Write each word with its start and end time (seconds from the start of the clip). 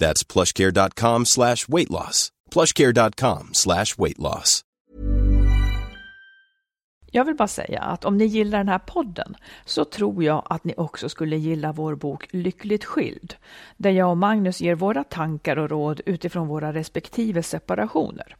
That's 0.00 0.32
plushcare.com 0.32 1.24
slash 1.24 1.68
weight 1.68 1.90
loss. 1.90 2.28
plushcare.com 2.54 3.48
slash 3.52 3.98
weight 3.98 4.18
loss. 4.18 4.64
Jag 7.12 7.24
vill 7.24 7.34
bara 7.34 7.48
säga 7.48 7.80
att 7.80 8.04
om 8.04 8.16
ni 8.16 8.24
gillar 8.24 8.58
den 8.58 8.68
här 8.68 8.78
podden 8.78 9.36
så 9.64 9.84
tror 9.84 10.24
jag 10.24 10.42
att 10.50 10.64
ni 10.64 10.74
också 10.76 11.08
skulle 11.08 11.36
gilla 11.36 11.72
vår 11.72 11.94
bok 11.94 12.26
Lyckligt 12.30 12.84
skild, 12.84 13.34
där 13.76 13.90
jag 13.90 14.10
och 14.10 14.16
Magnus 14.16 14.60
ger 14.60 14.74
våra 14.74 15.04
tankar 15.04 15.56
och 15.56 15.70
råd 15.70 16.00
utifrån 16.06 16.48
våra 16.48 16.72
respektive 16.72 17.42
separationer. 17.42 18.36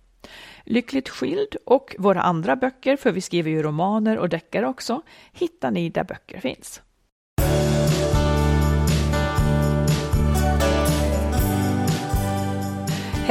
Lyckligt 0.64 1.08
skild 1.08 1.56
och 1.66 1.96
våra 1.98 2.22
andra 2.22 2.56
böcker, 2.56 2.96
för 2.96 3.12
vi 3.12 3.20
skriver 3.20 3.50
ju 3.50 3.62
romaner 3.62 4.18
och 4.18 4.28
deckare 4.28 4.66
också, 4.66 5.02
hittar 5.32 5.70
ni 5.70 5.90
där 5.90 6.04
böcker 6.04 6.40
finns. 6.40 6.82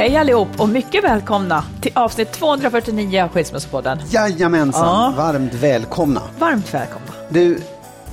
Hej 0.00 0.16
allihop 0.16 0.60
och 0.60 0.68
mycket 0.68 1.04
välkomna 1.04 1.64
till 1.80 1.92
avsnitt 1.94 2.32
249 2.32 3.22
av 3.22 3.28
Skilsmässopodden. 3.28 3.98
Jajamensan, 4.10 4.84
Ja. 4.84 5.14
varmt 5.16 5.54
välkomna. 5.54 6.22
Varmt 6.38 6.74
välkomna. 6.74 7.06
Du, 7.28 7.58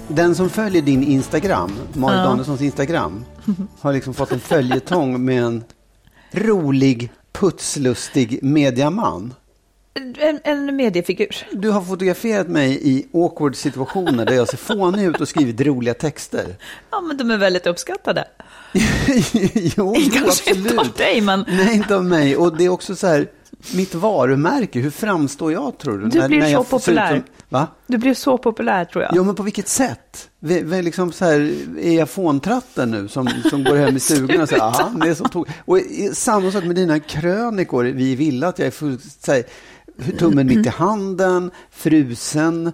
den 0.07 0.35
som 0.35 0.49
följer 0.49 0.81
din 0.81 1.03
Instagram, 1.03 1.71
Marit 1.93 2.17
Ja. 2.17 2.23
Danielssons 2.23 2.61
Instagram, 2.61 3.25
har 3.81 3.93
liksom 3.93 4.13
fått 4.13 4.31
en 4.31 4.39
följetong 4.39 5.25
med 5.25 5.43
en 5.43 5.63
rolig, 6.31 7.11
putslustig 7.31 8.39
mediaman. 8.43 9.33
En, 10.19 10.39
en 10.43 10.75
mediefigur. 10.75 11.47
Du 11.51 11.69
har 11.69 11.81
fotograferat 11.81 12.47
mig 12.47 12.79
i 12.89 13.07
awkward 13.13 13.55
situationer 13.55 14.25
där 14.25 14.33
jag 14.33 14.47
ser 14.47 14.57
fånig 14.57 15.03
ut 15.05 15.21
och 15.21 15.27
skrivit 15.27 15.61
roliga 15.61 15.93
texter. 15.93 16.55
Ja, 16.91 17.01
men 17.01 17.17
de 17.17 17.31
är 17.31 17.37
väldigt 17.37 17.67
uppskattade. 17.67 18.27
Jo, 19.77 19.95
Kanske 20.13 20.49
inte 20.55 20.73
av 20.73 20.79
absolut. 20.79 20.97
dig, 20.97 21.21
men 21.21 21.45
Nej, 21.47 21.75
inte 21.75 21.95
av 21.95 22.05
mig. 22.05 22.37
Och 22.37 22.57
det 22.57 22.65
är 22.65 22.69
också 22.69 22.95
så 22.95 23.07
här, 23.07 23.27
mitt 23.75 23.95
varumärke, 23.95 24.79
hur 24.79 24.89
framstår 24.89 25.51
jag 25.51 25.77
tror 25.77 25.97
du? 25.97 26.09
Du 26.09 26.27
blir 26.27 26.41
så 26.41 26.47
jag 26.47 26.51
ser 26.51 26.59
ut 26.61 26.69
populär. 26.69 27.09
Som, 27.15 27.23
va? 27.49 27.67
du 27.87 27.97
blev 27.97 28.13
så 28.13 28.37
populär 28.37 28.85
tror 28.85 29.03
jag. 29.03 29.15
Ja, 29.15 29.23
men 29.23 29.35
på 29.35 29.43
vilket 29.43 29.67
sätt? 29.67 30.29
Vi, 30.39 30.61
vi 30.61 30.81
liksom 30.81 31.11
så 31.11 31.25
här, 31.25 31.53
är 31.81 31.97
jag 31.97 32.09
fåntratten 32.09 32.91
nu 32.91 33.07
som, 33.07 33.29
som 33.49 33.63
går 33.63 33.75
hem 33.75 33.95
i 33.95 33.99
stugan 33.99 34.41
och 34.41 34.49
säger 34.49 34.63
aha, 34.63 34.91
det 35.01 35.09
är 35.09 35.13
så 35.13 35.23
tog. 35.23 35.47
Och 35.65 35.79
samma 36.13 36.51
sak 36.51 36.63
med 36.63 36.75
dina 36.75 36.99
krönikor. 36.99 37.83
Vi 37.83 38.15
vill 38.15 38.43
att 38.43 38.59
jag 38.59 38.67
är 38.67 38.71
full, 38.71 38.99
så 39.19 39.31
här, 39.31 39.43
tummen 40.17 40.47
mitt 40.47 40.65
i 40.65 40.69
handen, 40.69 41.51
frusen, 41.71 42.71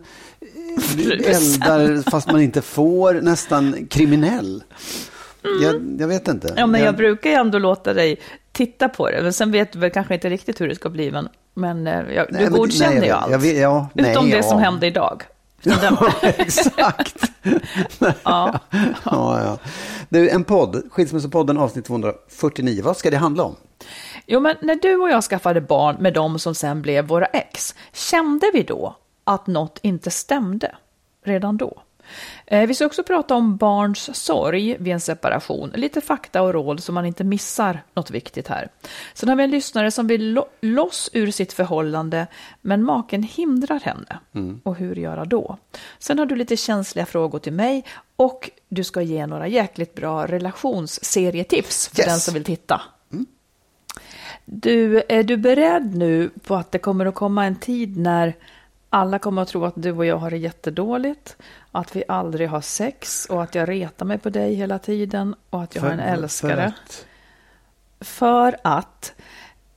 eldar 1.26 2.12
fast 2.12 2.32
man 2.32 2.42
inte 2.42 2.62
får, 2.62 3.14
nästan 3.14 3.88
kriminell. 3.90 4.64
Jag, 5.62 5.98
jag 6.00 6.08
vet 6.08 6.28
inte. 6.28 6.48
Mm. 6.48 6.60
Ja, 6.60 6.68
men 6.68 6.82
jag 6.82 6.96
brukar 6.96 7.30
ju 7.30 7.36
ändå 7.36 7.60
låta 7.60 7.94
dig 7.94 8.20
titta 8.52 8.90
på 8.90 9.10
det. 9.10 9.22
Men 9.22 9.34
sen 9.34 9.52
vet 9.52 9.72
du 9.72 9.80
väl 9.80 9.92
kanske 9.92 10.14
inte 10.14 10.30
riktigt 10.30 10.62
hur 10.62 10.68
det 10.68 10.76
ska 10.76 10.90
bli. 10.90 11.12
Men, 11.12 11.30
men 11.54 11.88
eh, 11.88 12.14
jag, 12.16 12.28
Nej, 12.30 12.46
du 12.46 12.50
godkänner 12.50 12.96
jag 12.96 13.06
ju 13.06 13.12
allt. 13.12 13.46
jag 13.46 13.56
ja, 13.56 13.90
nej, 13.94 14.12
Utom 14.12 14.30
det 14.30 14.36
ja. 14.36 14.44
som 14.44 14.60
hände 14.60 14.88
idag. 14.88 15.24
Ja, 15.66 16.14
exakt. 16.22 17.32
Ja. 18.24 18.60
ja, 19.06 19.42
ja. 19.44 19.58
Du, 20.10 20.30
en 20.30 20.44
podd, 20.44 20.84
Skilsmässopodden 20.92 21.58
avsnitt 21.58 21.86
249. 21.86 22.82
Vad 22.84 22.98
ska 22.98 23.12
det 23.12 23.18
handla 23.18 23.44
om? 23.44 23.56
Jo, 24.26 24.40
men 24.40 24.56
när 24.62 24.76
du 24.76 24.96
och 24.96 25.10
jag 25.10 25.24
skaffade 25.24 25.62
barn 25.62 25.96
med 26.00 26.14
dem 26.14 26.40
som 26.40 26.56
sen 26.56 26.82
blev 26.82 27.08
våra 27.08 27.26
ex, 27.26 27.76
kände 27.94 28.52
vi 28.54 28.64
då 28.64 28.96
att 29.24 29.48
något 29.48 29.80
inte 29.82 30.12
stämde 30.12 30.76
redan 31.26 31.58
då? 31.58 31.82
Eh, 32.46 32.68
Vi 32.68 32.74
ska 32.74 32.86
också 32.86 33.04
prata 33.04 33.36
om 33.36 33.58
barns 33.58 34.16
sorg 34.26 34.78
vid 34.80 34.94
en 34.94 35.00
separation, 35.00 35.72
lite 35.76 36.02
fakta 36.02 36.42
och 36.42 36.54
råd 36.54 36.84
så 36.84 36.92
man 36.92 37.06
inte 37.06 37.24
missar 37.24 37.84
något 37.94 38.12
viktigt 38.12 38.48
här. 38.48 38.70
Sen 39.14 39.30
har 39.30 39.36
vi 39.36 39.44
en 39.44 39.52
lyssnare 39.52 39.92
som 39.92 40.08
vill 40.08 40.34
lo- 40.34 40.48
loss 40.62 41.10
ur 41.14 41.32
sitt 41.32 41.54
förhållande, 41.54 42.28
men 42.62 42.84
maken 42.84 43.24
hindrar 43.24 43.80
henne. 43.80 44.20
Och 44.64 44.76
hur 44.76 44.96
göra 44.96 45.26
då? 45.26 45.58
Sen 46.00 46.20
har 46.20 46.26
du 46.26 46.36
lite 46.36 46.58
känsliga 46.58 47.06
frågor 47.06 47.40
till 47.40 47.54
mig 47.54 47.86
och 48.16 48.50
du 48.70 48.84
ska 48.84 49.02
ge 49.02 49.26
några 49.28 49.48
jäkligt 49.48 49.96
bra 49.96 50.26
relationsserietips 50.28 51.88
för 51.88 52.00
Yes. 52.00 52.08
den 52.08 52.20
som 52.20 52.34
vill 52.34 52.44
titta. 52.44 52.82
Du, 54.46 55.04
är 55.10 55.24
du 55.24 55.38
beredd 55.38 55.96
nu 55.96 56.30
på 56.44 56.56
att 56.56 56.72
det 56.72 56.80
kommer 56.80 57.06
att 57.06 57.16
komma 57.16 57.46
en 57.46 57.56
tid 57.56 57.98
när 57.98 58.34
alla 58.94 59.20
kommer 59.20 59.42
att 59.42 59.48
tro 59.48 59.66
att 59.66 59.74
du 59.76 59.92
och 59.92 60.06
jag 60.06 60.18
har 60.18 60.32
det 60.32 60.38
jättedåligt, 60.38 61.38
att 61.72 61.96
vi 61.96 62.04
aldrig 62.08 62.50
har 62.50 62.62
sex 62.62 63.26
och 63.30 63.44
att 63.44 63.56
jag 63.56 63.70
retar 63.70 64.06
mig 64.06 64.18
på 64.18 64.30
dig 64.30 64.54
hela 64.56 64.80
tiden 64.80 65.36
och 65.50 65.64
att 65.64 65.76
jag 65.76 65.82
har 65.82 65.90
en 65.90 66.00
älskare? 66.00 66.66
att- 66.66 67.06
För 68.00 68.56
att 68.62 69.14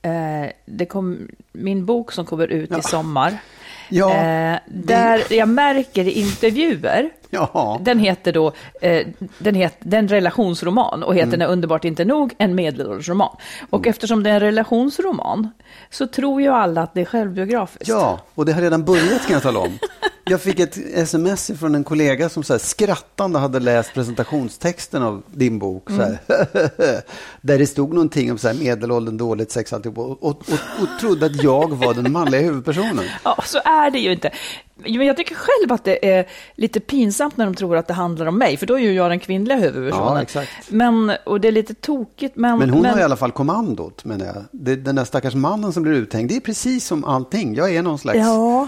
eh, 0.01 0.45
det 0.65 0.85
kom, 0.85 1.27
min 1.51 1.85
bok 1.85 2.11
som 2.11 2.25
kommer 2.25 2.47
ut 2.47 2.77
i 2.77 2.81
sommar, 2.81 3.37
Ja, 3.89 4.13
eh, 4.15 4.59
där 4.67 5.33
jag 5.33 5.49
märker 5.49 6.05
i 6.05 6.11
intervjuer 6.11 7.09
ja. 7.29 7.79
den 7.81 7.99
heter 7.99 8.33
då, 8.33 8.51
eh, 8.81 9.07
den 9.37 9.55
heter, 9.55 9.77
den 9.89 10.07
relationsroman 10.07 11.03
och 11.03 11.15
heter 11.15 11.27
Mm. 11.27 11.39
När 11.39 11.47
underbart 11.47 11.85
inte 11.85 12.05
nog, 12.05 12.33
en 12.37 12.55
medelåldersroman. 12.55 13.35
Och 13.69 13.87
eftersom 13.87 14.23
det 14.23 14.29
är 14.29 14.33
en 14.33 14.39
relationsroman 14.39 15.49
så 15.89 16.07
tror 16.07 16.41
ju 16.41 16.47
alla 16.47 16.81
att 16.81 16.93
det 16.93 17.01
är 17.01 17.05
självbiografiskt. 17.05 17.87
Ja, 17.87 18.19
och 18.35 18.45
det 18.45 18.53
har 18.53 18.61
redan 18.61 18.85
börjat 18.85 19.25
kan 19.25 19.33
jag 19.33 19.43
tala 19.43 19.59
om. 19.59 19.79
Jag 20.29 20.41
fick 20.41 20.59
ett 20.59 20.77
sms 20.93 21.51
från 21.59 21.75
en 21.75 21.83
kollega 21.83 22.29
som 22.29 22.43
så 22.43 22.53
här 22.53 22.59
skrattande 22.59 23.39
hade 23.39 23.59
läst 23.59 23.93
presentationstexten 23.93 25.03
av 25.03 25.23
din 25.27 25.59
bok. 25.59 25.89
Så 25.89 25.95
här. 25.95 26.17
Där 27.41 27.57
det 27.57 27.67
stod 27.67 27.93
någonting 27.93 28.31
om 28.31 28.37
så 28.37 28.47
här 28.47 28.55
medelåldern, 28.55 29.17
dåligt 29.17 29.51
sex 29.51 29.73
alltihop, 29.73 29.97
och, 29.97 30.23
och, 30.23 30.29
och, 30.29 30.59
och 30.81 30.99
trodde 30.99 31.25
att 31.25 31.43
jag 31.43 31.75
var 31.77 31.93
den 31.93 32.11
manliga 32.11 32.41
huvudpersonen. 32.41 33.05
Ja, 33.23 33.37
så 33.45 33.57
är 33.65 33.91
det 33.91 33.99
ju 33.99 34.11
inte. 34.11 34.31
Men 34.77 35.07
jag 35.07 35.17
tycker 35.17 35.35
själv 35.35 35.71
att 35.71 35.83
det 35.83 36.11
är 36.13 36.25
lite 36.55 36.79
pinsamt 36.79 37.37
när 37.37 37.45
de 37.45 37.55
tror 37.55 37.77
att 37.77 37.87
det 37.87 37.93
handlar 37.93 38.25
om 38.25 38.37
mig, 38.37 38.57
för 38.57 38.65
då 38.65 38.73
är 38.73 38.79
ju 38.79 38.93
jag 38.93 39.11
den 39.11 39.19
kvinnliga 39.19 39.57
huvudpersonen. 39.57 40.13
Ja, 40.13 40.21
exakt. 40.21 40.49
Men, 40.69 41.11
och 41.25 41.41
det 41.41 41.47
är 41.47 41.51
lite 41.51 41.73
tokigt, 41.73 42.35
men... 42.35 42.59
Men 42.59 42.69
hon 42.69 42.85
har 42.85 42.99
i 42.99 43.03
alla 43.03 43.15
fall 43.15 43.31
kommandot, 43.31 44.05
menar 44.05 44.25
jag. 44.25 44.35
Det, 44.51 44.75
den 44.75 44.95
där 44.95 45.05
stackars 45.05 45.35
mannen 45.35 45.73
som 45.73 45.83
blir 45.83 45.93
uthängd, 45.93 46.29
det 46.29 46.35
är 46.35 46.39
precis 46.39 46.87
som 46.87 47.03
allting. 47.03 47.55
Jag 47.55 47.75
är 47.75 47.81
någon 47.81 47.99
slags... 47.99 48.17
Ja. 48.17 48.67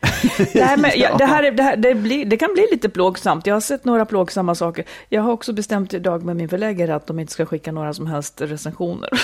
Nej, 0.54 0.76
men 0.76 0.90
Ja. 0.96 1.08
ja, 1.10 1.16
det, 1.16 1.24
här 1.24 1.42
är, 1.42 1.52
det, 1.52 1.62
här, 1.62 1.76
det, 1.76 1.94
blir, 1.94 2.24
det 2.24 2.36
kan 2.36 2.52
bli 2.54 2.66
lite 2.70 2.88
plågsamt. 2.88 3.46
Jag 3.46 3.54
har 3.54 3.60
sett 3.60 3.84
några 3.84 4.04
plågsamma 4.06 4.54
saker. 4.54 4.84
Jag 5.08 5.22
har 5.22 5.32
också 5.32 5.52
bestämt 5.52 5.94
idag 5.94 6.24
med 6.24 6.36
min 6.36 6.48
förläggare 6.48 6.94
att 6.94 7.06
de 7.06 7.18
inte 7.18 7.32
ska 7.32 7.46
skicka 7.46 7.72
några 7.72 7.94
som 7.94 8.06
helst 8.06 8.40
recensioner. 8.40 9.10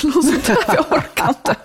Jag 0.66 0.92
orkar 0.92 1.28
inte. 1.28 1.56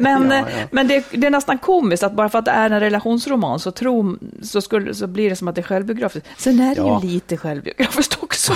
Men, 0.00 0.30
Ja, 0.30 0.36
eh, 0.36 0.44
ja. 0.60 0.66
men 0.70 0.88
det, 0.88 1.04
det 1.10 1.26
är 1.26 1.30
nästan 1.30 1.58
komiskt 1.58 2.02
att 2.02 2.12
bara 2.12 2.28
för 2.28 2.38
att 2.38 2.44
det 2.44 2.50
är 2.50 2.70
en 2.70 2.80
relationsroman 2.80 3.58
så, 3.60 3.70
tro, 3.70 4.16
så, 4.42 4.60
skulle, 4.60 4.94
så 4.94 5.06
blir 5.06 5.30
det 5.30 5.36
som 5.36 5.48
att 5.48 5.54
det 5.54 5.60
är 5.60 5.62
självbiografiskt. 5.62 6.28
Sen 6.36 6.60
är 6.60 6.74
det 6.74 6.80
Ja. 6.80 7.00
ju 7.02 7.08
lite 7.08 7.36
självbiografiskt 7.36 8.18
också. 8.22 8.52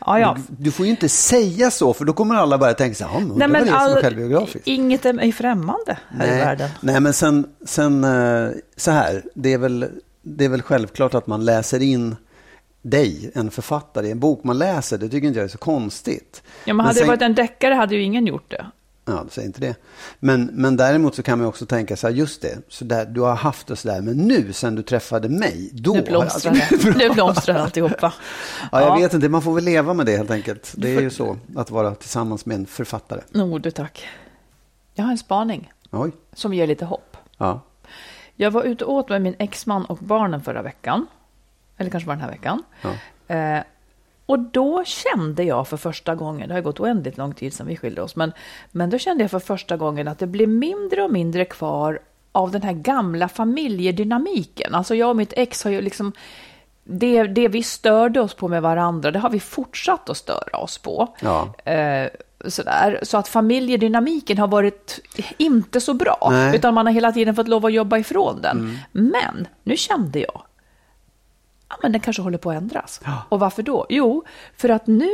Ja, 0.00 0.20
ja. 0.20 0.36
Du 0.48 0.70
får 0.70 0.86
ju 0.86 0.90
inte 0.90 1.08
säga 1.08 1.70
så, 1.70 1.94
för 1.94 2.04
då 2.04 2.12
kommer 2.12 2.34
alla 2.34 2.58
bara 2.58 2.74
tänka 2.74 2.94
så 2.94 3.04
här, 3.04 3.12
"Ja, 3.14 3.20
men 3.20 3.38
Nej, 3.38 3.48
men 3.48 3.52
det 3.52 3.58
är 3.58 3.64
som 3.66 3.74
är 3.74 3.96
all, 3.96 4.02
självbiografiskt. 4.02 4.66
inget 4.68 5.06
är 5.06 5.12
mig 5.12 5.32
främmande 5.32 5.98
här 6.10 6.26
i 6.26 6.30
världen. 6.30 6.70
Nej, 6.80 7.00
men 7.00 7.12
sen, 7.12 7.46
sen 7.66 8.04
eh, 8.04 8.50
så 8.76 8.90
här, 8.90 9.22
det 9.34 9.52
är, 9.52 9.58
väl, 9.58 9.86
det 10.22 10.44
är 10.44 10.48
väl 10.48 10.62
självklart 10.62 11.14
att 11.14 11.26
man 11.26 11.44
läser 11.44 11.82
in 11.82 12.16
dig, 12.82 13.30
en 13.34 13.50
författare, 13.50 14.06
i 14.06 14.10
en 14.10 14.20
bok 14.20 14.44
man 14.44 14.58
läser. 14.58 14.98
Det 14.98 15.08
tycker 15.08 15.26
inte 15.28 15.38
jag 15.38 15.44
är 15.44 15.48
så 15.48 15.58
konstigt. 15.58 16.42
Ja, 16.64 16.74
men 16.74 16.86
hade 16.86 16.98
sen- 16.98 17.04
det 17.06 17.12
varit 17.12 17.22
en 17.22 17.34
deckare 17.34 17.74
hade 17.74 17.94
ju 17.94 18.02
ingen 18.02 18.26
gjort 18.26 18.50
det. 18.50 18.66
Ja, 19.04 19.26
säg 19.30 19.44
inte 19.44 19.60
det. 19.60 19.74
Men, 20.18 20.44
men 20.52 20.76
däremot 20.76 21.14
så 21.14 21.22
kan 21.22 21.38
man 21.38 21.48
också 21.48 21.66
tänka 21.66 21.96
så 21.96 22.06
här, 22.06 22.14
just 22.14 22.42
det, 22.42 22.58
så 22.68 22.84
där, 22.84 23.06
du 23.06 23.20
har 23.20 23.34
haft 23.34 23.66
det 23.66 23.76
så 23.76 23.88
där, 23.88 24.00
men 24.00 24.16
nu 24.16 24.52
sen 24.52 24.74
du 24.74 24.82
träffade 24.82 25.28
mig, 25.28 25.70
då 25.72 25.92
Nu 25.92 26.02
blomstrar 26.02 26.52
det. 26.92 26.98
Nu 26.98 27.10
blomstrar 27.10 27.54
alltihopa. 27.54 28.12
Ja, 28.72 28.80
jag 28.80 29.00
vet 29.00 29.14
inte, 29.14 29.28
man 29.28 29.42
får 29.42 29.54
väl 29.54 29.64
leva 29.64 29.94
med 29.94 30.06
det 30.06 30.16
helt 30.16 30.30
enkelt. 30.30 30.74
Det 30.76 30.96
är 30.96 31.00
ju 31.00 31.10
så, 31.10 31.38
att 31.56 31.70
vara 31.70 31.94
tillsammans 31.94 32.46
med 32.46 32.54
en 32.54 32.66
författare. 32.66 33.20
Oh, 33.34 33.60
du 33.60 33.70
tack. 33.70 34.08
Jag 34.94 35.04
har 35.04 35.10
en 35.10 35.18
spaning 35.18 35.72
Oj, 35.90 36.12
som 36.32 36.54
ger 36.54 36.66
lite 36.66 36.84
hopp. 36.84 37.16
ja. 37.38 37.60
Jag 38.36 38.50
var 38.50 38.62
ute 38.62 38.84
och 38.84 38.94
åt 38.94 39.08
med 39.08 39.22
min 39.22 39.34
exman 39.38 39.84
och 39.84 39.98
barnen 39.98 40.42
förra 40.42 40.62
veckan. 40.62 41.06
Eller 41.76 41.90
kanske 41.90 42.06
var 42.06 42.14
den 42.14 42.22
här 42.24 42.30
veckan. 42.30 42.62
Ja. 42.82 42.90
Eh, 43.34 43.62
och 44.26 44.38
då 44.38 44.84
kände 44.84 45.42
jag 45.42 45.68
för 45.68 45.76
första 45.76 46.14
gången, 46.14 46.48
det 46.48 46.54
har 46.54 46.60
gått 46.60 46.80
oändligt 46.80 47.16
lång 47.16 47.34
tid 47.34 47.54
sedan 47.54 47.66
vi 47.66 47.76
skilde 47.76 48.02
oss, 48.02 48.16
men, 48.16 48.32
men 48.70 48.90
då 48.90 48.98
kände 48.98 49.24
jag 49.24 49.30
för 49.30 49.38
första 49.38 49.76
gången 49.76 50.08
att 50.08 50.18
det 50.18 50.26
blev 50.26 50.48
mindre 50.48 51.02
och 51.02 51.10
mindre 51.10 51.44
kvar 51.44 52.00
av 52.32 52.50
den 52.50 52.62
här 52.62 52.72
gamla 52.72 53.28
familjedynamiken. 53.28 54.74
Alltså 54.74 54.94
jag 54.94 55.10
och 55.10 55.16
mitt 55.16 55.32
ex 55.36 55.64
har 55.64 55.70
ju 55.70 55.80
liksom, 55.80 56.12
det, 56.84 57.22
det 57.22 57.48
vi 57.48 57.62
störde 57.62 58.20
oss 58.20 58.34
på 58.34 58.48
med 58.48 58.62
varandra, 58.62 59.10
det 59.10 59.18
har 59.18 59.30
vi 59.30 59.40
fortsatt 59.40 60.10
att 60.10 60.16
störa 60.16 60.58
oss 60.58 60.78
på. 60.78 61.14
Ja. 61.20 61.54
Eh, 61.72 62.08
sådär. 62.46 63.00
Så 63.02 63.18
att 63.18 63.28
familjedynamiken 63.28 64.38
har 64.38 64.48
varit 64.48 65.00
inte 65.36 65.80
så 65.80 65.94
bra, 65.94 66.28
Nej. 66.30 66.42
Mm. 66.42 66.54
utan 66.54 66.74
man 66.74 66.86
har 66.86 66.92
hela 66.92 67.12
tiden 67.12 67.34
fått 67.34 67.48
lov 67.48 67.66
att 67.66 67.72
jobba 67.72 67.98
ifrån 67.98 68.42
den. 68.42 68.78
Men 68.92 69.48
nu 69.62 69.76
kände 69.76 70.18
jag, 70.20 70.42
ja, 71.72 71.78
men 71.82 71.92
den 71.92 72.00
kanske 72.00 72.22
håller 72.22 72.38
på 72.38 72.50
att 72.50 72.56
ändras. 72.56 73.00
Ja. 73.04 73.22
Och 73.28 73.40
varför 73.40 73.62
då? 73.62 73.86
Jo, 73.88 74.24
för 74.56 74.68
att 74.68 74.86
nu, 74.86 75.10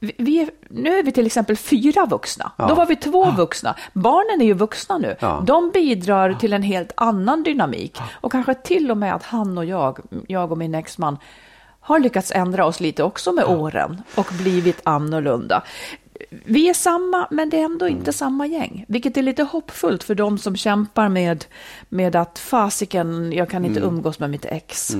vi- 0.00 0.50
nu 0.70 0.98
är 0.98 1.02
vi 1.02 1.12
till 1.12 1.26
exempel 1.26 1.56
fyra 1.56 2.06
vuxna. 2.06 2.52
Ja. 2.56 2.66
Då 2.68 2.74
var 2.74 2.86
vi 2.86 2.96
två 2.96 3.30
vuxna. 3.30 3.74
Barnen 3.92 4.40
är 4.40 4.44
ju 4.46 4.54
vuxna 4.54 4.98
nu. 4.98 5.16
Ja. 5.20 5.42
De 5.46 5.70
bidrar 5.70 6.34
till 6.34 6.52
en 6.52 6.62
helt 6.62 6.92
annan 6.96 7.42
dynamik. 7.42 7.98
Och 8.12 8.32
kanske 8.32 8.54
till 8.54 8.90
och 8.90 8.96
med 8.96 9.14
att 9.14 9.22
han 9.22 9.58
och 9.58 9.64
jag, 9.64 9.98
jag 10.28 10.52
och 10.52 10.58
min 10.58 10.74
exman, 10.74 11.18
har 11.80 11.98
lyckats 11.98 12.32
ändra 12.34 12.66
oss 12.66 12.80
lite 12.80 13.02
också 13.02 13.32
med 13.32 13.44
åren 13.44 14.02
och 14.14 14.26
blivit 14.38 14.80
annorlunda. 14.84 15.62
Vi 16.44 16.68
är 16.68 16.74
samma, 16.74 17.26
men 17.30 17.50
det 17.50 17.60
är 17.60 17.64
ändå 17.64 17.86
Mm. 17.86 17.98
inte 17.98 18.12
samma 18.12 18.46
gäng. 18.46 18.84
Vilket 18.88 19.16
är 19.16 19.22
lite 19.22 19.42
hoppfullt 19.42 20.02
för 20.02 20.14
de 20.14 20.38
som 20.38 20.56
kämpar 20.56 21.08
med, 21.08 21.44
med 21.88 22.16
att 22.16 22.38
fasiken, 22.38 23.32
jag 23.32 23.50
kan 23.50 23.64
inte 23.64 23.80
Mm. 23.80 23.94
umgås 23.94 24.18
med 24.18 24.30
mitt 24.30 24.44
ex. 24.44 24.96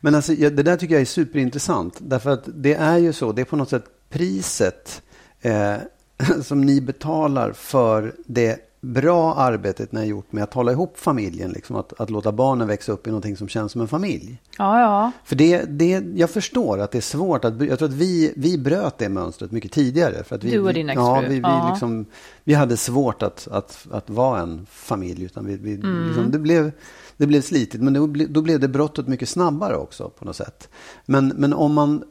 Men 0.00 0.14
alltså, 0.14 0.32
ja, 0.32 0.50
det 0.50 0.62
där 0.62 0.76
tycker 0.76 0.94
jag 0.94 1.00
är 1.02 1.06
superintressant. 1.06 1.94
Därför 1.98 2.30
att 2.30 2.42
det 2.54 2.74
är 2.74 2.98
ju 2.98 3.12
så, 3.12 3.32
det 3.32 3.40
är 3.42 3.44
på 3.46 3.56
något 3.56 3.70
sätt 3.70 3.84
priset 4.10 5.02
eh, 5.40 5.74
som 6.42 6.60
ni 6.60 6.80
betalar 6.80 7.52
för 7.52 8.14
det 8.26 8.68
bra 8.84 9.34
arbetet 9.34 9.92
ni 9.92 10.00
har 10.00 10.06
gjort 10.06 10.32
med 10.32 10.44
att 10.44 10.54
hålla 10.54 10.72
ihop 10.72 10.98
familjen. 10.98 11.50
Liksom, 11.50 11.76
att, 11.76 12.00
att 12.00 12.10
låta 12.10 12.32
barnen 12.32 12.68
växa 12.68 12.92
upp 12.92 13.06
i 13.06 13.10
någonting 13.10 13.36
som 13.36 13.48
känns 13.48 13.72
som 13.72 13.80
en 13.80 13.88
familj. 13.88 14.42
Ja, 14.58 14.80
ja. 14.80 15.12
För 15.24 15.36
det, 15.36 15.62
det, 15.64 16.04
jag 16.14 16.30
förstår 16.30 16.78
att 16.78 16.90
det 16.90 16.98
är 16.98 17.02
svårt. 17.02 17.44
Att, 17.44 17.60
jag 17.68 17.78
tror 17.78 17.88
att 17.88 17.94
vi, 17.94 18.32
vi 18.36 18.58
bröt 18.58 18.98
det 18.98 19.08
mönstret 19.08 19.52
mycket 19.52 19.72
tidigare. 19.72 20.24
För 20.24 20.36
att 20.36 20.44
vi, 20.44 20.50
Du 20.50 20.60
och 20.60 20.74
din 20.74 20.88
ja, 20.88 21.16
exfru. 21.18 21.28
vi, 21.28 21.34
vi, 21.34 21.40
Ja. 21.42 21.68
liksom, 21.70 22.06
vi 22.44 22.54
hade 22.54 22.76
svårt 22.76 23.22
att, 23.22 23.48
att, 23.50 23.86
att 23.90 24.10
vara 24.10 24.40
en 24.40 24.66
familj. 24.70 25.24
Utan 25.24 25.46
vi, 25.46 25.56
vi, 25.56 25.74
Mm. 25.74 26.06
liksom, 26.06 26.30
det, 26.30 26.38
blev, 26.38 26.72
det 27.16 27.26
blev 27.26 27.40
slitigt, 27.40 27.82
men 27.82 27.92
då, 27.92 28.06
då 28.06 28.42
blev 28.42 28.60
det 28.60 28.68
brottet 28.68 29.08
mycket 29.08 29.28
snabbare 29.28 29.76
också 29.76 30.08
på 30.08 30.24
något 30.24 30.36
sätt. 30.36 30.68
Men, 31.06 31.28
men 31.28 31.52
om 31.52 31.74
man, 31.74 32.04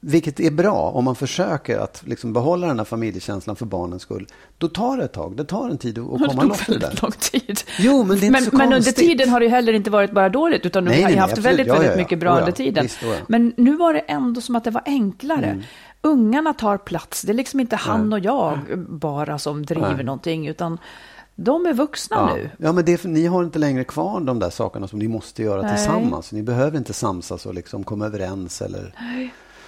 vilket 0.00 0.40
är 0.40 0.50
bra, 0.50 0.90
om 0.94 1.04
man 1.04 1.16
försöker 1.16 1.78
att 1.78 2.02
liksom 2.06 2.32
behålla 2.32 2.66
den 2.66 2.78
här 2.78 2.84
familjekänslan 2.84 3.56
för 3.56 3.66
barnens 3.66 4.02
skull, 4.02 4.26
då 4.58 4.68
tar 4.68 4.96
det 4.96 5.04
ett 5.04 5.12
tag. 5.12 5.36
Det 5.36 5.44
tar 5.44 5.70
en 5.70 5.78
tid 5.78 5.98
att 5.98 6.04
Det 6.20 6.26
komma 6.28 6.40
tog 6.42 6.48
loss 6.48 6.68
ur 6.68 6.72
det 6.72 6.78
där. 6.78 6.86
väldigt 6.86 7.02
lång 7.02 7.12
tid. 7.20 7.60
Jo, 7.78 8.04
men 8.04 8.20
det 8.20 8.24
är 8.24 8.26
inte 8.26 8.30
men, 8.40 8.50
så 8.50 8.56
men 8.56 8.66
under 8.66 8.76
konstigt. 8.76 8.96
tiden 8.96 9.28
har 9.28 9.40
det 9.40 9.46
ju 9.46 9.50
heller 9.50 9.72
inte 9.72 9.90
varit 9.90 10.12
bara 10.12 10.28
dåligt, 10.28 10.66
utan 10.66 10.84
Nej, 10.84 10.96
vi 10.96 11.02
har 11.02 11.10
nej, 11.10 11.18
haft 11.18 11.32
absolut. 11.32 11.46
väldigt, 11.50 11.66
Ja, 11.66 11.74
ja, 11.74 11.78
väldigt 11.80 11.96
ja. 11.96 12.02
mycket 12.02 12.18
bra 12.18 12.30
Oh 12.30 12.36
ja. 12.36 12.40
under 12.40 12.52
tiden. 12.52 12.82
Visst, 12.82 13.02
oh 13.02 13.08
ja. 13.08 13.16
Men 13.28 13.52
nu 13.56 13.76
var 13.76 13.92
det 13.92 14.00
ändå 14.00 14.40
som 14.40 14.56
att 14.56 14.64
det 14.64 14.70
var 14.70 14.82
enklare. 14.86 15.46
Mm. 15.46 15.62
Ungarna 16.02 16.54
tar 16.54 16.78
plats. 16.78 17.22
Det 17.22 17.32
är 17.32 17.34
liksom 17.34 17.60
inte 17.60 17.76
han 17.76 18.12
och 18.12 18.18
jag 18.18 18.58
bara 18.88 19.38
som 19.38 19.66
driver 19.66 19.94
Nej. 19.94 20.04
någonting, 20.04 20.46
utan 20.48 20.78
de 21.44 21.66
är 21.66 21.72
vuxna 21.74 22.16
Ja. 22.16 22.34
nu. 22.36 22.50
ja, 22.58 22.72
men 22.72 22.84
det 22.84 23.04
ni 23.04 23.26
har 23.26 23.44
inte 23.44 23.58
längre 23.58 23.84
kvar 23.84 24.20
de 24.20 24.38
där 24.38 24.50
sakerna 24.50 24.88
som 24.88 24.98
ni 24.98 25.08
måste 25.08 25.42
göra 25.42 25.62
Nej. 25.62 25.76
tillsammans. 25.76 26.32
Ni 26.32 26.42
behöver 26.42 26.78
inte 26.78 26.92
samsas 26.92 27.46
och 27.46 27.54
liksom 27.54 27.84
komma 27.84 28.06
överens. 28.06 28.62
Eller... 28.62 28.82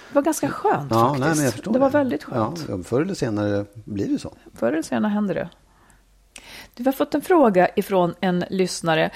Det 0.09 0.15
var 0.15 0.21
ganska 0.21 0.49
skönt 0.49 0.91
Ja, 0.91 0.99
faktiskt. 0.99 1.19
nej, 1.25 1.35
men 1.35 1.43
jag 1.45 1.53
förstår 1.53 1.73
det 1.73 1.79
var 1.79 1.89
väldigt 1.89 2.23
skönt. 2.23 2.65
Ja, 2.69 2.77
förr 2.83 3.01
eller 3.01 3.13
senare 3.13 3.65
blir 3.73 4.07
det 4.07 4.19
så. 4.19 4.33
Förr 4.55 4.71
eller 4.71 4.81
senare 4.81 5.09
händer 5.11 5.35
det. 5.35 5.49
Du 6.73 6.83
har 6.83 6.91
fått 6.91 7.15
en 7.15 7.21
fråga 7.21 7.67
ifrån 7.75 8.13
en 8.21 8.43
lyssnare. 8.49 9.09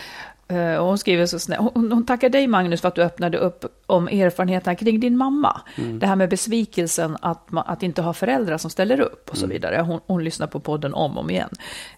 Eh, 0.47 0.75
Och 0.75 0.85
hon 0.87 0.97
skriver 0.97 1.25
så 1.25 1.39
snällt. 1.39 1.61
Hon, 1.73 1.91
hon 1.91 2.05
tackar 2.05 2.29
dig 2.29 2.47
Magnus 2.47 2.81
för 2.81 2.87
att 2.87 2.95
du 2.95 3.03
öppnade 3.03 3.37
upp 3.37 3.65
om 3.85 4.07
erfarenheterna 4.07 4.75
kring 4.75 4.99
din 4.99 5.17
mamma. 5.17 5.61
Mm. 5.77 5.99
Det 5.99 6.07
här 6.07 6.15
med 6.15 6.29
besvikelsen 6.29 7.17
att, 7.21 7.51
man, 7.51 7.63
att 7.67 7.83
inte 7.83 8.01
ha 8.01 8.13
föräldrar 8.13 8.57
som 8.57 8.69
ställer 8.69 8.99
upp 8.99 9.29
och 9.29 9.37
så 9.37 9.45
Mm. 9.45 9.53
vidare. 9.53 9.81
Hon, 9.81 9.99
hon 10.07 10.23
lyssnar 10.23 10.47
på 10.47 10.59
podden 10.59 10.93
om 10.93 11.17
och 11.17 11.23
om 11.23 11.29
igen. 11.29 11.49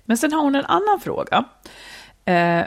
Men 0.06 0.18
sen 0.18 0.34
har 0.34 0.42
hon 0.42 0.56
en 0.56 0.66
annan 0.66 1.00
fråga. 1.01 1.44
Eh, 2.25 2.62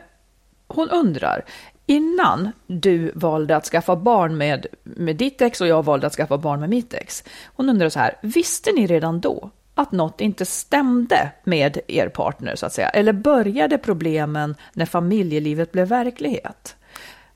hon 0.69 0.91
undrar, 0.91 1.45
innan 1.87 2.53
du 2.67 3.13
valde 3.15 3.57
att 3.57 3.65
skaffa 3.65 3.97
barn 3.97 4.37
med, 4.37 4.67
med 4.83 5.17
ditt 5.17 5.43
ex 5.43 5.61
och 5.61 5.67
jag 5.67 5.85
valde 5.85 6.07
att 6.07 6.13
skaffa 6.13 6.39
barn 6.39 6.61
med 6.61 6.71
mitt 6.71 6.95
ex. 6.95 7.25
Hon 7.45 7.69
undrar 7.69 7.89
så 7.89 7.99
här, 7.99 8.15
visste 8.23 8.73
ni 8.73 8.87
redan 8.87 9.21
då 9.21 9.51
att 9.75 9.93
något 9.93 10.21
inte 10.21 10.45
stämde 10.45 11.33
med 11.45 11.79
er 11.89 12.09
partner 12.09 12.57
så 12.57 12.67
att 12.67 12.73
säga? 12.73 12.89
Eller 12.89 13.13
började 13.13 13.79
problemen 13.79 14.55
när 14.73 14.87
familjelivet 14.87 15.73
blev 15.73 15.89
verklighet? 15.89 16.77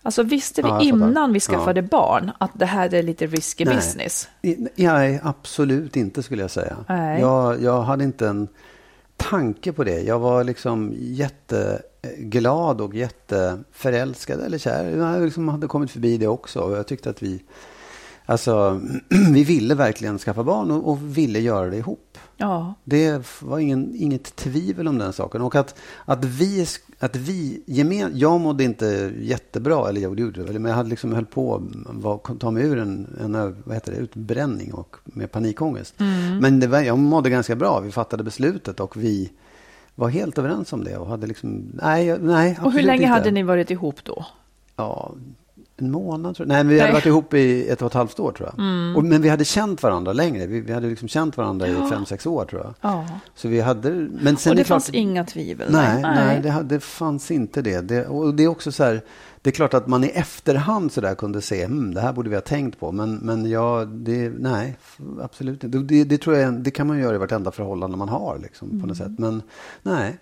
Alltså 0.03 0.23
visste 0.23 0.63
vi 0.63 0.69
Ja, 0.69 0.81
innan 0.83 1.33
vi 1.33 1.37
Ja. 1.37 1.41
skaffade 1.41 1.83
barn 1.83 2.31
att 2.41 2.51
det 2.55 2.67
här 2.67 2.95
är 2.95 3.03
lite 3.03 3.27
risky 3.27 3.65
Nej. 3.65 3.75
business? 3.75 4.29
I- 4.43 4.69
Nej, 4.77 5.21
absolut 5.23 5.97
inte 5.97 6.23
skulle 6.23 6.43
jag 6.43 6.51
säga. 6.51 6.77
Nej. 6.89 7.21
Jag, 7.21 7.63
jag 7.63 7.83
hade 7.83 8.05
inte 8.05 8.29
en 8.29 8.49
tanke 9.17 9.73
på 9.73 9.85
det. 9.85 10.01
Jag 10.01 10.19
var 10.19 10.45
liksom 10.45 10.93
jätteglad 10.99 12.81
och 12.81 12.95
jätteförälskad 12.95 14.41
eller 14.41 14.59
kär. 14.59 14.85
Jag 14.97 15.23
liksom 15.23 15.49
hade 15.49 15.67
kommit 15.67 15.91
förbi 15.91 16.17
det 16.19 16.27
också. 16.29 16.61
Och 16.61 16.77
jag 16.77 16.87
tyckte 16.87 17.11
att 17.11 17.23
vi, 17.23 17.43
alltså, 18.27 18.81
vi 19.33 19.45
ville 19.45 19.75
verkligen 19.75 20.19
skaffa 20.19 20.43
barn 20.45 20.71
och, 20.71 20.89
och 20.91 21.19
ville 21.19 21.41
göra 21.41 21.71
det 21.71 21.77
ihop. 21.77 22.06
Ja, 22.37 22.75
Det 22.85 23.43
var 23.43 23.59
ingen, 23.59 23.95
inget 23.95 24.37
tvivel 24.37 24.89
om 24.89 24.99
den 24.99 25.13
saken. 25.13 25.43
Och 25.43 25.55
att, 25.55 25.75
att 26.05 26.25
vi, 26.25 26.67
att 26.99 27.17
vi 27.17 27.63
gemen, 27.67 28.11
jag 28.15 28.41
mådde 28.41 28.65
inte 28.65 29.13
jättebra, 29.21 29.89
eller 29.89 30.01
jag 30.01 30.21
gjorde 30.21 30.45
det, 30.45 30.59
men 30.59 30.71
jag 30.71 30.77
hade 30.77 30.89
liksom 30.89 31.13
höll 31.13 31.27
på 31.27 31.63
att 32.05 32.41
ta 32.41 32.51
mig 32.51 32.65
ur 32.65 32.79
en, 32.79 33.17
en 33.21 33.63
vad 33.65 33.75
heter 33.75 33.93
det, 33.93 33.99
utbränning 33.99 34.75
och 34.75 34.97
med 35.05 35.33
panikångest. 35.33 36.01
Mm. 36.01 36.39
Men 36.39 36.61
det 36.61 36.67
var, 36.67 36.81
jag 36.81 36.99
mådde 36.99 37.31
ganska 37.31 37.57
bra. 37.57 37.81
Vi 37.81 37.93
fattade 37.93 38.25
beslutet 38.25 38.81
och 38.81 38.97
vi 38.97 39.33
var 39.95 40.09
helt 40.09 40.39
överens 40.39 40.73
om 40.73 40.85
det. 40.85 40.97
Och 40.97 41.07
hade 41.07 41.27
liksom, 41.27 41.71
nej, 41.83 42.19
nej 42.19 42.59
och 42.63 42.73
hur 42.73 42.83
länge 42.83 43.03
inte. 43.03 43.13
hade 43.13 43.31
ni 43.31 43.43
varit 43.43 43.71
ihop 43.71 44.05
då? 44.05 44.27
Ja, 44.77 45.15
en 45.79 45.91
månad 45.91 46.37
tror 46.37 46.49
jag. 46.49 46.55
Nej, 46.55 46.65
men 46.65 46.69
vi 46.69 46.81
hade 46.81 46.83
Nej. 46.83 46.91
Mm. 46.91 46.95
varit 46.95 47.07
ihop 47.07 47.35
i 47.35 47.69
ett 47.69 47.83
och 47.83 47.87
ett 47.87 47.95
halvt 47.95 48.21
år 48.21 48.33
tror 48.33 48.49
jag. 48.57 48.97
Och, 48.97 49.05
men 49.05 49.23
vi 49.23 49.29
hade 49.29 49.45
känt 49.45 49.83
varandra 49.83 50.13
längre. 50.13 50.47
Vi, 50.47 50.61
vi 50.61 50.73
hade 50.73 50.87
liksom 50.89 51.09
känt 51.09 51.37
varandra 51.37 51.69
i 51.69 51.75
fem, 51.91 52.07
sex 52.07 52.27
år 52.27 52.45
tror 52.45 52.63
jag. 52.63 52.75
Ja, 52.81 53.07
Så 53.35 53.49
vi 53.49 53.61
hade, 53.61 53.91
men 53.91 54.37
sen 54.37 54.51
och 54.51 54.55
är 54.55 54.57
det 54.59 54.65
klart, 54.65 54.67
fanns 54.83 54.91
inga 54.91 55.25
tvivel? 55.25 55.69
Nej, 55.73 56.03
nej, 56.03 56.41
det, 56.43 56.51
hade- 56.51 56.75
det 56.75 56.81
fanns 56.81 57.31
inte 57.31 57.63
det. 57.63 57.81
det. 57.81 58.07
Och 58.07 58.35
det 58.35 58.45
är 58.45 58.49
också 58.49 58.73
så 58.73 58.85
här, 58.85 59.01
det 59.43 59.51
är 59.51 59.53
klart 59.55 59.75
att 59.75 59.87
man 59.87 60.05
i 60.05 60.09
efterhand 60.09 60.93
så 60.93 61.01
där 61.01 61.15
kunde 61.15 61.41
se, 61.43 61.65
hmm, 61.67 61.95
det 61.95 62.01
här 62.01 62.13
borde 62.13 62.29
vi 62.29 62.35
ha 62.37 62.43
tänkt 62.43 62.81
på. 62.81 62.93
Men, 62.93 63.15
men 63.17 63.51
ja, 63.51 63.85
det, 63.85 64.33
nej, 64.39 64.77
absolut 65.23 65.65
inte. 65.65 65.79
Det, 65.79 66.05
det 66.05 66.19
tror 66.19 66.37
jag, 66.37 66.55
det 66.55 66.71
kan 66.71 66.87
man 66.87 66.99
göra 66.99 67.15
i 67.15 67.19
vartenda 67.19 67.51
förhållande 67.51 67.97
man 67.97 68.09
har 68.09 68.39
liksom, 68.43 68.69
på 68.69 68.75
Mm. 68.75 68.89
något 68.89 68.97
sätt. 68.97 69.19
Men 69.19 69.43
nej, 69.83 70.19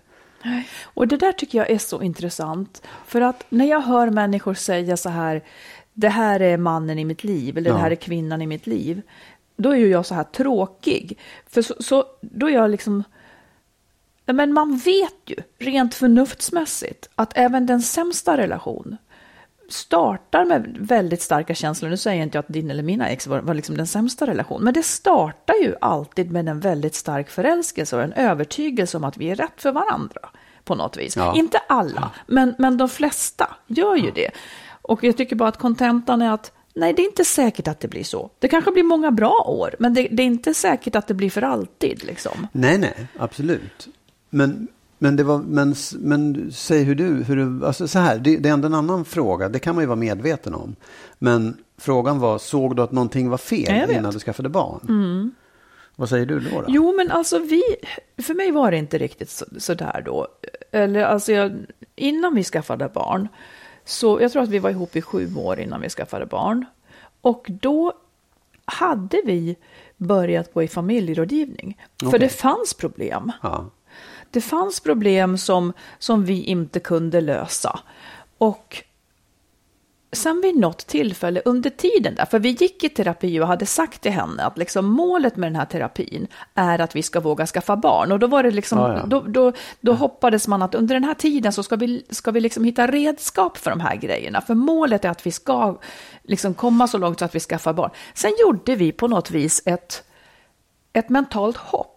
Och 0.84 1.08
det 1.08 1.16
där 1.16 1.32
tycker 1.32 1.58
jag 1.58 1.70
är 1.70 1.78
så 1.78 2.02
intressant. 2.02 2.82
För 3.06 3.20
att 3.20 3.44
när 3.48 3.64
jag 3.64 3.80
hör 3.80 4.10
människor 4.10 4.54
säga 4.54 4.96
så 4.96 5.08
här, 5.08 5.42
det 5.92 6.08
här 6.08 6.40
är 6.40 6.56
mannen 6.56 6.98
i 6.98 7.04
mitt 7.04 7.24
liv, 7.24 7.58
eller 7.58 7.70
Ja. 7.70 7.76
det 7.76 7.82
här 7.82 7.90
är 7.90 7.94
kvinnan 7.96 8.42
i 8.42 8.46
mitt 8.46 8.66
liv. 8.66 9.02
Då 9.56 9.70
är 9.70 9.76
ju 9.76 9.88
jag 9.88 10.06
så 10.06 10.14
här 10.14 10.24
tråkig. 10.24 11.18
För 11.46 11.62
så, 11.62 11.74
så 11.80 12.04
då 12.20 12.46
är 12.48 12.52
jag 12.54 12.70
liksom, 12.70 13.04
men 14.26 14.52
man 14.52 14.76
vet 14.76 15.14
ju 15.26 15.36
rent 15.58 15.94
förnuftsmässigt 15.94 17.08
att 17.14 17.32
även 17.36 17.66
den 17.66 17.82
sämsta 17.82 18.36
relation 18.36 18.96
startar 19.68 20.44
med 20.44 20.76
väldigt 20.80 21.22
starka 21.22 21.54
känslor. 21.54 21.90
Nu 21.90 21.96
säger 21.96 22.18
jag 22.18 22.26
inte 22.26 22.38
att 22.38 22.48
din 22.48 22.70
eller 22.70 22.82
mina 22.82 23.08
ex 23.08 23.26
var, 23.26 23.40
var 23.40 23.54
liksom 23.54 23.76
den 23.76 23.86
sämsta 23.86 24.26
relationen, 24.26 24.64
men 24.64 24.74
det 24.74 24.82
startar 24.82 25.54
ju 25.54 25.74
alltid 25.80 26.30
med 26.30 26.48
en 26.48 26.60
väldigt 26.60 26.94
stark 26.94 27.30
förälskelse 27.30 27.96
och 27.96 28.02
en 28.02 28.12
övertygelse 28.12 28.96
om 28.96 29.04
att 29.04 29.16
vi 29.16 29.30
är 29.30 29.36
rätt 29.36 29.62
för 29.62 29.72
varandra 29.72 30.28
på 30.64 30.74
något 30.74 30.96
vis. 30.96 31.16
Ja. 31.16 31.34
Inte 31.36 31.58
alla, 31.58 32.10
men, 32.26 32.54
men 32.58 32.76
de 32.76 32.88
flesta 32.88 33.56
gör 33.66 33.96
ju 33.96 34.10
det. 34.10 34.30
Och 34.82 35.04
jag 35.04 35.16
tycker 35.16 35.36
bara 35.36 35.48
att 35.48 35.58
kontentan 35.58 36.22
är 36.22 36.32
att 36.32 36.52
Nej, 36.76 36.92
det 36.92 37.02
är 37.02 37.06
inte 37.06 37.24
säkert 37.24 37.68
att 37.68 37.80
det 37.80 37.88
blir 37.88 38.04
så. 38.04 38.30
Det 38.38 38.48
kanske 38.48 38.70
blir 38.70 38.82
många 38.82 39.10
bra 39.10 39.44
år, 39.46 39.74
men 39.78 39.94
det, 39.94 40.08
det 40.10 40.22
är 40.22 40.26
inte 40.26 40.54
säkert 40.54 40.94
att 40.94 41.06
det 41.06 41.14
blir 41.14 41.30
för 41.30 41.42
alltid. 41.42 42.04
Liksom. 42.04 42.46
Nej, 42.52 42.78
nej, 42.78 43.06
absolut. 43.18 43.88
Men, 44.30 44.68
men, 45.04 45.16
det 45.16 45.24
var, 45.24 45.38
men, 45.38 45.74
men 45.98 46.52
säg 46.52 46.82
hur 46.82 46.94
du, 46.94 47.04
hur 47.04 47.36
du 47.36 47.66
alltså 47.66 47.88
så 47.88 47.98
här, 47.98 48.18
det, 48.18 48.36
det 48.36 48.48
är 48.48 48.52
ändå 48.52 48.66
en 48.66 48.74
annan 48.74 49.04
fråga, 49.04 49.48
det 49.48 49.58
kan 49.58 49.74
man 49.74 49.82
ju 49.82 49.86
vara 49.86 49.96
medveten 49.96 50.54
om. 50.54 50.76
Men 51.18 51.56
frågan 51.78 52.18
var, 52.18 52.38
såg 52.38 52.76
du 52.76 52.82
att 52.82 52.92
någonting 52.92 53.28
var 53.28 53.38
fel 53.38 53.90
innan 53.90 54.12
du 54.12 54.18
skaffade 54.18 54.48
barn? 54.48 54.80
Mm. 54.88 55.34
Vad 55.96 56.08
säger 56.08 56.26
du 56.26 56.40
då? 56.40 56.60
då? 56.60 56.64
Jo, 56.68 56.94
men 56.96 57.10
alltså 57.10 57.38
vi, 57.38 57.62
för 58.22 58.34
mig 58.34 58.50
var 58.50 58.70
det 58.70 58.76
inte 58.76 58.98
riktigt 58.98 59.30
så, 59.30 59.44
så 59.58 59.74
där 59.74 60.02
då. 60.06 60.28
Eller 60.70 61.04
alltså, 61.04 61.32
jag, 61.32 61.52
innan 61.96 62.34
vi 62.34 62.44
skaffade 62.44 62.88
barn, 62.88 63.28
så 63.84 64.20
jag 64.20 64.32
tror 64.32 64.42
att 64.42 64.48
vi 64.48 64.58
var 64.58 64.70
ihop 64.70 64.96
i 64.96 65.02
sju 65.02 65.36
år 65.36 65.60
innan 65.60 65.80
vi 65.80 65.88
skaffade 65.88 66.26
barn. 66.26 66.64
Och 67.20 67.46
då 67.48 67.92
hade 68.64 69.22
vi 69.24 69.56
börjat 69.96 70.54
gå 70.54 70.62
i 70.62 70.68
familjerådgivning. 70.68 71.78
För 72.00 72.06
Okej. 72.06 72.18
det 72.18 72.28
fanns 72.28 72.74
problem. 72.74 73.32
Ja. 73.42 73.70
Det 74.34 74.40
fanns 74.40 74.80
problem 74.80 75.38
som, 75.38 75.72
som 75.98 76.24
vi 76.24 76.42
inte 76.42 76.80
kunde 76.80 77.20
lösa. 77.20 77.80
Och 78.38 78.82
sen 80.12 80.40
vid 80.40 80.56
något 80.56 80.86
tillfälle 80.86 81.42
under 81.44 81.70
tiden 81.70 82.14
där, 82.14 82.24
för 82.24 82.38
vi 82.38 82.48
gick 82.48 82.84
i 82.84 82.88
terapi 82.88 83.40
och 83.40 83.46
hade 83.46 83.66
sagt 83.66 84.00
till 84.00 84.12
henne 84.12 84.44
att 84.44 84.58
liksom 84.58 84.86
målet 84.86 85.36
med 85.36 85.46
den 85.46 85.56
här 85.56 85.64
terapin 85.64 86.26
är 86.54 86.78
att 86.78 86.96
vi 86.96 87.02
ska 87.02 87.20
våga 87.20 87.46
skaffa 87.46 87.76
barn. 87.76 88.12
Och 88.12 88.18
då 88.18 88.26
var 88.26 88.42
det 88.42 88.50
liksom, 88.50 88.78
Ja, 88.78 88.96
ja. 88.96 89.06
Då, 89.06 89.20
då, 89.20 89.52
då 89.80 89.92
hoppades 89.92 90.48
man 90.48 90.62
att 90.62 90.74
under 90.74 90.94
den 90.94 91.04
här 91.04 91.14
tiden 91.14 91.52
så 91.52 91.62
ska 91.62 91.76
vi, 91.76 92.06
ska 92.10 92.30
vi 92.30 92.40
liksom 92.40 92.64
hitta 92.64 92.86
redskap 92.86 93.58
för 93.58 93.70
de 93.70 93.80
här 93.80 93.96
grejerna. 93.96 94.40
För 94.40 94.54
målet 94.54 95.04
är 95.04 95.10
att 95.10 95.26
vi 95.26 95.30
ska 95.30 95.80
liksom 96.22 96.54
komma 96.54 96.88
så 96.88 96.98
långt 96.98 97.18
så 97.18 97.24
att 97.24 97.34
vi 97.34 97.40
skaffar 97.40 97.72
barn. 97.72 97.90
Sen 98.14 98.32
gjorde 98.40 98.76
vi 98.76 98.92
på 98.92 99.08
något 99.08 99.30
vis 99.30 99.62
ett, 99.66 100.04
ett 100.92 101.08
mentalt 101.08 101.56
hopp 101.56 101.93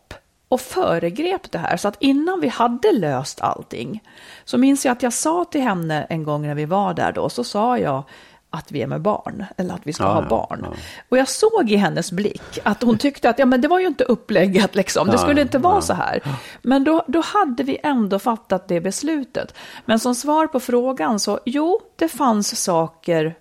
och 0.50 0.62
föregrep 0.62 1.51
det 1.51 1.58
här. 1.58 1.77
Så 1.77 1.88
att 1.88 1.96
innan 2.00 2.39
vi 2.39 2.48
hade 2.48 2.92
löst 2.92 3.42
allting 3.42 4.04
så 4.46 4.58
minns 4.58 4.86
jag 4.86 4.92
att 4.92 5.04
jag 5.04 5.13
sa 5.13 5.46
till 5.46 5.62
henne 5.62 6.04
en 6.10 6.24
gång 6.24 6.42
när 6.48 6.56
vi 6.56 6.66
var 6.66 6.94
där 6.94 7.12
då, 7.12 7.30
så 7.30 7.44
sa 7.44 7.77
jag 7.77 8.04
att 8.50 8.72
vi 8.72 8.82
är 8.82 8.88
med 8.88 9.01
barn, 9.01 9.46
eller 9.58 9.74
att 9.74 9.82
vi 9.84 9.94
ska 9.94 10.04
Ja, 10.04 10.10
ha 10.13 10.22
ja, 10.22 10.30
barn. 10.30 10.60
ja. 10.63 10.77
Och 11.10 11.18
jag 11.18 11.27
såg 11.30 11.72
i 11.72 11.75
hennes 11.75 12.12
blick 12.12 12.60
att 12.63 12.84
hon 12.84 12.98
tyckte 12.98 13.30
att 13.30 13.39
ja, 13.39 13.46
men 13.46 13.62
det 13.62 13.68
var 13.68 13.80
ju 13.80 13.88
inte 13.88 14.04
upplägget, 14.04 14.75
liksom. 14.75 15.08
det 15.08 15.13
Ja, 15.13 15.18
skulle 15.20 15.42
inte 15.42 15.58
vara 15.58 15.75
ja. 15.75 15.82
så 15.82 15.94
här. 15.94 16.22
Men 16.62 16.84
då, 16.84 17.04
då 17.08 17.22
hade 17.22 17.63
vi 17.63 17.77
ändå 17.84 18.20
fattat 18.20 18.68
det 18.68 18.82
beslutet. 18.82 19.54
Men 19.86 20.00
som 20.00 20.16
svar 20.16 20.48
på 20.48 20.60
frågan 20.60 21.20
så, 21.20 21.39
jo, 21.46 21.80
det 21.96 22.08
fanns 22.10 22.63
saker 22.63 23.36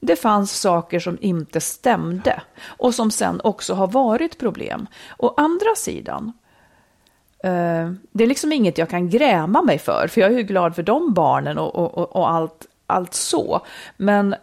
det 0.00 0.16
fanns 0.16 0.60
saker 0.60 1.00
som 1.00 1.18
inte 1.20 1.60
stämde 1.60 2.42
och 2.62 2.94
som 2.94 3.10
sen 3.10 3.40
också 3.44 3.74
har 3.74 3.86
varit 3.86 4.38
problem. 4.38 4.86
Å 5.18 5.34
andra 5.36 5.74
sidan, 5.76 6.32
eh, 7.44 7.90
det 8.12 8.24
är 8.24 8.26
liksom 8.26 8.52
inget 8.52 8.78
jag 8.78 8.90
kan 8.90 9.10
gräma 9.10 9.62
mig 9.62 9.78
för, 9.78 10.08
för 10.08 10.20
jag 10.20 10.32
är 10.32 10.36
ju 10.36 10.42
glad 10.42 10.74
för 10.74 10.82
de 10.82 11.14
barnen 11.14 11.58
och, 11.58 11.74
och, 11.74 11.98
och, 11.98 12.16
och 12.16 12.30
allt, 12.30 12.66
allt 12.86 13.14
så. 13.14 13.60
Men 13.96 14.34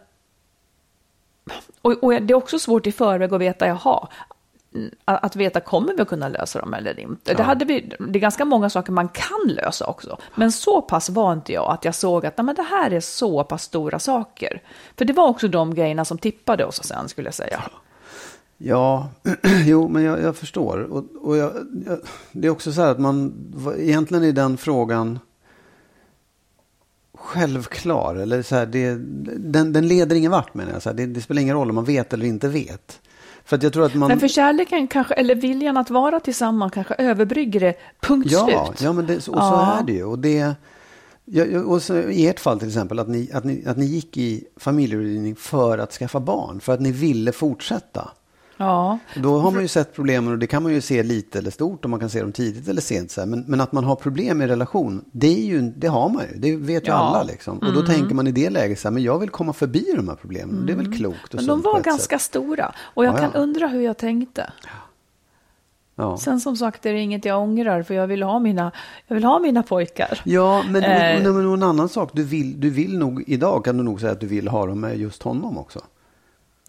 och, 1.82 2.04
och 2.04 2.22
det 2.22 2.32
är 2.32 2.34
också 2.34 2.58
svårt 2.58 2.86
i 2.86 2.92
förväg 2.92 3.34
att 3.34 3.40
veta, 3.40 3.66
jaha, 3.66 4.08
att 5.04 5.36
veta 5.36 5.60
kommer 5.60 5.94
vi 5.94 6.02
att 6.02 6.08
kunna 6.08 6.28
lösa 6.28 6.60
dem 6.60 6.74
eller 6.74 7.00
inte. 7.00 7.34
Det, 7.34 7.42
hade 7.42 7.64
vi, 7.64 7.92
det 7.98 8.18
är 8.18 8.20
ganska 8.20 8.44
många 8.44 8.70
saker 8.70 8.92
man 8.92 9.08
kan 9.08 9.54
lösa 9.54 9.86
också. 9.86 10.18
Men 10.34 10.52
så 10.52 10.82
pass 10.82 11.10
var 11.10 11.32
inte 11.32 11.52
jag 11.52 11.70
att 11.70 11.84
jag 11.84 11.94
såg 11.94 12.26
att 12.26 12.36
nej, 12.36 12.44
men 12.44 12.54
det 12.54 12.62
här 12.62 12.90
är 12.90 13.00
så 13.00 13.44
pass 13.44 13.62
stora 13.62 13.98
saker. 13.98 14.62
För 14.96 15.04
det 15.04 15.12
var 15.12 15.28
också 15.28 15.48
de 15.48 15.74
grejerna 15.74 16.04
som 16.04 16.18
tippade 16.18 16.64
oss 16.64 16.84
sen 16.84 17.08
skulle 17.08 17.26
jag 17.26 17.34
säga. 17.34 17.62
Ja, 18.58 19.08
jo, 19.64 19.88
men 19.88 20.02
jag, 20.02 20.22
jag 20.22 20.36
förstår. 20.36 20.78
Och, 20.78 21.04
och 21.20 21.36
jag, 21.36 21.52
jag, 21.86 21.98
det 22.32 22.46
är 22.46 22.50
också 22.50 22.72
så 22.72 22.80
här 22.80 22.90
att 22.90 23.00
man, 23.00 23.34
egentligen 23.78 24.24
är 24.24 24.32
den 24.32 24.56
frågan 24.56 25.18
självklar. 27.14 28.14
Eller 28.14 28.42
så 28.42 28.54
här, 28.54 28.66
det, 28.66 28.94
den, 29.38 29.72
den 29.72 29.88
leder 29.88 30.16
ingen 30.16 30.30
vart 30.30 30.54
menar 30.54 30.72
jag. 30.72 30.82
Så 30.82 30.88
här, 30.88 30.96
det, 30.96 31.06
det 31.06 31.20
spelar 31.20 31.42
ingen 31.42 31.56
roll 31.56 31.68
om 31.68 31.74
man 31.74 31.84
vet 31.84 32.12
eller 32.12 32.26
inte 32.26 32.48
vet. 32.48 33.00
För 33.48 33.56
att 33.56 33.62
jag 33.62 33.72
tror 33.72 33.86
att 33.86 33.94
man... 33.94 34.08
Men 34.08 34.20
för 34.20 34.28
kärleken 34.28 34.86
kanske, 34.88 35.14
eller 35.14 35.34
viljan 35.34 35.76
att 35.76 35.90
vara 35.90 36.20
tillsammans 36.20 36.72
kanske 36.72 36.94
överbrygger 36.94 37.60
det, 37.60 37.74
punkt 38.00 38.28
Ja, 38.30 38.66
slut. 38.66 38.80
ja 38.82 38.92
men 38.92 39.06
det, 39.06 39.16
och 39.16 39.22
så 39.22 39.32
Ja. 39.34 39.78
är 39.78 39.82
det 39.82 39.92
ju. 39.92 40.04
Och 40.04 40.18
det, 40.18 40.54
och 41.66 41.82
så 41.82 41.96
I 41.98 42.26
ert 42.28 42.40
fall 42.40 42.58
till 42.58 42.68
exempel, 42.68 42.98
att 42.98 43.08
ni, 43.08 43.30
att, 43.32 43.44
ni, 43.44 43.64
att 43.66 43.76
ni 43.76 43.84
gick 43.86 44.16
i 44.16 44.44
familjerådgivning 44.56 45.36
för 45.36 45.78
att 45.78 45.92
skaffa 45.92 46.20
barn, 46.20 46.60
för 46.60 46.72
att 46.74 46.80
ni 46.80 46.92
ville 46.92 47.32
fortsätta. 47.32 48.08
Ja. 48.60 48.98
Då 49.16 49.38
har 49.38 49.50
man 49.50 49.62
ju 49.62 49.68
sett 49.68 49.94
problemen 49.94 50.32
och 50.32 50.38
det 50.38 50.46
kan 50.46 50.62
man 50.62 50.72
ju 50.72 50.80
se 50.80 51.02
lite 51.02 51.38
eller 51.38 51.50
stort 51.50 51.84
och 51.84 51.90
man 51.90 52.00
kan 52.00 52.10
se 52.10 52.20
dem 52.20 52.32
tidigt 52.32 52.68
eller 52.68 52.80
sent. 52.80 53.10
Så. 53.10 53.26
Men, 53.26 53.44
men 53.48 53.60
att 53.60 53.72
man 53.72 53.84
har 53.84 53.96
problem 53.96 54.42
i 54.42 54.46
relation, 54.46 55.04
det, 55.12 55.26
är 55.42 55.46
ju, 55.46 55.60
det 55.76 55.86
har 55.86 56.08
man 56.08 56.22
ju. 56.32 56.38
Det 56.38 56.56
vet 56.56 56.84
ju 56.86 56.90
Ja. 56.90 56.94
alla. 56.94 57.22
Liksom. 57.22 57.58
Och 57.58 57.72
då 57.72 57.82
tänker 57.82 58.14
man 58.14 58.26
i 58.26 58.32
det 58.32 58.50
läget 58.50 58.78
så 58.80 58.88
här, 58.88 58.92
men 58.92 59.02
jag 59.02 59.18
vill 59.18 59.30
komma 59.30 59.52
förbi 59.52 59.84
de 59.96 60.08
här 60.08 60.16
problemen. 60.16 60.58
Och 60.58 60.66
Det 60.66 60.72
är 60.72 60.76
väl 60.76 60.96
klokt 60.96 61.34
och 61.34 61.40
Men 61.40 61.46
de 61.46 61.62
var 61.62 61.80
ganska 61.80 62.18
sätt. 62.18 62.22
stora. 62.26 62.72
Och 62.80 63.04
jag 63.04 63.14
Ja, 63.14 63.18
kan 63.18 63.30
ja. 63.34 63.40
undra 63.40 63.66
hur 63.68 63.80
jag 63.80 63.96
tänkte. 63.96 64.52
Ja. 65.96 66.16
Sen 66.16 66.40
som 66.40 66.56
sagt 66.56 66.86
är 66.86 66.92
det 66.92 67.00
inget 67.00 67.24
jag 67.24 67.42
ångrar, 67.42 67.82
för 67.82 67.94
jag 67.94 68.06
vill 68.06 68.22
ha 68.22 68.38
mina, 68.38 68.72
jag 69.06 69.14
vill 69.14 69.24
ha 69.24 69.38
mina 69.38 69.62
pojkar. 69.62 70.20
Ja, 70.24 70.64
men, 70.68 70.82
Eh. 70.84 71.22
men, 71.22 71.34
men 71.36 71.52
en 71.54 71.62
annan 71.62 71.88
sak. 71.88 72.10
Du 72.12 72.24
vill, 72.24 72.60
du 72.60 72.70
vill 72.70 72.98
nog, 72.98 73.24
idag 73.26 73.64
kan 73.64 73.76
du 73.76 73.82
nog 73.82 74.00
säga 74.00 74.12
att 74.12 74.20
du 74.20 74.26
vill 74.26 74.48
ha 74.48 74.66
dem 74.66 74.80
med 74.80 74.98
just 74.98 75.22
honom 75.22 75.58
också. 75.58 75.80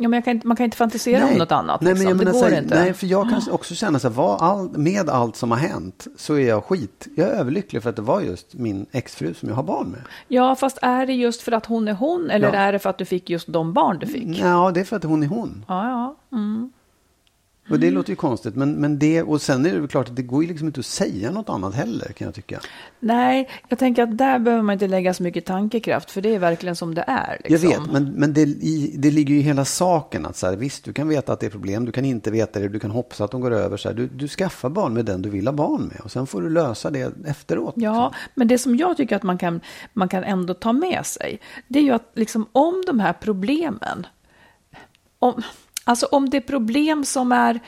Ja, 0.01 0.09
men 0.09 0.21
kan 0.21 0.31
inte, 0.31 0.47
man 0.47 0.57
kan 0.57 0.63
inte 0.63 0.77
fantisera 0.77 1.27
om 1.27 1.33
något 1.37 1.51
annat. 1.51 1.81
Nej, 1.81 1.93
liksom. 1.93 2.07
men 2.07 2.17
jag 2.17 2.17
det 2.17 2.25
menar, 2.25 2.31
går 2.31 2.47
så 2.49 2.55
här, 2.55 2.61
inte. 2.61 2.79
nej, 2.79 2.93
för 2.93 3.07
jag 3.07 3.29
kan 3.29 3.41
också 3.51 3.75
känna 3.75 3.99
så 3.99 4.09
här, 4.09 4.43
all, 4.43 4.69
med 4.77 5.09
allt 5.09 5.35
som 5.35 5.51
har 5.51 5.57
hänt 5.57 6.07
så 6.17 6.33
är 6.33 6.47
jag 6.47 6.63
skit. 6.63 7.07
Jag 7.15 7.27
är 7.27 7.31
överlycklig 7.31 7.83
för 7.83 7.89
att 7.89 7.95
det 7.95 8.01
var 8.01 8.21
just 8.21 8.53
min 8.53 8.85
exfru 8.91 9.33
som 9.33 9.49
jag 9.49 9.55
har 9.55 9.63
barn 9.63 9.87
med. 9.87 10.01
Ja, 10.27 10.55
fast 10.55 10.77
är 10.81 11.05
det 11.05 11.13
just 11.13 11.41
för 11.41 11.51
att 11.51 11.65
hon 11.65 11.87
är 11.87 11.93
hon, 11.93 12.29
eller 12.29 12.47
Ja. 12.53 12.59
är 12.59 12.71
det 12.73 12.79
för 12.79 12.89
att 12.89 12.97
du 12.97 13.05
fick 13.05 13.29
just 13.29 13.47
de 13.53 13.73
barn 13.73 13.99
du 13.99 14.07
fick? 14.07 14.39
Ja, 14.39 14.71
det 14.73 14.79
är 14.79 14.83
för 14.83 14.95
att 14.95 15.03
hon 15.03 15.23
är 15.23 15.27
hon. 15.27 15.65
Ja, 15.67 15.89
ja. 15.89 16.37
Mm. 16.37 16.71
Och 17.69 17.79
det 17.79 17.91
låter 17.91 18.09
ju 18.09 18.15
konstigt. 18.15 18.55
Men, 18.55 18.73
men 18.73 18.99
det, 18.99 19.23
och 19.23 19.41
sen 19.41 19.65
är 19.65 19.81
det 19.81 19.87
klart 19.87 20.09
att 20.09 20.15
det 20.15 20.21
går 20.21 20.43
ju 20.43 20.49
liksom 20.49 20.67
inte 20.67 20.79
att 20.79 20.85
säga 20.85 21.31
något 21.31 21.49
annat 21.49 21.75
heller 21.75 22.07
kan 22.07 22.25
jag 22.25 22.35
tycka. 22.35 22.59
Nej, 22.99 23.49
jag 23.67 23.79
tänker 23.79 24.03
att 24.03 24.17
där 24.17 24.39
behöver 24.39 24.63
man 24.63 24.73
inte 24.73 24.87
lägga 24.87 25.13
så 25.13 25.23
mycket 25.23 25.45
tankekraft, 25.45 26.11
för 26.11 26.21
det 26.21 26.35
är 26.35 26.39
verkligen 26.39 26.75
som 26.75 26.95
det 26.95 27.03
är. 27.07 27.41
Liksom. 27.43 27.69
Jag 27.69 27.79
vet, 27.79 27.91
men, 27.91 28.11
men 28.11 28.33
det, 28.33 28.41
i, 28.41 28.95
det 28.97 29.11
ligger 29.11 29.33
ju 29.33 29.39
i 29.39 29.43
hela 29.43 29.65
saken 29.65 30.25
att 30.25 30.35
så 30.35 30.47
här, 30.47 30.55
visst, 30.55 30.83
du 30.83 30.93
kan 30.93 31.07
veta 31.07 31.33
att 31.33 31.39
det 31.39 31.45
är 31.45 31.49
problem, 31.49 31.85
du 31.85 31.91
kan 31.91 32.05
inte 32.05 32.31
veta 32.31 32.59
det, 32.59 32.67
du 32.67 32.79
kan 32.79 32.91
hoppas 32.91 33.21
att 33.21 33.31
de 33.31 33.41
går 33.41 33.51
över. 33.51 33.77
Så 33.77 33.89
här, 33.89 33.95
du, 33.95 34.07
du 34.07 34.27
skaffar 34.27 34.69
barn 34.69 34.93
med 34.93 35.05
den 35.05 35.21
du 35.21 35.29
vill 35.29 35.47
ha 35.47 35.53
barn 35.53 35.81
med 35.81 35.99
och 36.03 36.11
sen 36.11 36.27
får 36.27 36.41
du 36.41 36.49
lösa 36.49 36.89
det 36.89 37.11
efteråt. 37.25 37.73
Ja, 37.77 38.13
men 38.35 38.47
det 38.47 38.57
som 38.57 38.75
jag 38.75 38.97
tycker 38.97 39.15
att 39.15 39.23
man 39.23 39.37
kan, 39.37 39.61
man 39.93 40.09
kan 40.09 40.23
ändå 40.23 40.53
ta 40.53 40.73
med 40.73 41.05
sig, 41.05 41.39
det 41.67 41.79
är 41.79 41.83
ju 41.83 41.91
att 41.91 42.11
liksom 42.13 42.45
om 42.51 42.83
de 42.87 42.99
här 42.99 43.13
problemen, 43.13 44.07
om, 45.19 45.41
alltså 45.89 46.05
om 46.05 46.29
det 46.29 46.37
är 46.37 46.41
problem 46.41 47.05
som 47.05 47.31
är 47.31 47.59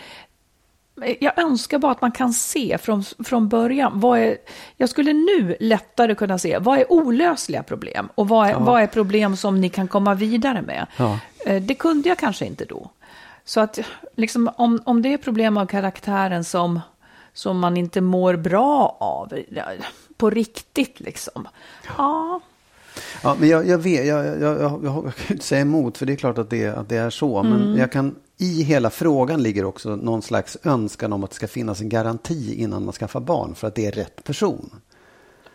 jag 1.20 1.40
önskar 1.40 1.80
bara 1.80 1.92
att 1.92 2.02
man 2.02 2.12
kan 2.12 2.34
se 2.34 2.78
från, 2.78 3.04
från 3.04 3.50
början. 3.50 4.00
Vad 4.00 4.20
är, 4.20 4.38
jag 4.78 4.90
skulle 4.90 5.14
nu 5.14 5.56
lättare 5.60 6.16
kunna 6.16 6.38
se 6.38 6.58
vad 6.58 6.80
är 6.80 6.92
olösliga 6.92 7.64
problem 7.64 8.10
och 8.16 8.28
vad 8.28 8.50
är, 8.50 8.56
vad 8.56 8.82
är 8.82 8.88
problem 8.88 9.38
som 9.38 9.62
ni 9.62 9.70
kan 9.70 9.88
komma 9.88 10.14
vidare 10.14 10.62
med. 10.62 10.88
Ja. 10.98 11.20
Eh, 11.46 11.62
Det 11.62 11.76
kunde 11.76 12.10
jag 12.10 12.18
kanske 12.18 12.46
inte 12.46 12.66
då. 12.66 12.90
Så 13.46 13.60
att 13.60 13.80
liksom, 14.16 14.52
om, 14.56 14.82
om 14.86 15.02
det 15.02 15.14
är 15.14 15.18
problem 15.18 15.58
av 15.58 15.66
karaktären 15.66 16.44
som, 16.44 16.80
som 17.34 17.60
man 17.60 17.78
inte 17.78 18.02
mår 18.02 18.36
bra 18.36 18.98
av, 19.00 19.34
ja, 19.50 19.66
på 20.18 20.30
riktigt 20.30 21.00
liksom. 21.00 21.48
Ja, 21.98 22.40
Ja, 23.24 23.36
men 23.40 23.50
jag, 23.50 23.68
jag 23.68 23.78
vet, 23.78 24.08
jag, 24.08 24.26
jag, 24.26 24.42
jag, 24.42 24.82
jag, 24.84 25.16
kan 25.16 25.32
inte 25.32 25.46
säga 25.46 25.62
emot 25.62 25.98
för 25.98 26.06
det 26.06 26.14
är 26.14 26.18
klart 26.18 26.38
att 26.38 26.50
det, 26.50 26.68
att 26.68 26.90
det 26.90 26.98
är 26.98 27.10
så. 27.10 27.40
Mm. 27.40 27.52
Men 27.52 27.78
jag 27.78 27.92
kan, 27.92 28.16
i 28.38 28.64
hela 28.64 28.90
frågan 28.90 29.44
ligger 29.44 29.66
också 29.66 29.96
någon 29.96 30.22
slags 30.22 30.58
önskan 30.64 31.14
om 31.14 31.24
att 31.24 31.30
det 31.30 31.36
ska 31.36 31.48
finnas 31.48 31.82
en 31.82 31.90
garanti 31.90 32.62
innan 32.62 32.86
man 32.86 32.94
skaffar 32.94 33.20
barn 33.20 33.56
för 33.56 33.68
att 33.68 33.76
det 33.76 33.86
är 33.86 33.92
rätt 33.92 34.24
person. 34.24 34.70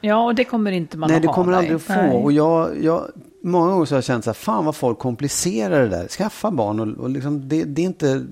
ja 0.01 0.25
och 0.25 0.35
det 0.35 0.45
kommer 0.45 0.73
inte 0.73 0.97
man 0.97 1.09
Nej, 1.09 1.17
att 1.17 1.23
det 1.23 1.29
ha. 1.29 1.35
kommer 1.35 1.53
nej. 1.53 1.59
aldrig 1.59 1.77
att 1.77 1.83
få. 1.83 1.93
Nej. 1.93 2.23
Och 2.23 2.33
jag, 2.33 2.83
jag, 2.83 3.11
många 3.47 3.71
gånger 3.71 3.85
så 3.85 3.95
har 3.95 3.97
jag 3.97 4.05
känt 4.05 4.25
så 4.25 4.31
här, 4.31 4.35
fan 4.35 4.65
vad 4.65 4.77
folk 4.77 4.99
komplicerar 4.99 5.83
det 5.83 5.89
där. 5.89 6.09
Skaffa 6.09 6.51
barn 6.51 6.81
och, 6.81 7.05
och 7.05 7.11
liksom, 7.11 7.49
det, 7.49 7.65
det 7.65 7.83
är 7.83 7.87
inte, 7.87 8.27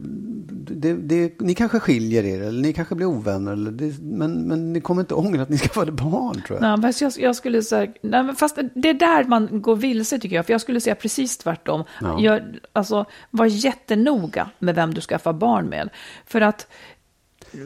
det, 0.70 0.94
det, 0.94 1.40
ni 1.40 1.54
kanske 1.54 1.80
skiljer 1.80 2.24
er 2.24 2.42
eller 2.42 2.62
ni 2.62 2.72
kanske 2.72 2.94
blir 2.94 3.06
ovänner. 3.06 3.52
Eller 3.52 3.70
det, 3.70 3.98
men, 4.02 4.32
men 4.32 4.72
ni 4.72 4.80
kommer 4.80 5.02
inte 5.02 5.14
ångra 5.14 5.42
att 5.42 5.48
ni 5.48 5.58
skaffade 5.64 5.92
barn 5.92 6.42
tror 6.46 6.58
jag. 6.62 6.80
Nej, 6.80 6.92
jag, 7.00 7.12
jag 7.16 7.36
skulle 7.36 7.62
säga, 7.62 7.92
nej, 8.02 8.22
men 8.22 8.36
fast 8.36 8.58
det 8.74 8.88
är 8.88 8.94
där 8.94 9.24
man 9.24 9.62
går 9.62 9.76
vilse 9.76 10.18
tycker 10.18 10.36
jag, 10.36 10.46
för 10.46 10.52
jag 10.52 10.60
skulle 10.60 10.80
säga 10.80 10.94
precis 10.94 11.38
tvärtom. 11.38 11.84
Ja. 12.00 12.20
Gör, 12.20 12.60
alltså, 12.72 13.04
var 13.30 13.46
jättenoga 13.46 14.50
med 14.58 14.74
vem 14.74 14.94
du 14.94 15.00
skaffar 15.00 15.32
barn 15.32 15.66
med. 15.66 15.90
För 16.26 16.40
att 16.40 16.66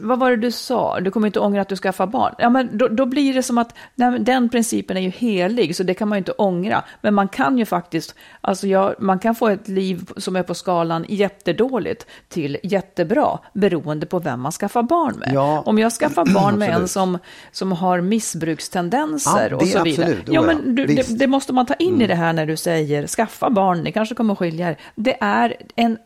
vad 0.01 0.19
var 0.19 0.29
det 0.29 0.37
du 0.37 0.51
sa? 0.51 0.99
Du 0.99 1.11
kommer 1.11 1.27
inte 1.27 1.39
ångra 1.39 1.61
att 1.61 1.69
du 1.69 1.75
skaffar 1.75 2.07
barn. 2.07 2.35
Ja, 2.37 2.49
men 2.49 2.77
då, 2.77 2.87
då 2.87 3.05
blir 3.05 3.33
det 3.33 3.43
som 3.43 3.57
att 3.57 3.73
nej, 3.95 4.19
den 4.19 4.49
principen 4.49 4.97
är 4.97 5.01
ju 5.01 5.09
helig, 5.09 5.75
så 5.75 5.83
det 5.83 5.93
kan 5.93 6.07
man 6.07 6.15
ju 6.15 6.19
inte 6.19 6.31
ångra. 6.31 6.83
Men 7.01 7.13
man 7.13 7.27
kan 7.27 7.57
ju 7.57 7.65
faktiskt, 7.65 8.15
alltså 8.41 8.67
jag, 8.67 8.95
man 8.99 9.19
kan 9.19 9.35
få 9.35 9.47
ett 9.47 9.67
liv 9.67 10.09
som 10.17 10.35
är 10.35 10.43
på 10.43 10.53
skalan 10.53 11.05
jättedåligt 11.09 12.05
till 12.27 12.57
jättebra, 12.63 13.39
beroende 13.53 14.05
på 14.05 14.19
vem 14.19 14.41
man 14.41 14.51
skaffar 14.51 14.83
barn 14.83 15.15
med. 15.15 15.31
Ja. 15.33 15.63
Om 15.65 15.79
jag 15.79 15.91
skaffar 15.91 16.25
barn 16.33 16.59
med 16.59 16.69
en 16.69 16.87
som, 16.87 17.17
som 17.51 17.71
har 17.71 18.01
missbrukstendenser 18.01 19.49
Ja, 19.49 19.55
och 19.55 19.67
så 19.67 19.83
vidare. 19.83 20.05
absolut, 20.09 20.27
Ja, 20.27 20.33
ja, 20.33 20.41
men 20.41 20.75
du, 20.75 20.85
det. 20.85 21.07
Mm. 21.07 21.17
det 21.17 21.27
måste 21.27 21.53
man 21.53 21.65
ta 21.65 21.73
in 21.73 22.01
i 22.01 22.07
det 22.07 22.15
här 22.15 22.33
när 22.33 22.45
du 22.45 22.57
säger 22.57 23.07
skaffa 23.07 23.49
barn, 23.49 23.83
ni 23.83 23.91
kanske 23.91 24.15
kommer 24.15 24.33
att 24.33 24.39
skilja 24.39 24.69
er. 24.69 24.77
Det 24.95 25.17
är 25.21 25.55
en 25.75 25.97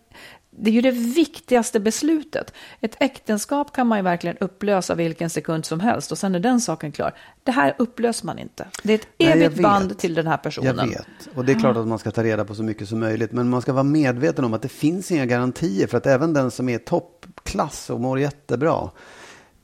det 0.58 0.70
är 0.70 0.74
ju 0.74 0.82
det 0.82 0.92
viktigaste 0.92 1.80
beslutet. 1.80 2.54
Ett 2.82 2.96
äktenskap 3.00 3.76
kan 3.76 3.88
man 3.88 3.98
ju 3.98 4.04
verkligen 4.04 4.38
upplösa 4.38 4.96
vilken 4.96 5.30
sekund 5.30 5.66
som 5.66 5.80
helst 5.80 6.12
och 6.12 6.18
sen 6.18 6.36
är 6.36 6.40
den 6.40 6.62
saken 6.62 6.92
klar. 6.92 7.14
Det 7.44 7.52
här 7.52 7.76
upplöser 7.78 8.26
man 8.26 8.40
inte. 8.40 8.68
Det 8.84 8.94
är 8.94 8.98
ett 8.98 9.08
Nej, 9.18 9.30
jag 9.30 9.38
evigt 9.38 9.58
vet. 9.58 9.64
band 9.64 9.98
till 9.98 10.14
den 10.14 10.28
här 10.28 10.38
personen. 10.38 10.78
Jag 10.78 10.88
vet. 10.88 11.06
Och 11.36 11.46
det 11.46 11.52
är 11.52 11.60
klart 11.60 11.78
att 11.78 11.88
man 11.88 12.00
ska 12.00 12.12
ta 12.12 12.24
reda 12.24 12.46
på 12.46 12.56
så 12.56 12.64
mycket 12.64 12.90
som 12.90 13.00
möjligt. 13.00 13.32
Men 13.32 13.50
man 13.50 13.62
ska 13.62 13.74
vara 13.74 13.84
medveten 13.84 14.46
om 14.46 14.54
att 14.54 14.62
det 14.62 14.70
finns 14.70 15.12
inga 15.12 15.26
garantier. 15.26 15.88
För 15.88 15.98
att 15.98 16.06
även 16.08 16.34
den 16.34 16.52
som 16.52 16.70
är 16.70 16.78
toppklass 16.78 17.90
och 17.90 18.02
mår 18.02 18.20
jättebra 18.20 18.90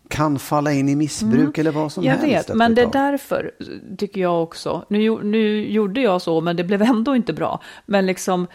kan 0.10 0.39
falla 0.39 0.72
in 0.72 0.89
i 0.89 0.96
missbruk 0.96 1.58
eller 1.58 1.72
vad 1.72 1.91
som 1.91 2.03
Mm. 2.03 2.12
Jag 2.13 2.22
helst. 2.22 2.34
vet, 2.34 2.39
efter 2.39 2.55
men 2.55 2.75
det 2.75 2.81
är 2.81 2.91
därför 2.91 3.51
tycker 3.98 4.22
jag 4.22 4.43
också, 4.43 4.86
nu, 4.89 5.24
nu 5.24 5.72
gjorde 5.72 6.01
jag 6.01 6.22
så, 6.22 6.41
men 6.41 6.55
det 6.55 6.63
blev 6.63 6.81
ändå 6.81 7.15
inte 7.15 7.34
bra. 7.34 7.62
Men 7.86 8.05
liksom, 8.05 8.48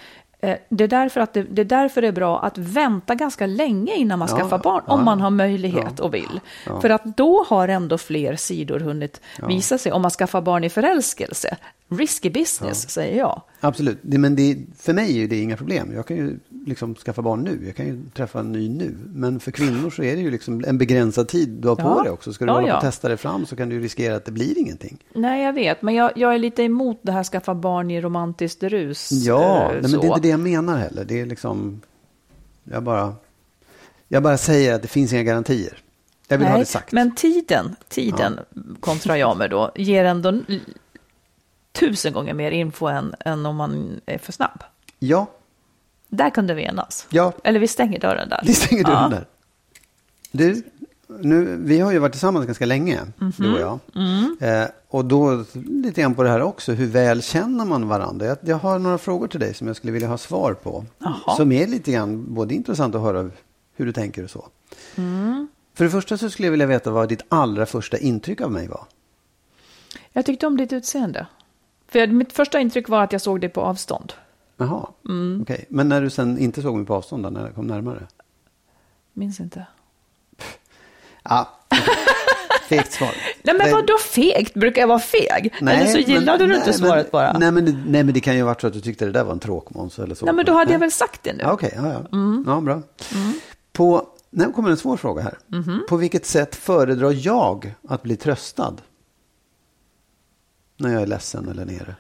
det 0.69 0.85
är, 0.85 0.89
därför 0.89 1.21
att 1.21 1.33
det, 1.33 1.43
det 1.43 1.63
är 1.63 1.65
därför 1.65 2.03
det 2.03 2.09
är 2.09 2.13
bra 2.13 2.41
att 2.43 2.59
vänta 2.59 3.15
ganska 3.15 3.47
länge 3.47 3.95
innan 3.95 4.19
man 4.19 4.29
Ja, 4.31 4.37
skaffar 4.37 4.59
barn, 4.59 4.83
ja. 4.87 4.93
om 4.95 5.05
man 5.05 5.21
har 5.21 5.31
möjlighet 5.31 5.95
Ja. 5.99 6.05
och 6.05 6.15
vill. 6.15 6.41
För 6.81 6.91
att 6.91 7.05
då 7.17 7.45
har 7.49 7.69
ändå 7.69 7.99
fler 7.99 8.37
sidor 8.37 8.81
hunnit 8.81 9.21
visa 9.49 9.79
sig, 9.79 9.93
om 9.93 10.03
man 10.03 10.11
skaffar 10.11 10.41
barn 10.41 10.65
i 10.65 10.71
förälskelse. 10.71 11.57
Risky 11.89 12.31
business, 12.31 12.91
säger 12.91 13.19
jag. 13.19 13.43
Absolut, 13.61 13.99
det, 14.03 14.19
men 14.19 14.37
det, 14.37 14.59
för 14.79 14.93
mig 14.93 15.23
är 15.23 15.29
det 15.29 15.37
inga 15.41 15.57
problem. 15.57 15.93
Jag 15.95 16.07
kan 16.07 16.17
ju 16.17 16.39
liksom 16.67 16.95
skaffa 16.95 17.23
barn 17.23 17.41
nu. 17.43 17.63
Jag 17.67 17.77
kan 17.77 17.87
ju 17.87 18.03
träffa 18.15 18.41
en 18.41 18.53
ny 18.53 18.69
nu. 18.69 18.97
Men 19.15 19.41
för 19.41 19.51
kvinnor 19.51 19.91
så 19.91 20.03
är 20.03 20.17
det 20.17 20.23
ju 20.23 20.31
liksom 20.31 20.65
en 20.67 20.79
begränsad 20.79 21.29
tid 21.29 21.49
du 21.49 21.69
har 21.69 21.77
på 21.77 21.83
Ja. 21.83 22.03
dig 22.03 22.13
också. 22.13 22.33
Ska 22.33 22.45
du 22.45 22.51
Ja, 22.51 22.55
hålla 22.55 22.67
på 22.67 22.71
ja. 22.73 22.77
och 22.77 22.83
testa 22.83 23.09
det 23.09 23.17
fram 23.17 23.47
så 23.47 23.57
kan 23.57 23.69
du 23.69 23.81
riskera 23.81 24.17
att 24.17 24.25
det 24.25 24.33
blir 24.33 24.59
ingenting. 24.59 24.99
Nej, 25.15 25.43
jag 25.45 25.53
vet, 25.53 25.83
men 25.83 25.95
jag, 25.95 26.13
jag 26.17 26.35
är 26.35 26.39
lite 26.39 26.63
emot 26.63 26.99
det 27.03 27.13
här 27.13 27.25
skaffa 27.25 27.55
barn 27.55 27.91
i 27.91 28.01
romantiskt 28.01 28.63
rus. 28.63 29.09
Ja, 29.13 29.63
eh, 29.63 29.73
nej, 29.73 29.83
men 29.83 30.01
det 30.01 30.07
är 30.07 30.09
inte 30.09 30.21
det 30.21 30.29
jag 30.29 30.41
menar 30.41 30.77
heller. 30.79 31.05
Det 31.05 31.21
är 31.21 31.27
liksom, 31.27 31.81
jag 32.65 32.83
bara, 32.83 33.15
jag 34.09 34.23
bara 34.23 34.37
säger 34.39 34.75
att 34.75 34.83
det 34.83 34.89
finns 34.89 35.13
inga 35.13 35.23
garantier. 35.23 35.79
Jag 36.29 36.39
vill 36.39 36.49
ha 36.49 36.59
det 36.59 36.65
sagt. 36.65 36.93
Men 36.93 37.15
tiden, 37.15 37.77
tiden 37.89 38.39
kontra 38.81 39.19
jag 39.19 39.37
med 39.37 39.51
då, 39.51 39.73
ger 39.77 40.05
ändå 40.05 40.39
tusen 41.79 42.13
gånger 42.13 42.35
mer 42.35 42.51
info 42.51 42.87
än, 42.87 43.15
än 43.21 43.47
om 43.47 43.57
man 43.57 44.01
är 44.07 44.19
för 44.19 44.33
snabb. 44.33 44.63
Ja, 44.99 45.27
Där 46.09 46.31
kunde 46.31 46.55
vi 46.55 46.63
enas. 46.65 47.07
ja, 47.11 47.33
Eller 47.45 47.61
vi 47.61 47.69
stänger 47.69 48.01
dörren 48.01 48.29
där. 48.29 48.41
vi 48.45 48.55
stänger 48.55 48.85
dörren 48.85 49.03
Ja. 49.03 49.09
där. 49.09 49.27
Du, 50.33 50.63
nu, 51.21 51.57
vi 51.63 51.81
har 51.81 51.93
ju 51.93 51.99
varit 51.99 52.13
tillsammans 52.13 52.47
ganska 52.47 52.67
länge, 52.67 53.01
Mhm. 53.19 53.33
du 53.39 53.53
och 53.55 53.61
jag. 53.61 53.79
Mm. 53.95 54.37
Eh, 54.41 54.69
och 54.89 55.05
då 55.05 55.45
lite 55.55 56.01
grann 56.01 56.15
på 56.15 56.23
det 56.23 56.29
här 56.29 56.43
också, 56.43 56.73
hur 56.73 56.87
väl 56.87 57.23
känner 57.23 57.65
man 57.65 57.89
varandra? 57.89 58.27
Jag, 58.27 58.39
jag 58.41 58.57
har 58.57 58.79
några 58.79 58.99
frågor 58.99 59.29
till 59.29 59.41
dig 59.41 59.55
som 59.55 59.67
jag 59.67 59.77
skulle 59.77 59.93
vilja 59.93 60.09
ha 60.09 60.19
svar 60.19 60.55
på. 60.55 60.85
Jaha. 60.99 61.37
Som 61.37 61.53
är 61.53 61.67
lite 61.67 61.93
grann 61.93 62.35
både 62.35 62.55
intressant 62.55 62.95
att 62.95 63.01
höra 63.03 63.31
hur 63.77 63.87
du 63.87 63.93
tänker 63.93 64.25
och 64.25 64.31
så. 64.31 64.49
Mm. 64.97 65.49
För 65.75 65.85
det 65.85 65.91
första 65.91 66.19
så 66.19 66.31
skulle 66.31 66.47
jag 66.47 66.51
vilja 66.51 66.67
veta 66.67 66.91
vad 66.91 67.09
ditt 67.09 67.23
allra 67.29 67.67
första 67.67 67.99
intryck 67.99 68.41
av 68.41 68.53
mig 68.53 68.69
var. 68.69 68.85
Jag 70.13 70.27
tyckte 70.27 70.47
om 70.47 70.57
ditt 70.57 70.73
utseende. 70.73 71.27
För 71.95 72.07
mitt 72.07 72.33
första 72.33 72.61
intryck 72.61 72.89
var 72.89 73.03
att 73.05 73.13
jag 73.13 73.21
såg 73.21 73.41
dig 73.41 73.51
på 73.51 73.61
avstånd. 73.61 74.13
Jaha, 74.57 74.87
Mm. 75.09 75.41
okej. 75.43 75.65
Men 75.69 75.89
när 75.89 76.01
du 76.03 76.11
sen 76.11 76.39
inte 76.39 76.63
såg 76.63 76.77
mig 76.77 76.87
på 76.87 76.95
avstånd, 76.95 77.23
då, 77.23 77.31
när 77.31 77.41
jag 77.41 77.55
kom 77.55 77.67
närmare? 77.67 78.07
Minns 79.13 79.41
inte. 79.41 79.67
Ja, 81.23 81.49
fegt 82.69 82.93
svar. 82.93 83.11
Nej 83.43 83.55
men 83.59 83.73
vadå 83.73 83.99
fegt? 83.99 84.55
Brukar 84.55 84.81
jag 84.83 84.89
vara 84.89 84.99
feg? 84.99 85.55
Eller 85.61 85.87
så 85.87 85.99
gillade 85.99 86.39
men- 86.39 86.49
du 86.49 86.55
inte 86.55 86.67
nej, 86.71 86.79
svaret 86.79 87.07
men, 87.07 87.11
bara. 87.13 87.33
Nej, 87.33 87.53
Nej 87.53 87.53
men, 87.63 87.85
nej, 87.87 88.05
men 88.05 88.15
det 88.15 88.21
kan 88.21 88.35
ju 88.35 88.41
ha 88.41 88.47
varit 88.47 88.61
så 88.61 88.67
att 88.67 88.73
du 88.73 88.81
tyckte 88.81 89.05
det 89.05 89.11
där 89.13 89.25
var 89.25 89.33
en 89.33 89.39
tråkmåns 89.41 89.99
eller 89.99 90.15
så. 90.15 90.33
men 90.33 90.45
då 90.45 90.53
hade 90.53 90.73
jag 90.73 90.79
väl 90.79 90.93
sagt 90.93 91.23
det 91.23 91.33
nu. 91.33 91.39
Ja, 91.43 91.53
Okej, 91.53 91.73
ja, 91.77 91.93
ja. 91.93 92.01
Mm. 92.19 92.45
ja 92.47 92.61
bra. 92.61 92.83
På, 93.73 94.07
nu 94.31 94.53
kommer 94.53 94.71
en 94.71 94.77
svår 94.77 94.97
fråga 94.97 95.23
här. 95.23 95.39
Mhm. 95.47 95.83
På 95.89 95.97
vilket 95.97 96.27
sätt 96.27 96.55
föredrar 96.57 97.13
jag 97.27 97.75
att 97.89 98.03
bli 98.03 98.17
tröstad? 98.17 98.75
När 100.77 100.93
jag 100.93 101.03
är 101.03 101.07
ledsen 101.07 101.49
eller 101.49 101.65
nere? 101.65 101.95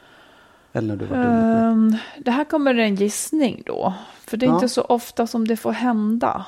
Eller 0.72 0.88
när 0.88 0.96
du 0.96 1.06
var 1.06 1.16
dum 1.16 1.34
mot 1.34 1.42
mig? 1.54 1.62
Ehm, 1.62 1.96
det 2.24 2.30
här 2.30 2.44
kommer 2.44 2.74
en 2.74 2.94
gissning 2.94 3.62
då. 3.66 3.94
För 4.26 4.36
det 4.36 4.46
är 4.46 4.48
Ja. 4.48 4.54
inte 4.54 4.68
så 4.68 4.82
ofta 4.82 5.26
som 5.26 5.48
det 5.48 5.56
får 5.56 5.72
hända. 5.72 6.46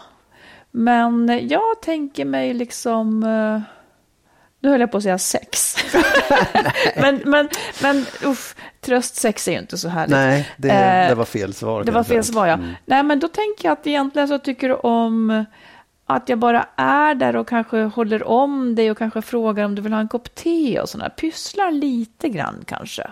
Men 0.71 1.41
jag 1.49 1.83
tänker 1.83 2.25
mig 2.25 2.55
liksom... 2.55 3.23
eh, 3.23 3.61
nu 4.61 4.69
höll 4.71 4.81
jag 4.81 4.91
på 4.91 4.97
att 4.97 5.03
säga 5.03 5.19
sex. 5.19 5.77
men, 6.97 7.21
men, 7.25 7.49
men 7.83 8.05
uff, 8.25 8.57
tröstsex 8.81 9.49
är 9.49 9.53
ju 9.53 9.59
inte 9.59 9.79
så 9.79 9.89
härligt. 9.89 10.11
Nej, 10.11 10.49
det, 10.57 10.71
Eh, 10.71 11.09
det 11.09 11.15
var 11.15 11.25
fel 11.25 11.55
svar. 11.55 11.85
Det 11.85 11.93
var 11.93 12.03
fel 12.05 12.25
svar, 12.25 12.47
ja. 12.47 12.59
Nej, 12.85 13.03
men 13.03 13.21
då 13.21 13.29
tänker 13.29 13.69
jag 13.69 13.73
att 13.73 13.87
egentligen 13.87 14.29
så 14.29 14.39
tycker 14.39 14.69
du 14.69 14.75
om 14.75 15.45
att 16.07 16.29
jag 16.29 16.38
bara 16.38 16.66
är 16.77 17.14
där 17.14 17.37
och 17.37 17.49
kanske 17.49 17.83
håller 17.83 18.25
om 18.29 18.75
dig 18.75 18.90
och 18.90 18.99
kanske 18.99 19.23
frågar 19.23 19.64
om 19.64 19.75
du 19.75 19.83
vill 19.83 19.92
ha 19.92 20.01
en 20.01 20.09
kopp 20.09 20.35
te 20.35 20.81
och 20.81 20.88
sådär. 20.88 21.09
Pysslar 21.09 21.71
lite 21.71 22.29
grann 22.29 22.55
kanske. 22.66 23.11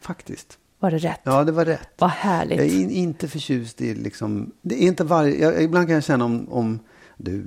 Faktiskt. 0.00 0.58
Var 0.78 0.90
det 0.90 0.98
rätt? 0.98 1.20
Ja, 1.22 1.44
det 1.44 1.52
var 1.52 1.64
rätt. 1.64 1.88
Vad 1.98 2.10
härligt. 2.10 2.58
Jag 2.58 2.66
är 2.66 2.70
in, 2.80 2.90
inte 2.90 3.28
förtjust 3.28 3.80
i 3.80 3.94
liksom, 3.94 4.52
det 4.62 4.82
är 4.84 4.86
inte 4.86 5.04
varje, 5.04 5.36
jag, 5.42 5.62
ibland 5.62 5.86
kan 5.86 5.94
jag 5.94 6.04
känna 6.04 6.24
om, 6.24 6.48
om 6.52 6.78
du 7.16 7.46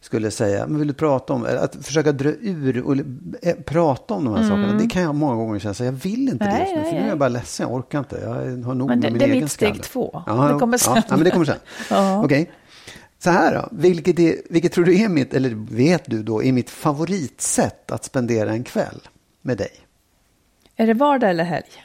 skulle 0.00 0.30
säga, 0.30 0.66
men 0.66 0.78
vill 0.78 0.88
du 0.88 0.94
prata 0.94 1.32
om, 1.32 1.46
att 1.60 1.76
försöka 1.86 2.12
dra 2.12 2.28
ur 2.40 2.82
och 2.82 2.96
eh, 3.42 3.54
prata 3.66 4.14
om 4.14 4.24
de 4.24 4.34
här 4.34 4.42
sakerna, 4.42 4.72
det 4.78 4.86
kan 4.86 5.02
jag 5.02 5.14
många 5.14 5.34
gånger 5.34 5.58
känna, 5.58 5.74
så 5.74 5.84
jag 5.84 5.92
vill 5.92 6.28
inte 6.28 6.44
Mm. 6.44 6.56
Nej, 6.56 6.64
det 6.74 6.80
just 6.80 6.84
nu, 6.84 6.90
för 6.90 6.98
nu 6.98 7.04
är 7.04 7.08
jag 7.08 7.18
bara 7.18 7.28
ledsen, 7.28 7.66
jag 7.68 7.74
orkar 7.76 7.98
inte, 7.98 8.18
jag 8.22 8.64
har 8.66 8.74
nog 8.74 8.88
Men 8.88 9.00
det- 9.00 9.10
med 9.10 9.12
min 9.12 9.18
det 9.18 9.24
är 9.24 9.28
egen 9.28 9.42
mitt 9.42 9.50
steg 9.52 9.68
skalle. 9.68 9.82
två. 9.82 10.22
Ja, 10.26 10.48
Det 10.52 10.58
kommer 10.58 10.78
sen. 10.78 10.96
Ja, 10.96 11.02
men 11.16 11.24
det 11.24 11.30
kommer 11.30 11.44
sen. 11.46 11.56
Ja. 11.90 12.24
Okej. 12.24 12.50
Så 13.22 13.30
här 13.30 13.54
då, 13.54 13.68
vilket, 13.72 14.18
är, 14.18 14.36
vilket 14.50 14.72
tror 14.72 14.84
du 14.84 15.00
är 15.00 15.08
mitt, 15.08 15.34
eller 15.34 15.50
vet 15.76 16.04
du 16.06 16.22
då, 16.22 16.42
är 16.42 16.52
mitt 16.52 16.70
favoritsätt 16.70 17.90
att 17.90 18.04
spendera 18.04 18.50
en 18.50 18.64
kväll 18.64 19.08
med 19.42 19.58
dig? 19.58 19.70
Är 20.76 20.86
det 20.86 20.94
vardag 20.94 21.30
eller 21.30 21.44
helg? 21.44 21.84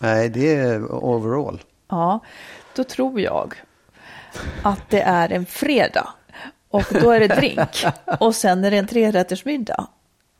Nej, 0.00 0.28
det 0.28 0.54
är 0.56 0.92
overall. 1.04 1.60
Ja, 1.88 2.20
då 2.76 2.84
tror 2.84 3.20
jag 3.20 3.54
att 4.62 4.90
det 4.90 5.00
är 5.02 5.32
en 5.32 5.46
fredag. 5.46 6.08
Och 6.68 6.84
då 7.00 7.10
är 7.10 7.20
det 7.20 7.28
drink. 7.28 7.84
Och 8.20 8.34
sen 8.34 8.64
är 8.64 8.70
det 8.70 8.76
en 8.76 8.86
trerättersmiddag. 8.86 9.86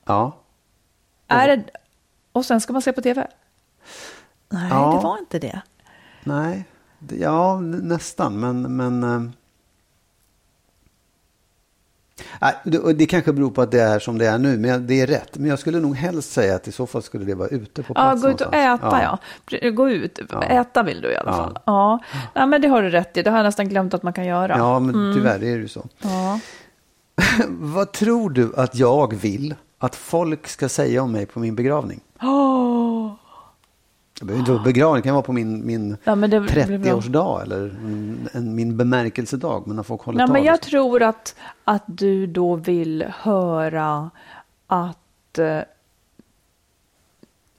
Ja. 0.05 0.37
Är 1.27 1.47
det... 1.47 1.63
Och 2.31 2.45
sen 2.45 2.61
ska 2.61 2.73
man 2.73 2.81
se 2.81 2.93
på 2.93 3.01
tv? 3.01 3.27
Nej, 4.49 4.67
Ja. 4.69 4.93
det 4.97 5.03
var 5.03 5.17
inte 5.17 5.39
det. 5.39 5.61
Nej, 6.23 6.65
ja 7.19 7.59
nästan, 7.59 8.39
men... 8.39 8.75
men 8.75 9.03
eh, 9.03 9.31
det, 12.95 13.05
kanske 13.05 13.33
beror 13.33 13.51
på 13.51 13.61
att 13.61 13.71
det 13.71 13.81
är 13.81 13.99
som 13.99 14.17
det 14.17 14.25
är 14.27 14.37
nu, 14.37 14.57
men 14.57 14.87
det 14.87 15.01
är 15.01 15.07
rätt. 15.07 15.37
Men 15.37 15.49
jag 15.49 15.59
skulle 15.59 15.79
nog 15.79 15.95
helst 15.95 16.31
säga 16.31 16.55
att 16.55 16.67
i 16.67 16.71
så 16.71 16.87
fall 16.87 17.01
skulle 17.03 17.25
det 17.25 17.35
vara 17.35 17.47
ute 17.47 17.83
på 17.83 17.89
Ja, 17.89 17.93
plats 17.93 18.21
gå 18.21 18.29
ut 18.29 18.41
och 18.41 18.53
någonstans. 18.53 18.93
äta 18.93 19.17
ja. 19.61 19.69
Gå 19.71 19.89
ut, 19.89 20.19
Ja. 20.31 20.43
äta 20.43 20.83
vill 20.83 21.01
du 21.01 21.11
i 21.11 21.15
alla 21.17 21.31
Ja. 21.31 21.37
fall. 21.37 21.57
Ja, 21.65 21.99
ja 22.33 22.45
men 22.45 22.61
det 22.61 22.67
har 22.67 22.81
du 22.81 22.89
rätt 22.89 23.17
i. 23.17 23.21
Det 23.23 23.29
har 23.29 23.37
jag 23.37 23.43
nästan 23.45 23.69
glömt 23.69 23.93
att 23.93 24.03
man 24.03 24.13
kan 24.13 24.25
göra. 24.25 24.57
Ja, 24.57 24.79
men 24.79 25.13
tyvärr 25.15 25.35
är 25.35 25.39
det 25.39 25.61
ju 25.61 25.67
så. 25.67 25.85
Ja. 26.01 26.39
Vad 27.49 27.91
tror 27.91 28.29
du 28.29 28.53
att 28.57 28.75
jag 28.75 29.15
vill 29.15 29.55
att 29.79 29.95
folk 29.95 30.47
ska 30.47 30.69
säga 30.69 31.03
om 31.03 31.11
mig 31.11 31.25
på 31.25 31.39
min 31.39 31.55
begravning? 31.55 31.99
Åh. 32.21 32.70
Det 34.21 34.25
behöver 34.25 34.39
inte 34.39 34.51
vara 34.51 34.63
begravning, 34.63 35.01
det 35.01 35.05
kan 35.07 35.13
vara 35.13 35.23
på 35.23 35.33
min, 35.33 35.65
min 35.65 35.97
Ja, 36.03 36.15
men 36.15 36.29
det 36.29 36.39
blir 36.39 36.77
bra. 36.77 36.91
30-årsdag 36.91 37.41
eller 37.41 37.57
en, 37.69 38.29
en, 38.33 38.55
min 38.55 38.77
bemärkelsedag, 38.77 39.63
men 39.67 39.75
när 39.75 39.83
folk 39.83 40.01
håller 40.01 40.17
Nej, 40.17 40.27
tal. 40.27 40.33
men 40.33 40.43
jag 40.43 40.61
tror 40.61 41.03
att, 41.03 41.35
att 41.63 41.83
du 41.85 42.27
då 42.27 42.55
vill 42.55 43.05
höra 43.19 44.09
att... 44.67 45.37
eh, 45.39 45.59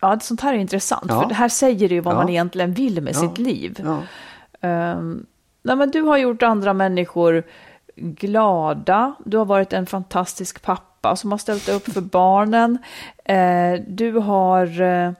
Ja, 0.00 0.18
sånt 0.20 0.40
här 0.40 0.54
är 0.54 0.58
intressant. 0.58 1.04
Ja. 1.08 1.20
För 1.22 1.28
det 1.28 1.34
här 1.34 1.48
säger 1.48 1.88
ju 1.88 2.00
vad 2.00 2.14
Ja. 2.14 2.18
man 2.18 2.28
egentligen 2.28 2.72
vill 2.74 3.00
med 3.02 3.14
Ja. 3.14 3.18
sitt 3.20 3.38
liv. 3.38 3.80
Ja. 3.84 3.98
Ehm, 4.68 5.26
nej, 5.62 5.76
men 5.76 5.90
du 5.90 6.00
har 6.02 6.16
gjort 6.18 6.42
andra 6.42 6.72
människor 6.72 7.42
glada. 7.96 9.14
Du 9.24 9.36
har 9.38 9.44
varit 9.44 9.72
en 9.72 9.86
fantastisk 9.86 10.62
pappa 10.62 11.16
som 11.16 11.30
har 11.30 11.38
ställt 11.38 11.68
upp 11.68 11.92
för 11.92 12.00
barnen. 12.00 12.78
Eh, 13.24 13.80
du 13.88 14.12
har 14.12 14.80
eh, 14.80 15.12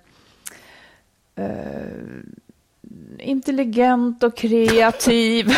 Eh, 1.42 3.28
intelligent 3.28 4.22
och 4.22 4.36
kreativ. 4.36 5.48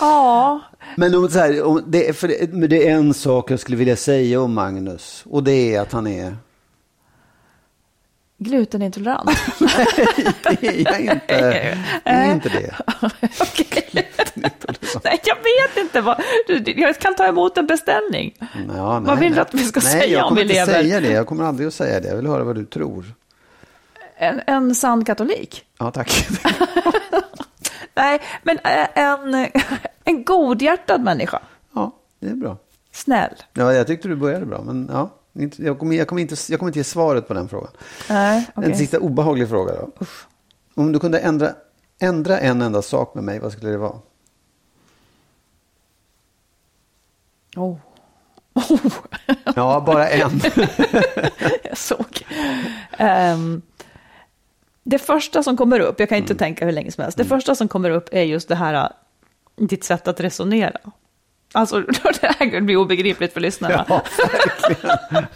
Ja, 0.00 0.60
Men 0.96 1.14
om, 1.14 1.28
så 1.28 1.38
här, 1.38 1.62
om 1.62 1.82
det, 1.86 2.16
för 2.16 2.28
det, 2.28 2.52
men 2.52 2.70
det 2.70 2.88
är 2.88 2.94
en 2.94 3.14
sak 3.14 3.50
jag 3.50 3.60
skulle 3.60 3.76
vilja 3.76 3.96
säga 3.96 4.40
om 4.40 4.54
Magnus. 4.54 5.22
Och 5.26 5.44
det 5.44 5.74
är 5.74 5.80
att 5.80 5.92
han 5.92 6.06
är 6.06 6.36
glutenintolerant. 8.40 9.30
jag 10.60 10.64
är 10.94 11.10
inte, 11.10 11.76
jag 12.04 12.14
är 12.14 12.32
inte 12.32 12.48
det. 12.48 12.74
Okej. 13.40 14.10
Nej, 15.04 15.20
jag 15.24 15.36
vet 15.36 15.76
inte. 15.76 16.00
Vad, 16.00 16.22
jag 16.76 16.98
kan 16.98 17.14
ta 17.14 17.26
emot 17.26 17.58
en 17.58 17.66
beställning. 17.66 18.34
Ja, 18.76 19.00
Vad 19.00 19.18
vill 19.18 19.34
du 19.34 19.40
att 19.40 19.54
vi 19.54 19.64
ska 19.64 19.80
nej, 19.80 19.92
säga 19.92 20.06
jag 20.06 20.22
om 20.22 20.28
kommer 20.28 20.44
vi 20.44 20.58
inte 20.58 20.66
lever? 20.66 20.82
säga 20.82 21.00
det. 21.00 21.10
Jag 21.10 21.26
kommer 21.26 21.44
aldrig 21.44 21.68
att 21.68 21.74
säga 21.74 22.00
det. 22.00 22.08
Jag 22.08 22.16
vill 22.16 22.26
höra 22.26 22.44
vad 22.44 22.54
du 22.54 22.64
tror. 22.64 23.04
En, 24.16 24.40
en 24.46 24.74
sann 24.74 25.04
katolik? 25.04 25.64
Ja, 25.78 25.90
tack. 25.90 26.28
Nej, 27.94 28.20
men 28.42 28.58
eh, 28.58 28.88
en, 28.94 29.50
en 30.04 30.24
godhjärtad 30.24 31.00
människa. 31.00 31.40
Ja, 31.74 31.92
det 32.20 32.28
är 32.28 32.34
bra. 32.34 32.56
Snäll. 32.92 33.34
Ja, 33.52 33.72
jag 33.72 33.86
tyckte 33.86 34.08
du 34.08 34.16
började 34.16 34.46
bra, 34.46 34.62
men 34.62 34.90
ja. 34.92 35.10
Jag 35.56 35.78
kommer, 35.78 35.96
jag, 35.96 36.08
kommer 36.08 36.22
inte, 36.22 36.36
jag 36.48 36.58
kommer 36.60 36.70
inte 36.70 36.78
ge 36.78 36.84
svaret 36.84 37.28
på 37.28 37.34
den 37.34 37.48
frågan. 37.48 37.70
Nej, 38.08 38.46
okej. 38.54 38.70
En 38.70 38.76
sista 38.78 38.98
obehaglig 38.98 39.48
fråga 39.48 39.72
då. 39.72 40.06
Om 40.74 40.92
du 40.92 40.98
kunde 40.98 41.18
ändra, 41.18 41.54
ändra 41.98 42.38
en 42.38 42.62
enda 42.62 42.82
sak 42.82 43.14
med 43.14 43.24
mig, 43.24 43.38
vad 43.38 43.52
skulle 43.52 43.70
det 43.70 43.78
vara? 43.78 43.98
Oh. 47.56 47.76
Oh. 48.54 48.78
Ja, 49.56 49.82
bara 49.86 50.08
en. 50.08 50.40
jag 51.62 51.78
såg. 51.78 52.26
Ehm, 52.98 53.62
det 54.82 54.98
första 54.98 55.42
som 55.42 55.56
kommer 55.56 55.80
upp, 55.80 56.00
jag 56.00 56.08
kan 56.08 56.16
Mm. 56.16 56.24
inte 56.24 56.34
tänka 56.34 56.64
hur 56.64 56.72
länge 56.72 56.90
som 56.92 57.02
helst, 57.02 57.18
det 57.18 57.24
första 57.24 57.54
som 57.54 57.68
kommer 57.68 57.90
upp 57.90 58.08
är 58.12 58.22
just 58.22 58.48
det 58.48 58.54
här, 58.54 58.74
äh, 58.74 58.88
ditt 59.66 59.84
sätt 59.84 60.08
att 60.08 60.20
resonera. 60.20 60.78
Alltså, 61.52 61.80
det 62.20 62.34
här 62.38 62.60
blir 62.60 62.76
obegripligt 62.76 63.32
för 63.32 63.40
lyssnarna. 63.40 63.84
Ja, 63.88 64.02
verkligen. 64.32 65.26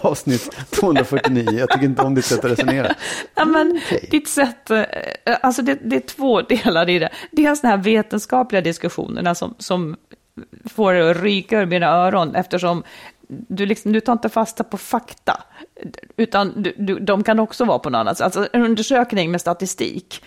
Avsnitt 0.00 0.56
249. 0.70 1.50
Jag 1.58 1.70
tycker 1.70 1.84
inte 1.84 2.02
om 2.02 2.14
ditt 2.14 2.24
sätt 2.24 2.44
att 2.44 2.50
resonera. 2.50 2.94
Ja, 3.34 3.44
men 3.44 3.80
Okej. 3.86 4.08
ditt 4.10 4.28
sätt, 4.28 4.70
eh, 4.70 4.84
alltså 5.40 5.62
det, 5.62 5.78
det 5.82 5.96
är 5.96 6.00
två 6.00 6.42
delar 6.42 6.88
i 6.88 6.98
det. 6.98 7.08
Dels 7.30 7.60
de 7.60 7.68
här 7.68 7.76
vetenskapliga 7.76 8.60
diskussionerna 8.60 9.34
som, 9.34 9.54
som 9.58 9.96
får 10.64 10.92
det 10.92 11.10
att 11.10 11.22
ryka 11.22 11.60
ur 11.60 11.66
mina 11.66 11.86
öron 11.86 12.34
eftersom 12.34 12.82
du, 13.28 13.66
liksom, 13.66 13.92
du 13.92 14.00
tar 14.00 14.12
inte 14.12 14.28
fasta 14.28 14.64
på 14.64 14.78
fakta, 14.78 15.42
utan 16.16 16.62
du, 16.62 16.74
du, 16.78 16.98
de 16.98 17.22
kan 17.22 17.38
också 17.38 17.64
vara 17.64 17.78
på 17.78 17.90
något 17.90 17.98
annat 17.98 18.16
sätt. 18.16 18.24
Alltså 18.24 18.48
en 18.52 18.62
undersökning 18.62 19.30
med 19.30 19.40
statistik, 19.40 20.22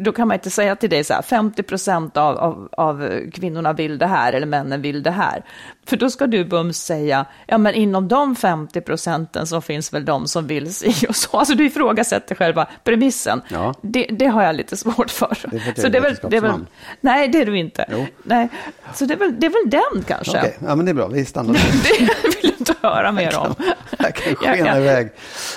då 0.00 0.12
kan 0.12 0.28
man 0.28 0.34
inte 0.34 0.50
säga 0.50 0.76
till 0.76 0.90
dig 0.90 1.04
så 1.04 1.14
här, 1.14 1.22
50 1.22 1.62
procent 1.62 2.16
av, 2.16 2.38
av, 2.38 2.68
av 2.72 3.20
kvinnorna 3.32 3.72
vill 3.72 3.98
det 3.98 4.06
här 4.06 4.32
eller 4.32 4.46
männen 4.46 4.82
vill 4.82 5.02
det 5.02 5.10
här. 5.10 5.44
För 5.86 5.96
då 5.96 6.10
ska 6.10 6.26
du 6.26 6.44
bums 6.44 6.78
säga, 6.78 7.26
ja 7.46 7.58
men 7.58 7.74
inom 7.74 8.08
de 8.08 8.36
50 8.36 8.80
procenten 8.80 9.46
så 9.46 9.60
finns 9.60 9.92
väl 9.92 10.04
de 10.04 10.26
som 10.26 10.46
vill 10.46 10.74
si 10.74 11.06
och 11.08 11.16
så. 11.16 11.38
Alltså 11.38 11.54
du 11.54 11.66
ifrågasätter 11.66 12.34
själva 12.34 12.66
premissen. 12.84 13.42
Ja. 13.48 13.74
Det, 13.82 14.06
det 14.10 14.26
har 14.26 14.42
jag 14.42 14.54
lite 14.56 14.76
svårt 14.76 15.10
för. 15.10 15.38
Det 15.50 15.56
är 15.56 15.60
för 15.60 15.82
så 15.82 15.88
det 15.88 15.98
är 15.98 16.02
väl, 16.02 16.16
det 16.30 16.36
är 16.36 16.40
väl, 16.40 16.66
nej, 17.00 17.28
det 17.28 17.40
är 17.40 17.46
du 17.46 17.58
inte. 17.58 17.84
Jo. 17.90 18.06
Nej. 18.22 18.48
Så 18.94 19.04
det 19.04 19.14
är, 19.14 19.18
väl, 19.18 19.34
det 19.40 19.46
är 19.46 19.50
väl 19.50 19.70
den 19.70 20.02
kanske. 20.04 20.38
Okej, 20.38 20.56
ja, 20.66 20.76
men 20.76 20.84
det 20.86 20.90
är 20.92 20.94
bra. 20.94 21.06
Vi 21.08 21.24
stannar 21.24 21.52
där. 21.54 21.60
Det 21.82 22.00
vill 22.36 22.38
jag 22.42 22.52
inte 22.58 22.74
höra 22.82 23.12
mer 23.12 23.36
om. 23.38 23.54
Jag 23.98 24.14
kan 24.14 24.32
Jag 24.42 24.54
skena 24.56 24.68
kan- 24.68 24.78
iväg. 24.78 25.10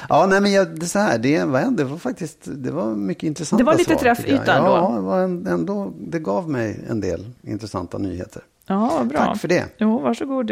Ja, 0.10 0.26
nej, 0.26 0.42
men 0.42 0.52
jag, 0.52 0.80
det, 0.80 0.86
är 0.86 0.88
så 0.88 1.00
här, 1.00 1.18
det, 1.18 1.44
var, 1.44 1.62
det 1.72 1.84
var 1.84 1.98
faktiskt 1.98 2.38
det 2.46 2.72
var 2.72 2.86
mycket 2.96 3.24
intressanta 3.24 3.64
Det 3.64 3.66
var 3.72 3.78
lite 3.78 3.90
svar, 3.94 4.00
träffyta 4.00 4.33
ändå. 4.38 4.52
Ja, 4.52 4.92
det, 4.96 5.02
var 5.02 5.20
en, 5.20 5.48
ändå, 5.48 5.94
det 5.98 6.20
gav 6.20 6.50
mig 6.50 6.86
en 6.90 7.02
del 7.02 7.26
intressanta 7.42 7.98
nyheter. 7.98 8.42
Ja, 8.68 9.04
bra. 9.10 9.20
Tack 9.20 9.38
för 9.38 9.48
det. 9.48 9.66
Jo, 9.78 10.00
varsågod. 10.00 10.52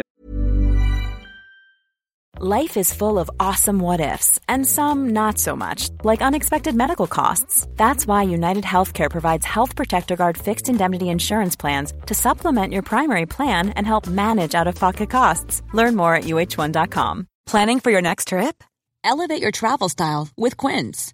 Life 2.44 2.76
is 2.80 2.91
full 2.91 3.20
of 3.20 3.30
awesome 3.39 3.80
what 3.80 4.00
ifs, 4.00 4.39
and 4.48 4.65
some 4.65 5.12
not 5.12 5.38
so 5.38 5.56
much, 5.56 5.89
like 6.04 6.22
unexpected 6.22 6.74
medical 6.74 7.06
costs. 7.06 7.67
That's 7.78 8.08
why 8.08 8.24
United 8.24 8.63
Healthcare 8.63 9.12
provides 9.12 9.46
Health 9.46 9.76
Protector 9.76 10.15
Guard 10.15 10.38
fixed 10.39 10.67
indemnity 10.67 11.10
insurance 11.10 11.56
plans 11.56 11.94
to 12.08 12.15
supplement 12.15 12.74
your 12.74 12.82
primary 12.82 13.28
plan 13.28 13.70
and 13.70 13.86
help 13.86 14.08
manage 14.08 14.56
out 14.56 14.65
of 14.65 14.74
pocket 14.74 15.12
costs. 15.12 15.62
Learn 15.74 15.96
more 15.96 16.15
at 16.15 16.24
uh1.com. 16.24 17.28
Planning 17.46 17.80
for 17.80 17.91
your 17.91 18.02
next 18.02 18.30
trip? 18.30 18.63
Elevate 19.04 19.41
your 19.41 19.52
travel 19.52 19.89
style 19.89 20.28
with 20.36 20.58
Quince. 20.58 21.13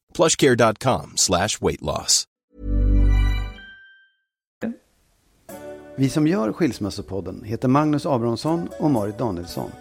plushcare.com 0.13 1.13
slash 1.15 1.57
weight 1.61 1.81
loss. 1.81 2.25
Vi 5.95 6.09
som 6.09 6.27
gör 6.27 6.53
Skilsmässopodden 6.53 7.43
heter 7.43 7.67
Magnus 7.67 8.05
Abrahamsson 8.05 8.69
och 8.79 8.91
Marit 8.91 9.17
Danielsson. 9.17 9.71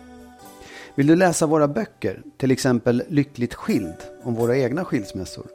Vill 0.95 1.07
du 1.07 1.17
läsa 1.17 1.47
våra 1.47 1.69
böcker, 1.69 2.23
till 2.39 2.51
exempel 2.51 3.03
Lyckligt 3.09 3.55
skild 3.55 3.95
om 4.23 4.35
våra 4.35 4.57
egna 4.57 4.85
skilsmässor, 4.85 5.47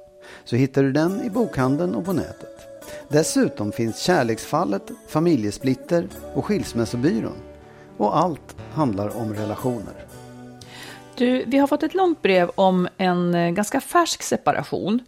så 0.45 0.55
hittar 0.55 0.83
du 0.83 0.91
den 0.91 1.23
i 1.23 1.29
bokhandeln 1.29 1.95
och 1.95 2.05
på 2.05 2.13
nätet. 2.13 2.67
Dessutom 3.09 3.71
finns 3.71 3.99
Kärleksfallet, 3.99 4.91
Familjesplitter 5.07 6.07
och 6.33 6.45
Skilsmässobyrån. 6.45 7.37
Och 7.97 8.17
allt 8.17 8.55
handlar 8.73 9.17
om 9.17 9.33
relationer. 9.33 10.04
Du, 11.17 11.43
vi 11.47 11.57
har 11.57 11.67
fått 11.67 11.83
ett 11.83 11.93
långt 11.93 12.21
brev 12.21 12.51
om 12.55 12.87
en 12.97 13.35
eh, 13.35 13.49
ganska 13.51 13.81
färsk 13.81 14.23
separation. 14.23 14.99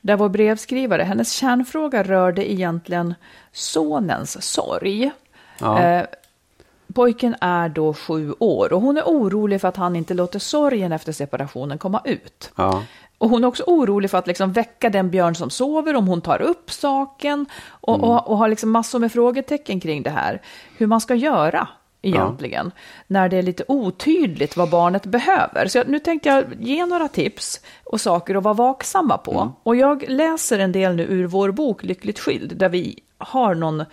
Där 0.00 0.16
vår 0.16 0.28
brevskrivare, 0.28 1.02
hennes 1.02 1.32
kärnfråga 1.32 2.02
rörde 2.02 2.52
egentligen 2.52 3.14
sonens 3.52 4.42
sorg. 4.42 5.10
Ja. 5.58 5.80
Eh, 5.80 6.06
pojken 6.94 7.36
är 7.40 7.68
då 7.68 7.94
sju 7.94 8.34
år 8.38 8.72
och 8.72 8.80
hon 8.80 8.96
är 8.96 9.02
orolig 9.02 9.60
för 9.60 9.68
att 9.68 9.76
han 9.76 9.96
inte 9.96 10.14
låter 10.14 10.38
sorgen 10.38 10.92
efter 10.92 11.12
separationen 11.12 11.78
komma 11.78 12.00
ut. 12.04 12.52
Ja. 12.56 12.82
Och 13.18 13.30
hon 13.30 13.44
är 13.44 13.48
också 13.48 13.64
orolig 13.66 14.10
för 14.10 14.18
att 14.18 14.26
liksom 14.26 14.52
väcka 14.52 14.90
den 14.90 15.10
björn 15.10 15.34
som 15.34 15.50
sover 15.50 15.96
om 15.96 16.06
hon 16.06 16.20
tar 16.20 16.42
upp 16.42 16.70
saken 16.70 17.46
och, 17.66 18.04
och, 18.04 18.28
och 18.28 18.38
har 18.38 18.48
liksom 18.48 18.70
massor 18.70 18.98
med 18.98 19.12
frågetecken 19.12 19.80
kring 19.80 20.02
det 20.02 20.10
här. 20.10 20.42
Hur 20.76 20.86
man 20.86 21.00
ska 21.00 21.14
göra 21.14 21.68
egentligen 22.06 22.70
när 23.06 23.28
det 23.28 23.36
är 23.36 23.42
lite 23.42 23.64
otydligt 23.68 24.56
vad 24.56 24.70
barnet 24.70 25.06
behöver. 25.06 25.66
Så 25.68 25.78
jag, 25.78 25.88
nu 25.88 25.98
tänkte 25.98 26.28
jag 26.28 26.44
ge 26.60 26.86
några 26.86 27.08
tips 27.08 27.60
och 27.84 28.00
saker 28.00 28.34
att 28.34 28.42
vara 28.42 28.54
vaksamma 28.54 29.18
på. 29.18 29.52
Och 29.62 29.76
jag 29.76 30.04
läser 30.08 30.58
en 30.58 30.72
del 30.72 30.96
nu 30.96 31.02
ur 31.02 31.26
vår 31.26 31.50
bok 31.50 31.82
Lyckligt 31.82 32.18
skild 32.18 32.56
där 32.56 32.68
vi 32.68 32.98
har 33.18 33.54
någon 33.54 33.84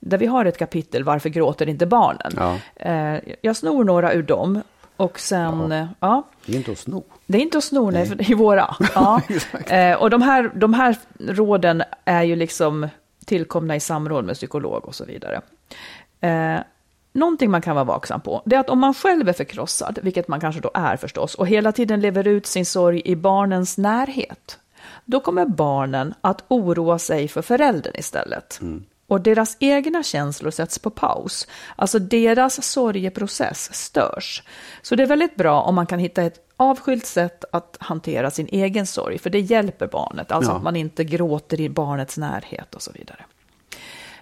där 0.00 0.18
vi 0.18 0.26
har 0.26 0.44
ett 0.44 0.58
kapitel 0.58 1.04
Varför 1.04 1.28
gråter 1.28 1.68
inte 1.68 1.86
barnen? 1.86 2.32
Ja. 2.36 2.58
Eh, 2.76 3.20
jag 3.40 3.56
snor 3.56 3.84
några 3.84 4.12
ur 4.12 4.22
dem 4.22 4.62
och 4.96 5.20
sen, 5.20 5.72
eh, 5.72 5.86
ja, 6.00 6.22
Det 6.46 6.52
är 6.52 6.56
inte 6.56 6.70
att 6.72 6.78
sno. 6.78 7.04
det 7.26 7.38
är 7.38 7.42
inte 7.42 7.58
att 7.58 7.64
sno, 7.64 7.90
nej, 7.90 8.06
för 8.06 8.14
det 8.14 8.30
är 8.30 8.34
våra. 8.34 8.76
Ja. 8.94 9.20
Eh, 9.76 10.02
och 10.02 10.10
de 10.10 10.22
här, 10.22 10.50
de 10.54 10.74
här 10.74 10.96
råden 11.18 11.82
är 12.04 12.22
ju 12.22 12.36
liksom 12.36 12.88
tillkomna 13.24 13.76
i 13.76 13.80
samråd 13.80 14.24
med 14.24 14.34
psykolog 14.34 14.84
och 14.84 14.94
så 14.94 15.04
vidare. 15.04 15.40
Eh, 16.20 16.58
någonting 17.16 17.50
man 17.50 17.62
kan 17.62 17.74
vara 17.74 17.84
vaksam 17.84 18.20
på, 18.20 18.42
det 18.44 18.56
är 18.56 18.60
att 18.60 18.70
om 18.70 18.78
man 18.78 18.94
själv 18.94 19.28
är 19.28 19.32
förkrossad, 19.32 19.98
vilket 20.02 20.28
man 20.28 20.40
kanske 20.40 20.60
då 20.60 20.70
är 20.74 20.96
förstås, 20.96 21.34
och 21.34 21.46
hela 21.48 21.72
tiden 21.72 22.00
lever 22.00 22.26
ut 22.26 22.46
sin 22.46 22.66
sorg 22.66 23.02
i 23.04 23.16
barnens 23.16 23.78
närhet, 23.78 24.58
då 25.04 25.20
kommer 25.20 25.44
barnen 25.46 26.14
att 26.20 26.44
oroa 26.48 26.98
sig 26.98 27.28
för 27.28 27.42
föräldern 27.42 27.92
istället. 27.96 28.60
och 29.08 29.20
deras 29.20 29.56
egna 29.60 30.02
känslor 30.02 30.50
sätts 30.50 30.78
på 30.78 30.90
paus. 30.90 31.46
Alltså 31.76 31.98
deras 31.98 32.62
sorgeprocess 32.64 33.74
störs. 33.74 34.42
Så 34.82 34.94
det 34.96 35.02
är 35.02 35.06
väldigt 35.06 35.36
bra 35.36 35.60
om 35.62 35.74
man 35.74 35.86
kan 35.86 35.98
hitta 35.98 36.22
ett 36.22 36.40
avskilt 36.56 37.06
sätt 37.06 37.44
att 37.52 37.76
hantera 37.80 38.30
sin 38.30 38.48
egen 38.52 38.86
sorg, 38.86 39.18
för 39.18 39.30
det 39.30 39.40
hjälper 39.40 39.86
barnet. 39.86 40.32
Alltså 40.32 40.50
Ja. 40.50 40.56
att 40.56 40.62
man 40.62 40.76
inte 40.76 41.04
gråter 41.04 41.60
i 41.60 41.68
barnets 41.68 42.18
närhet 42.18 42.74
och 42.74 42.82
så 42.82 42.92
vidare. 42.92 43.24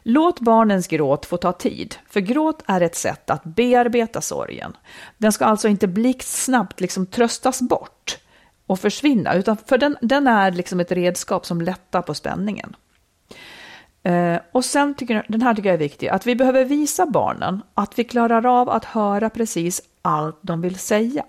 Låt 0.06 0.40
barnens 0.40 0.86
gråt 0.86 1.26
få 1.26 1.36
ta 1.36 1.52
tid, 1.52 1.96
för 2.08 2.20
gråt 2.20 2.62
är 2.66 2.80
ett 2.80 2.94
sätt 2.94 3.30
att 3.30 3.44
bearbeta 3.44 4.20
sorgen. 4.20 4.76
Den 5.18 5.32
ska 5.32 5.44
alltså 5.44 5.68
inte 5.68 5.86
blixtsnabbt 5.86 6.80
liksom 6.80 7.06
tröstas 7.06 7.62
bort 7.62 8.18
och 8.66 8.80
försvinna, 8.80 9.34
utan 9.34 9.56
för 9.56 9.78
den, 9.78 9.96
den 10.00 10.26
är 10.26 10.50
liksom 10.50 10.80
ett 10.80 10.92
redskap 10.92 11.46
som 11.46 11.60
lättar 11.60 12.02
på 12.02 12.14
spänningen. 12.14 12.76
Eh, 14.02 14.36
och 14.52 14.64
sen 14.64 14.94
tycker 14.94 15.14
jag, 15.14 15.24
den 15.28 15.42
här 15.42 15.54
tycker 15.54 15.68
jag 15.68 15.74
är 15.74 15.78
viktig, 15.78 16.08
att 16.08 16.26
vi 16.26 16.36
behöver 16.36 16.64
visa 16.64 17.06
barnen 17.06 17.62
att 17.74 17.98
vi 17.98 18.04
klarar 18.04 18.60
av 18.60 18.70
att 18.70 18.84
höra 18.84 19.30
precis 19.30 19.82
allt 20.02 20.38
de 20.42 20.60
vill 20.60 20.78
säga. 20.78 21.24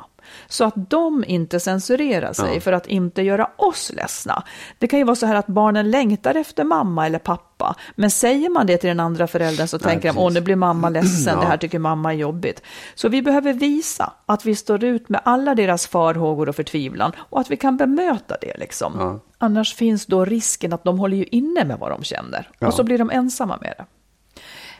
Så 0.47 0.63
att 0.65 0.89
de 0.89 1.23
inte 1.27 1.59
censurerar 1.59 2.33
sig 2.33 2.53
Ja. 2.53 2.61
för 2.61 2.71
att 2.71 2.87
inte 2.87 3.21
göra 3.21 3.49
oss 3.57 3.91
ledsna. 3.95 4.43
Det 4.79 4.87
kan 4.87 4.99
ju 4.99 5.05
vara 5.05 5.15
så 5.15 5.25
här 5.25 5.35
att 5.35 5.47
barnen 5.47 5.91
längtar 5.91 6.35
efter 6.35 6.63
mamma 6.63 7.05
eller 7.05 7.19
pappa, 7.19 7.75
men 7.95 8.11
säger 8.11 8.49
man 8.49 8.67
det 8.67 8.77
till 8.77 8.87
den 8.87 8.99
andra 8.99 9.27
föräldern 9.27 9.67
så 9.67 9.77
Nej, 9.77 9.83
tänker 9.83 10.07
de, 10.09 10.13
precis. 10.13 10.25
åh 10.27 10.33
nu 10.33 10.41
blir 10.41 10.55
mamma 10.55 10.89
ledsen, 10.89 11.33
Ja. 11.33 11.39
det 11.41 11.47
här 11.47 11.57
tycker 11.57 11.79
mamma 11.79 12.13
är 12.13 12.17
jobbigt. 12.17 12.61
Så 12.95 13.09
vi 13.09 13.21
behöver 13.21 13.53
visa 13.53 14.13
att 14.25 14.45
vi 14.45 14.55
står 14.55 14.83
ut 14.83 15.09
med 15.09 15.21
alla 15.25 15.55
deras 15.55 15.87
farhågor 15.87 16.49
och 16.49 16.55
förtvivlan 16.55 17.11
och 17.17 17.39
att 17.39 17.51
vi 17.51 17.57
kan 17.57 17.77
bemöta 17.77 18.37
det 18.41 18.57
liksom. 18.57 18.93
Ja. 18.99 19.19
Annars 19.37 19.75
finns 19.75 20.05
då 20.05 20.25
risken 20.25 20.73
att 20.73 20.83
de 20.83 20.99
håller 20.99 21.17
ju 21.17 21.23
inne 21.23 21.65
med 21.65 21.79
vad 21.79 21.91
de 21.91 22.03
känner. 22.03 22.49
Och 22.61 22.73
så 22.73 22.83
blir 22.83 22.97
de 22.97 23.09
ensamma 23.09 23.57
med 23.61 23.73
det. 23.77 23.85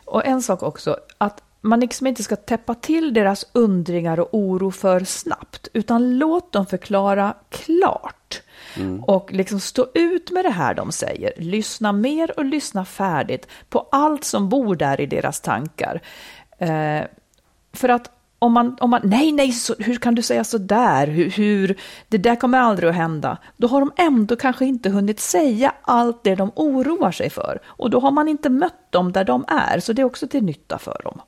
Och 0.05 0.25
en 0.25 0.41
sak 0.41 0.63
också, 0.63 0.97
att 1.17 1.43
man 1.65 1.79
liksom 1.79 2.07
inte 2.07 2.23
ska 2.23 2.35
täppa 2.35 2.75
till 2.75 3.13
deras 3.13 3.45
undringar 3.51 4.19
och 4.19 4.29
oro 4.31 4.71
för 4.71 5.03
snabbt, 5.03 5.67
utan 5.73 6.17
låt 6.17 6.51
dem 6.51 6.65
förklara 6.65 7.33
klart. 7.49 8.41
Och 9.01 9.33
liksom 9.33 9.59
stå 9.59 9.87
ut 9.93 10.31
med 10.31 10.45
det 10.45 10.51
här 10.51 10.73
de 10.73 10.91
säger. 10.91 11.33
Lyssna 11.37 11.91
mer 11.91 12.39
och 12.39 12.45
lyssna 12.45 12.85
färdigt 12.85 13.47
på 13.69 13.87
allt 13.91 14.23
som 14.23 14.49
bor 14.49 14.75
där 14.75 15.01
i 15.01 15.05
deras 15.05 15.41
tankar. 15.41 16.01
Eh, 16.57 17.01
för 17.73 17.89
att 17.89 18.11
om 18.45 18.53
man, 18.53 18.77
om 18.79 18.89
man 18.89 19.01
nej, 19.03 19.31
nej, 19.31 19.51
så, 19.51 19.75
hur 19.79 19.95
kan 19.95 20.15
du 20.15 20.21
säga 20.21 20.43
så 20.43 20.57
där? 20.57 21.07
Hur, 21.07 21.29
hur, 21.29 21.79
det 22.07 22.17
där 22.17 22.35
kommer 22.35 22.59
aldrig 22.59 22.89
att 22.89 22.95
hända. 22.95 23.37
Då 23.57 23.67
har 23.67 23.79
de 23.79 23.91
ändå 23.97 24.35
kanske 24.35 24.65
inte 24.65 24.89
hunnit 24.89 25.19
säga 25.19 25.73
allt 25.81 26.23
det 26.23 26.35
de 26.35 26.51
oroar 26.55 27.11
sig 27.11 27.29
för. 27.29 27.59
Och 27.65 27.89
då 27.89 27.99
har 27.99 28.11
man 28.11 28.27
inte 28.27 28.49
mött 28.49 28.91
dem 28.91 29.11
där 29.11 29.23
de 29.23 29.45
är, 29.47 29.79
så 29.79 29.93
det 29.93 30.01
är 30.01 30.03
också 30.03 30.27
till 30.27 30.43
nytta 30.43 30.77
för 30.77 31.01
dem. 31.03 31.21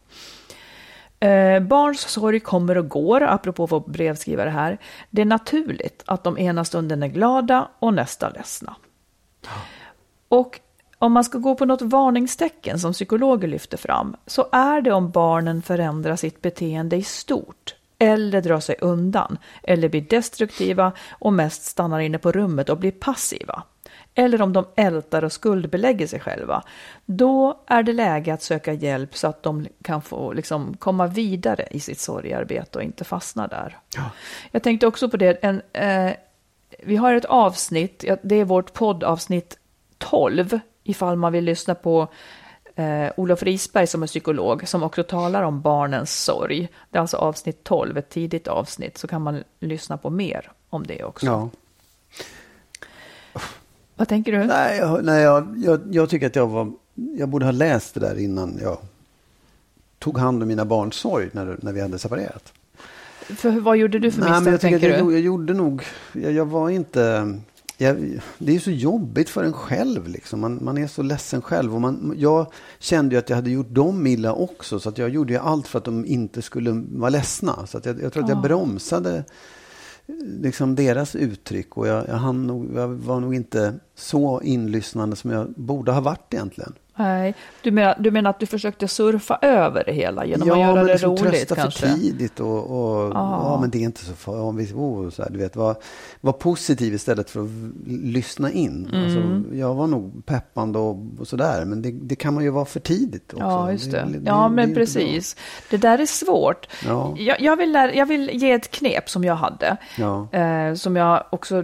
Eh, 1.20 1.60
barns 1.60 2.02
sorg 2.02 2.40
kommer 2.40 2.78
och 2.78 2.90
går, 2.90 3.24
apropå 3.24 3.66
vår 3.66 3.84
brevskrivare 3.88 4.50
här. 4.50 4.78
Det 5.10 5.22
är 5.22 5.26
naturligt 5.26 6.04
att 6.06 6.24
de 6.24 6.38
ena 6.38 6.66
stunden 6.66 7.04
är 7.04 7.08
glada 7.08 7.68
och 7.80 7.94
nästa 7.94 8.30
ledsna. 8.30 8.76
Och 10.30 10.60
om 11.00 11.12
man 11.14 11.24
ska 11.24 11.38
gå 11.38 11.56
på 11.56 11.66
något 11.66 11.82
varningstecken 11.82 12.80
som 12.80 12.94
psykologer 12.94 13.48
lyfter 13.48 13.78
fram, 13.78 14.16
så 14.26 14.48
är 14.52 14.82
det 14.82 14.92
om 14.92 15.12
barnen 15.12 15.62
förändrar 15.62 16.16
sitt 16.16 16.42
beteende 16.42 16.96
i 16.96 17.04
stort, 17.04 17.76
eller 18.00 18.42
drar 18.42 18.60
sig 18.60 18.76
undan, 18.82 19.38
eller 19.64 19.90
blir 19.90 20.02
destruktiva 20.02 20.92
och 21.10 21.34
mest 21.34 21.64
stannar 21.64 22.00
inne 22.00 22.18
på 22.18 22.32
rummet 22.32 22.70
och 22.70 22.78
blir 22.78 22.92
passiva. 22.92 23.64
Eller 24.16 24.42
om 24.42 24.54
de 24.54 24.66
ältar 24.76 25.24
och 25.24 25.32
skuldbelägger 25.32 26.08
sig 26.08 26.20
själva. 26.20 26.64
Då 27.06 27.64
är 27.68 27.84
det 27.84 27.94
läge 27.94 28.34
att 28.34 28.44
söka 28.44 28.74
hjälp 28.74 29.18
så 29.18 29.28
att 29.28 29.44
de 29.44 29.68
kan 29.84 30.02
få 30.02 30.34
liksom, 30.34 30.78
komma 30.78 31.08
vidare 31.08 31.68
i 31.72 31.80
sitt 31.80 32.00
sorgarbete 32.00 32.78
och 32.78 32.84
inte 32.84 33.04
fastna 33.04 33.48
där. 33.48 33.78
Jag 34.52 34.64
tänkte 34.64 34.88
också 34.88 35.10
på 35.10 35.18
det, 35.18 35.44
en, 35.44 35.62
eh, 35.74 36.12
vi 36.84 36.96
har 36.96 37.14
ett 37.14 37.26
avsnitt, 37.26 38.04
ja, 38.08 38.18
det 38.22 38.36
är 38.36 38.46
vårt 38.46 38.74
poddavsnitt 38.74 39.58
12, 39.98 40.60
ifall 40.88 41.16
man 41.16 41.32
vill 41.32 41.44
lyssna 41.44 41.76
på 41.76 42.08
eh, 42.76 43.12
Olof 43.18 43.44
Risberg 43.44 43.88
som 43.88 44.04
är 44.04 44.08
psykolog, 44.08 44.68
som 44.68 44.84
också 44.84 45.04
talar 45.04 45.44
om 45.44 45.62
barnens 45.62 46.24
sorg. 46.24 46.70
Det 46.90 46.98
är 46.98 47.02
alltså 47.02 47.18
avsnitt 47.18 47.64
12, 47.64 47.98
ett 47.98 48.10
tidigt 48.10 48.48
avsnitt, 48.48 48.98
så 48.98 49.08
kan 49.08 49.22
man 49.22 49.44
lyssna 49.60 49.98
på 49.98 50.10
mer 50.10 50.52
om 50.70 50.88
det 50.88 51.04
också. 51.04 51.26
Ja. 51.26 51.50
Vad 53.96 54.08
tänker 54.08 54.32
du? 54.32 54.44
Nej, 54.44 54.78
jag, 54.78 55.06
nej 55.06 55.24
jag, 55.24 55.64
jag, 55.66 55.82
jag 55.92 56.10
tycker 56.10 56.28
att 56.28 56.36
jag 56.36 56.48
var... 56.48 56.72
Jag 56.94 57.30
borde 57.30 57.46
ha 57.46 57.52
läst 57.52 57.94
det 57.94 58.00
där 58.00 58.20
innan 58.20 58.60
jag 58.62 58.78
tog 60.00 60.18
hand 60.18 60.42
om 60.42 60.48
mina 60.48 60.66
barns 60.66 60.96
sorg 60.96 61.30
när, 61.32 61.58
när 61.62 61.74
vi 61.74 61.82
hade 61.82 62.00
separerat. 62.00 62.54
För 63.20 63.60
vad 63.60 63.78
gjorde 63.78 64.00
du 64.00 64.12
för 64.12 64.22
Nej, 64.22 64.30
men 64.30 64.38
misstag, 64.38 64.54
jag, 64.54 64.62
tänker 64.62 64.90
jag, 64.90 65.08
du? 65.08 65.14
jag 65.14 65.22
gjorde 65.22 65.54
nog... 65.54 65.84
Jag, 66.14 66.32
jag 66.32 66.46
var 66.46 66.70
inte... 66.70 67.34
Jag, 67.78 68.20
det 68.38 68.56
är 68.56 68.60
så 68.60 68.72
jobbigt 68.72 69.30
för 69.30 69.44
en 69.44 69.54
själv. 69.54 70.08
Liksom. 70.08 70.42
Man, 70.42 70.60
man 70.62 70.78
är 70.78 70.88
så 70.88 71.02
ledsen 71.02 71.42
själv. 71.42 71.76
Och 71.76 71.82
man, 71.82 72.14
jag 72.18 72.52
kände 72.80 73.16
ju 73.16 73.20
att 73.20 73.30
jag 73.30 73.36
hade 73.38 73.50
gjort 73.50 73.70
dem 73.70 74.08
illa 74.08 74.34
också. 74.34 74.80
Så 74.80 74.90
att 74.90 74.98
jag 74.98 75.10
gjorde 75.10 75.34
ju 75.34 75.40
allt 75.40 75.68
för 75.68 75.78
att 75.78 75.86
de 75.86 76.06
inte 76.06 76.42
skulle 76.42 76.72
vara 76.92 77.10
ledsna. 77.10 77.68
Så 77.68 77.78
att 77.78 77.86
jag, 77.86 78.02
jag 78.02 78.14
tror 78.14 78.24
att 78.24 78.30
jag 78.30 78.38
Ja. 78.38 78.42
bromsade 78.42 79.24
liksom 80.42 80.76
deras 80.76 81.16
uttryck. 81.16 81.78
Och 81.78 81.88
jag, 81.88 82.08
jag, 82.08 82.36
nog, 82.36 82.70
jag 82.76 82.88
var 82.88 83.20
nog 83.20 83.36
inte 83.36 83.74
så 83.96 84.42
inlyssnande 84.42 85.16
som 85.16 85.32
jag 85.32 85.54
borde 85.56 85.92
ha 85.92 86.02
varit 86.02 86.34
egentligen. 86.34 86.74
Nej, 87.00 87.36
du 87.62 87.72
menar, 87.72 87.96
du 88.00 88.12
menar 88.12 88.30
att 88.30 88.40
du 88.40 88.46
försökte 88.46 88.88
surfa 88.88 89.40
över 89.42 89.84
det 89.86 89.92
hela 89.94 90.26
genom 90.26 90.42
att 90.52 90.58
ja, 90.58 90.64
göra 90.64 90.76
men 90.76 90.86
det 90.86 90.92
liksom 90.92 91.12
roligt 91.12 91.24
trösta 91.24 91.56
kanske? 91.56 91.88
för 91.88 91.96
tidigt 91.96 92.40
och, 92.40 92.58
och 92.58 93.12
Ja. 93.14 93.42
ja, 93.44 93.58
men 93.62 93.70
det 93.70 93.78
är 93.78 93.82
inte 93.84 94.06
så 94.06 94.14
farligt. 94.14 94.74
Oh, 94.74 95.10
så 95.10 95.24
här, 95.24 95.30
du 95.30 95.38
vet, 95.38 95.56
var, 95.56 95.76
var 96.22 96.34
positiv 96.34 96.94
istället 96.94 97.30
för 97.30 97.44
att 97.44 97.50
lyssna 97.88 98.52
in. 98.52 98.90
Mm. 98.94 99.04
Alltså, 99.04 99.56
jag 99.58 99.76
var 99.76 99.88
nog 99.88 100.26
peppande 100.26 100.80
och, 100.80 100.98
och 101.20 101.28
sådär, 101.28 101.66
men 101.66 101.82
det, 101.82 101.92
det 101.92 102.16
kan 102.16 102.34
man 102.34 102.44
ju 102.44 102.50
vara 102.50 102.66
för 102.66 102.80
tidigt 102.80 103.34
också. 103.34 103.46
Ja, 103.46 103.72
just 103.72 103.92
det. 103.92 103.98
det- 104.12 104.22
ja, 104.26 104.36
det 104.36 104.46
är 104.46 104.50
men 104.50 104.74
precis. 104.74 105.36
Det 105.70 105.78
där 105.78 106.00
är 106.00 106.06
svårt. 106.06 106.68
Ja. 106.86 107.16
Jag, 107.18 107.42
jag, 107.42 107.58
vill 107.58 107.72
lära, 107.72 107.94
jag 107.94 108.06
vill 108.06 108.30
ge 108.34 108.52
ett 108.52 108.72
knep 108.72 109.10
som 109.10 109.24
jag 109.24 109.36
hade, 109.36 109.78
Ja. 109.98 110.28
eh, 110.32 110.74
som 110.74 110.96
jag 110.96 111.24
också 111.30 111.64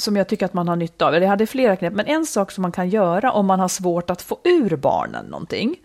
som 0.00 0.16
jag 0.16 0.28
tycker 0.28 0.46
att 0.46 0.54
man 0.54 0.68
har 0.68 0.76
nytta 0.76 1.06
av. 1.06 1.14
Jag 1.14 1.28
hade 1.28 1.46
flera 1.46 1.76
knep, 1.76 1.92
men 1.92 2.06
en 2.06 2.26
sak 2.26 2.50
som 2.50 2.62
man 2.62 2.72
kan 2.72 2.88
göra 2.88 3.32
om 3.32 3.46
man 3.46 3.60
har 3.60 3.68
svårt 3.68 4.10
att 4.10 4.22
få 4.22 4.38
ur 4.44 4.76
barnen 4.76 5.26
någonting, 5.26 5.76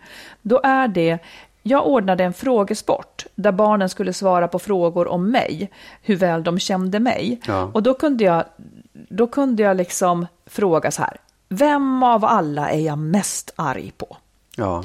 då 0.42 0.60
är 0.62 0.88
det 0.88 1.18
jag 1.62 1.86
ordnade 1.86 2.24
en 2.24 2.32
frågesport 2.32 3.26
där 3.34 3.52
barnen 3.52 3.88
skulle 3.88 4.12
svara 4.12 4.48
på 4.48 4.58
frågor 4.58 5.08
om 5.08 5.30
mig, 5.30 5.70
hur 6.02 6.16
väl 6.16 6.42
de 6.44 6.58
kände 6.58 7.00
mig. 7.00 7.40
Ja. 7.46 7.70
Och 7.74 7.82
då 7.82 7.94
kunde 7.94 8.24
jag, 8.24 8.44
då 8.92 9.26
kunde 9.26 9.62
jag 9.62 9.76
liksom 9.76 10.26
fråga 10.46 10.90
så 10.90 11.02
här, 11.02 11.16
vem 11.48 12.02
av 12.02 12.24
alla 12.24 12.70
är 12.70 12.80
jag 12.80 12.98
mest 12.98 13.52
arg 13.56 13.92
på? 13.96 14.16
Ja. 14.56 14.84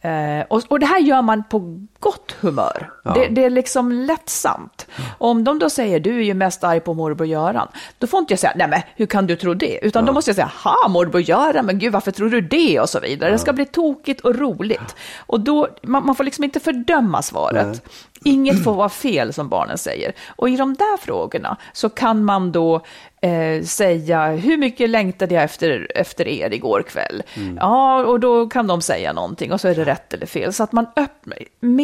Eh, 0.00 0.44
och, 0.48 0.62
och 0.68 0.80
det 0.80 0.86
här 0.86 1.00
gör 1.00 1.22
man 1.22 1.44
på 1.44 1.86
gott 2.00 2.36
humör. 2.40 2.90
Ja. 3.04 3.14
Det, 3.14 3.28
det 3.28 3.44
är 3.44 3.50
liksom 3.50 3.92
lättsamt. 3.92 4.86
Om 5.18 5.44
de 5.44 5.58
då 5.58 5.70
säger 5.70 6.00
du 6.00 6.18
är 6.18 6.22
ju 6.22 6.34
mest 6.34 6.64
arg 6.64 6.80
på 6.80 6.94
morbror 6.94 7.26
Göran, 7.26 7.68
då 7.98 8.06
får 8.06 8.20
inte 8.20 8.32
jag 8.32 8.38
säga 8.38 8.52
nej 8.56 8.68
men 8.68 8.80
hur 8.96 9.06
kan 9.06 9.26
du 9.26 9.36
tro 9.36 9.54
det? 9.54 9.78
Utan 9.82 10.04
då 10.06 10.12
måste 10.12 10.28
jag 10.28 10.36
säga 10.36 10.52
ha 10.64 10.88
morbror 10.88 11.22
Göran, 11.22 11.66
men 11.66 11.78
gud 11.78 11.92
varför 11.92 12.10
tror 12.10 12.30
du 12.30 12.40
det? 12.40 12.80
Och 12.80 12.88
så 12.88 13.00
vidare. 13.00 13.30
Det 13.30 13.38
ska 13.38 13.52
bli 13.52 13.66
tokigt 13.66 14.20
och 14.20 14.36
roligt. 14.36 14.96
Och 15.18 15.40
då, 15.40 15.68
man, 15.82 16.06
man 16.06 16.14
får 16.14 16.24
liksom 16.24 16.44
inte 16.44 16.60
fördöma 16.60 17.22
svaret. 17.22 17.66
Nej. 17.66 17.80
Inget 18.24 18.64
får 18.64 18.74
vara 18.74 18.88
fel 18.88 19.32
som 19.32 19.48
barnen 19.48 19.78
säger. 19.78 20.12
Och 20.36 20.48
i 20.48 20.56
de 20.56 20.74
där 20.74 20.96
frågorna 20.96 21.56
så 21.72 21.88
kan 21.88 22.24
man 22.24 22.52
då 22.52 22.80
eh, 23.22 23.62
säga 23.64 24.26
hur 24.26 24.56
mycket 24.56 24.90
längtade 24.90 25.34
jag 25.34 25.44
efter, 25.44 25.92
efter 25.94 26.28
er 26.28 26.54
igår 26.54 26.82
kväll? 26.82 27.22
Ja, 27.56 28.04
och 28.04 28.20
då 28.20 28.46
kan 28.46 28.66
de 28.66 28.82
säga 28.82 29.12
någonting 29.12 29.52
och 29.52 29.60
så 29.60 29.68
är 29.68 29.74
det 29.74 29.84
rätt 29.84 30.14
eller 30.14 30.26
fel. 30.26 30.52
Så 30.52 30.62
att 30.62 30.72
man 30.72 30.86
öppnar, 30.96 31.38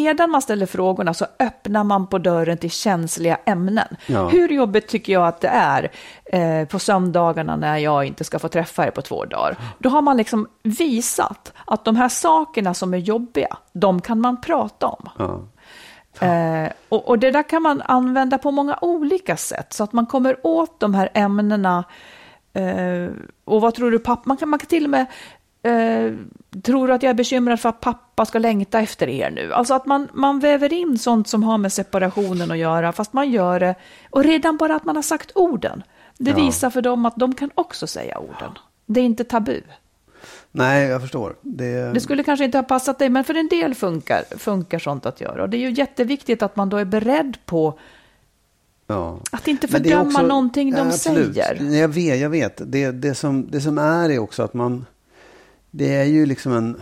medan 0.06 0.30
man 0.30 0.42
ställer 0.42 0.66
frågorna 0.66 1.14
så 1.14 1.26
öppnar 1.38 1.84
man 1.84 2.06
på 2.06 2.18
dörren 2.18 2.58
till 2.58 2.70
känsliga 2.70 3.38
ämnen. 3.44 3.96
Ja. 4.06 4.28
Hur 4.28 4.48
jobbigt 4.48 4.88
tycker 4.88 5.12
jag 5.12 5.26
att 5.26 5.40
det 5.40 5.48
är 5.48 5.90
eh, 6.24 6.68
på 6.68 6.78
söndagarna 6.78 7.56
när 7.56 7.76
jag 7.78 8.04
inte 8.04 8.24
ska 8.24 8.38
få 8.38 8.48
träffa 8.48 8.86
er 8.86 8.90
på 8.90 9.02
två 9.02 9.24
dagar? 9.24 9.56
Då 9.78 9.88
har 9.88 10.02
man 10.02 10.16
liksom 10.16 10.48
visat 10.62 11.52
att 11.64 11.84
de 11.84 11.96
här 11.96 12.08
sakerna 12.08 12.74
som 12.74 12.94
är 12.94 12.98
jobbiga, 12.98 13.56
de 13.72 14.00
kan 14.00 14.20
man 14.20 14.40
prata 14.40 14.86
om. 14.86 15.08
Ja. 15.18 15.40
Eh, 16.26 16.70
och, 16.88 17.08
och 17.08 17.18
det 17.18 17.30
där 17.30 17.48
kan 17.48 17.62
man 17.62 17.82
använda 17.82 18.38
på 18.38 18.50
många 18.50 18.78
olika 18.80 19.36
sätt 19.36 19.72
så 19.72 19.84
att 19.84 19.92
man 19.92 20.06
kommer 20.06 20.46
åt 20.46 20.80
de 20.80 20.94
här 20.94 21.08
ämnena. 21.14 21.84
Eh, 22.52 23.10
och 23.44 23.60
vad 23.60 23.74
tror 23.74 23.90
du 23.90 23.98
pappa, 23.98 24.22
man 24.24 24.36
kan, 24.36 24.48
man 24.48 24.58
kan 24.58 24.66
till 24.66 24.84
och 24.84 24.90
med 24.90 25.06
eh, 25.70 26.12
Tror 26.62 26.86
du 26.88 26.92
att 26.94 27.02
jag 27.02 27.10
är 27.10 27.14
bekymrad 27.14 27.60
för 27.60 27.68
att 27.68 27.80
pappa 27.80 28.24
ska 28.26 28.38
längta 28.38 28.80
efter 28.80 29.08
er 29.08 29.30
nu? 29.30 29.52
Alltså 29.52 29.74
att 29.74 29.86
man, 29.86 30.08
man 30.12 30.40
väver 30.40 30.72
in 30.72 30.98
sånt 30.98 31.28
som 31.28 31.42
har 31.42 31.58
med 31.58 31.72
separationen 31.72 32.50
att 32.50 32.58
göra, 32.58 32.92
fast 32.92 33.12
man 33.12 33.30
gör 33.30 33.60
det, 33.60 33.74
och 34.10 34.24
redan 34.24 34.56
bara 34.56 34.76
att 34.76 34.84
man 34.84 34.96
har 34.96 35.02
sagt 35.02 35.32
orden, 35.34 35.82
det 36.18 36.30
Ja. 36.30 36.36
visar 36.36 36.70
för 36.70 36.82
dem 36.82 37.06
att 37.06 37.16
de 37.16 37.34
kan 37.34 37.50
också 37.54 37.86
säga 37.86 38.18
orden. 38.18 38.52
Det 38.86 39.00
är 39.00 39.04
inte 39.04 39.24
tabu. 39.24 39.60
Nej, 40.52 40.86
jag 40.88 41.00
förstår. 41.00 41.36
Det... 41.42 41.92
det 41.94 42.00
skulle 42.00 42.22
kanske 42.22 42.44
inte 42.44 42.58
ha 42.58 42.62
passat 42.62 42.98
dig, 42.98 43.08
men 43.08 43.24
för 43.24 43.34
en 43.34 43.48
del 43.48 43.74
funkar, 43.74 44.22
funkar 44.38 44.78
sånt 44.78 45.06
att 45.06 45.20
göra. 45.20 45.42
Och 45.42 45.48
det 45.50 45.56
är 45.56 45.60
ju 45.60 45.70
jätteviktigt 45.70 46.42
att 46.42 46.56
man 46.56 46.68
då 46.68 46.76
är 46.76 46.84
beredd 46.84 47.36
på 47.46 47.78
Ja. 48.86 49.20
att 49.32 49.48
inte 49.48 49.68
fördöma 49.68 50.02
också- 50.02 50.22
någonting 50.22 50.70
de 50.70 50.76
Ja, 50.78 50.86
absolut. 50.86 51.34
säger. 51.34 51.80
Jag 51.80 51.88
vet, 51.88 52.20
jag 52.20 52.30
vet. 52.30 52.60
Det, 52.72 52.90
det, 52.90 53.14
som, 53.14 53.46
det 53.50 53.60
som 53.60 53.78
är 53.78 54.10
är 54.10 54.18
också 54.18 54.42
att 54.42 54.54
man... 54.54 54.86
Det 55.76 55.94
är 55.94 56.04
ju 56.04 56.26
liksom 56.26 56.52
en... 56.52 56.80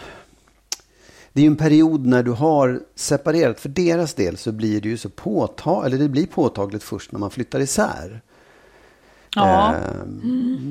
Det 1.33 1.41
är 1.41 1.43
ju 1.43 1.51
en 1.51 1.57
period 1.57 2.07
när 2.07 2.23
du 2.23 2.31
har 2.31 2.81
separerat. 2.95 3.61
För 3.61 3.69
deras 3.69 4.15
del 4.15 4.37
så 4.37 4.53
blir 4.53 4.81
det 4.81 4.89
ju 4.89 4.97
så 4.97 5.09
påtagligt, 5.09 5.87
eller 5.87 6.03
det 6.03 6.09
blir 6.09 6.27
påtagligt 6.27 6.83
först 6.83 7.13
när 7.13 7.19
man 7.19 7.31
flyttar 7.31 7.61
isär. 7.61 8.21
Ja. 9.35 9.75
Eh, 9.75 10.05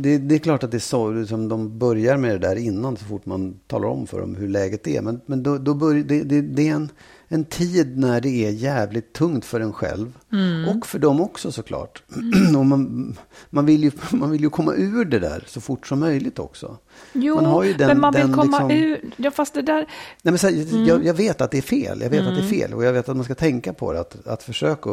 Det, 0.03 0.17
det 0.17 0.35
är 0.35 0.39
klart 0.39 0.63
att 0.63 0.71
det 0.71 0.77
är 0.77 0.79
så, 0.79 1.11
liksom, 1.11 1.47
de 1.49 1.79
börjar 1.79 2.17
med 2.17 2.31
det 2.31 2.47
där 2.47 2.55
innan 2.55 2.97
så 2.97 3.05
fort 3.05 3.25
man 3.25 3.59
talar 3.67 3.87
om 3.87 4.07
för 4.07 4.19
dem 4.19 4.35
hur 4.35 4.47
läget 4.47 4.87
är. 4.87 5.01
Men, 5.01 5.21
men 5.25 5.43
då, 5.43 5.57
då 5.57 5.73
börjar, 5.73 6.03
det, 6.03 6.23
det, 6.23 6.41
det 6.41 6.69
är 6.69 6.73
en, 6.73 6.89
en 7.27 7.45
tid 7.45 7.97
när 7.97 8.21
det 8.21 8.45
är 8.45 8.49
jävligt 8.51 9.13
tungt 9.13 9.45
för 9.45 9.59
en 9.59 9.73
själv. 9.73 10.13
Mm. 10.31 10.67
Och 10.69 10.85
för 10.87 10.99
dem 10.99 11.21
också 11.21 11.51
såklart. 11.51 12.03
Och 12.57 12.65
man, 12.65 13.15
man, 13.49 13.65
vill 13.65 13.83
ju, 13.83 13.91
man 14.11 14.31
vill 14.31 14.41
ju 14.41 14.49
komma 14.49 14.73
ur 14.73 15.05
det 15.05 15.19
där 15.19 15.43
så 15.47 15.61
fort 15.61 15.87
som 15.87 15.99
möjligt 15.99 16.39
också. 16.39 16.77
Jo, 17.13 17.35
man 17.35 17.45
har 17.45 17.63
ju 17.63 17.73
den- 17.73 17.87
men 17.87 17.99
man 17.99 18.13
vill 18.13 18.21
den 18.21 18.33
komma 18.33 18.67
liksom- 18.67 18.71
ur... 18.71 19.13
Ja, 19.17 19.31
fast 19.31 19.53
det 19.53 19.61
där... 19.61 19.87
Nej, 20.21 20.31
men 20.31 20.37
så 20.37 20.47
Mm. 20.47 20.85
jag, 20.85 21.05
jag 21.05 21.13
vet 21.13 21.41
att 21.41 21.51
det 21.51 21.57
är 21.57 21.61
fel. 21.61 22.01
Jag 22.01 22.09
vet 22.09 22.21
att 22.27 22.35
det 22.35 22.41
är 22.41 22.49
fel. 22.49 22.73
Och 22.73 22.83
jag 22.83 22.93
vet 22.93 23.09
att 23.09 23.15
man 23.15 23.25
ska 23.25 23.35
tänka 23.35 23.73
på 23.73 23.93
det. 23.93 23.99
Att, 23.99 24.27
att 24.27 24.43
försöka 24.43 24.89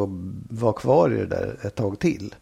vara 0.49 0.73
kvar 0.73 1.09
i 1.13 1.17
det 1.17 1.25
där 1.25 1.57
ett 1.61 1.75
tag 1.75 1.99
till. 1.99 2.35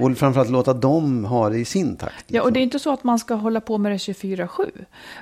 Och 0.00 0.18
framförallt 0.18 0.50
låta 0.50 0.72
dem 0.72 1.24
ha 1.24 1.48
det 1.48 1.58
i 1.58 1.64
sin 1.64 1.96
takt. 1.96 2.24
Ja, 2.26 2.40
och 2.42 2.46
liksom. 2.46 2.52
det 2.52 2.60
är 2.60 2.62
inte 2.62 2.78
så 2.78 2.92
att 2.92 3.04
man 3.04 3.18
ska 3.18 3.34
hålla 3.34 3.60
på 3.60 3.78
med 3.78 3.92
det 3.92 3.96
24-7. 3.96 4.70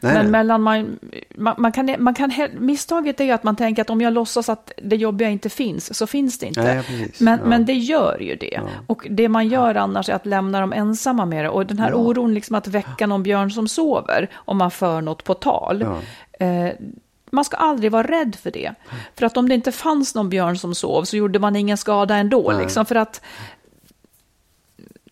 Nej, 0.03 0.15
men 0.15 0.31
mellan 0.31 0.63
man, 0.63 0.99
man, 1.37 1.55
man 1.59 1.73
kan, 1.73 1.95
man 1.99 2.15
kan, 2.15 2.33
misstaget 2.59 3.21
är 3.21 3.25
ju 3.25 3.31
att 3.31 3.45
man 3.45 3.57
tänker 3.57 3.83
att 3.83 3.91
om 3.91 4.01
jag 4.01 4.13
låtsas 4.13 4.49
att 4.49 4.73
det 4.83 4.97
jobbiga 4.97 5.29
inte 5.29 5.49
finns, 5.51 5.95
så 5.95 6.07
finns 6.07 6.39
det 6.39 6.47
inte. 6.47 6.63
Nej, 6.63 7.13
men, 7.21 7.39
Ja. 7.43 7.47
men 7.49 7.67
det 7.67 7.73
gör 7.75 8.19
ju 8.21 8.35
det. 8.37 8.61
Och 8.87 9.07
det 9.11 9.29
man 9.29 9.49
gör 9.49 9.75
annars 9.75 10.09
är 10.09 10.15
att 10.15 10.27
lämna 10.27 10.61
dem 10.61 10.73
ensamma 10.73 11.27
med 11.27 11.45
det. 11.45 11.49
Och 11.51 11.67
den 11.67 11.79
här 11.79 11.91
Ja. 11.91 11.97
oron 11.97 12.35
liksom 12.35 12.55
att 12.57 12.67
väcka 12.69 13.07
någon 13.07 13.23
björn 13.23 13.51
som 13.51 13.69
sover, 13.69 14.31
om 14.35 14.57
man 14.59 14.71
för 14.71 15.01
något 15.01 15.25
på 15.25 15.35
tal. 15.35 15.81
Ja. 16.41 16.47
Eh, 16.47 16.73
man 17.31 17.45
ska 17.45 17.57
aldrig 17.57 17.93
vara 17.93 18.07
rädd 18.07 18.37
för 18.43 18.51
det. 18.51 18.75
För 19.15 19.27
att 19.27 19.37
om 19.37 19.49
det 19.49 19.55
inte 19.55 19.73
fanns 19.73 20.15
någon 20.15 20.29
björn 20.29 20.59
som 20.59 20.75
sov 20.75 21.05
så 21.05 21.17
gjorde 21.17 21.39
man 21.39 21.57
ingen 21.57 21.77
skada 21.77 22.17
ändå. 22.17 22.53
Liksom, 22.61 22.87
för 22.87 22.95
att 22.95 23.21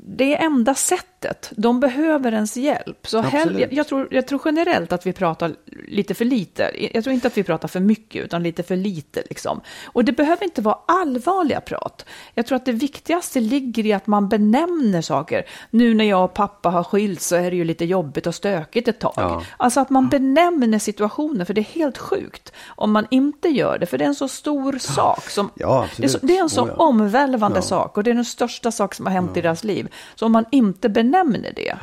det 0.06 0.34
enda 0.36 0.74
sättet. 0.74 1.15
De 1.50 1.80
behöver 1.80 2.32
ens 2.32 2.56
hjälp. 2.56 3.06
Så 3.06 3.20
hell, 3.20 3.60
jag, 3.60 3.72
jag, 3.72 3.88
tror, 3.88 4.08
jag 4.10 4.26
tror 4.26 4.40
generellt 4.44 4.92
att 4.92 5.06
vi 5.06 5.12
pratar 5.12 5.54
lite 5.88 6.14
för 6.14 6.24
lite. 6.24 6.90
Jag 6.94 7.04
tror 7.04 7.14
inte 7.14 7.26
att 7.26 7.36
vi 7.36 7.42
pratar 7.42 7.68
för 7.68 7.80
mycket, 7.80 8.24
utan 8.24 8.42
lite 8.42 8.62
för 8.62 8.76
lite. 8.76 9.22
Liksom. 9.28 9.60
Och 9.86 10.04
det 10.04 10.12
behöver 10.12 10.44
inte 10.44 10.62
vara 10.62 10.78
allvarliga 10.86 11.60
prat. 11.60 12.06
Jag 12.34 12.46
tror 12.46 12.56
att 12.56 12.64
det 12.64 12.72
viktigaste 12.72 13.40
ligger 13.40 13.86
i 13.86 13.92
att 13.92 14.06
man 14.06 14.28
benämner 14.28 15.02
saker. 15.02 15.44
Nu 15.70 15.94
när 15.94 16.04
jag 16.04 16.24
och 16.24 16.34
pappa 16.34 16.68
har 16.68 16.84
skilt 16.84 17.20
så 17.20 17.36
är 17.36 17.50
det 17.50 17.56
ju 17.56 17.64
lite 17.64 17.84
jobbigt 17.84 18.26
och 18.26 18.34
stökigt 18.34 18.88
ett 18.88 19.00
tag. 19.00 19.14
Ja. 19.16 19.42
Alltså 19.56 19.80
att 19.80 19.90
man 19.90 20.08
benämner 20.08 20.78
situationen, 20.78 21.46
för 21.46 21.54
det 21.54 21.60
är 21.60 21.74
helt 21.74 21.98
sjukt 21.98 22.52
om 22.66 22.92
man 22.92 23.06
inte 23.10 23.48
gör 23.48 23.78
det. 23.78 23.86
För 23.86 23.98
det 23.98 24.04
är 24.04 24.08
en 24.08 24.14
så 24.14 24.28
stor 24.28 24.78
sak. 24.78 25.30
Som, 25.30 25.50
Ja, 25.54 25.86
det, 25.96 26.04
är 26.04 26.08
så, 26.08 26.18
det 26.22 26.36
är 26.36 26.42
en 26.42 26.50
så 26.50 26.66
Oh, 26.66 26.68
ja. 26.68 26.74
omvälvande 26.84 27.62
sak 27.62 27.96
och 27.96 28.04
det 28.04 28.10
är 28.10 28.14
den 28.14 28.24
största 28.24 28.72
sak 28.72 28.94
som 28.94 29.06
har 29.06 29.12
hänt 29.12 29.36
i 29.36 29.40
deras 29.40 29.64
liv. 29.64 29.88
Så 30.14 30.26
om 30.26 30.32
man 30.32 30.44
inte 30.50 30.88
benämner 30.88 31.15
det. 31.56 31.78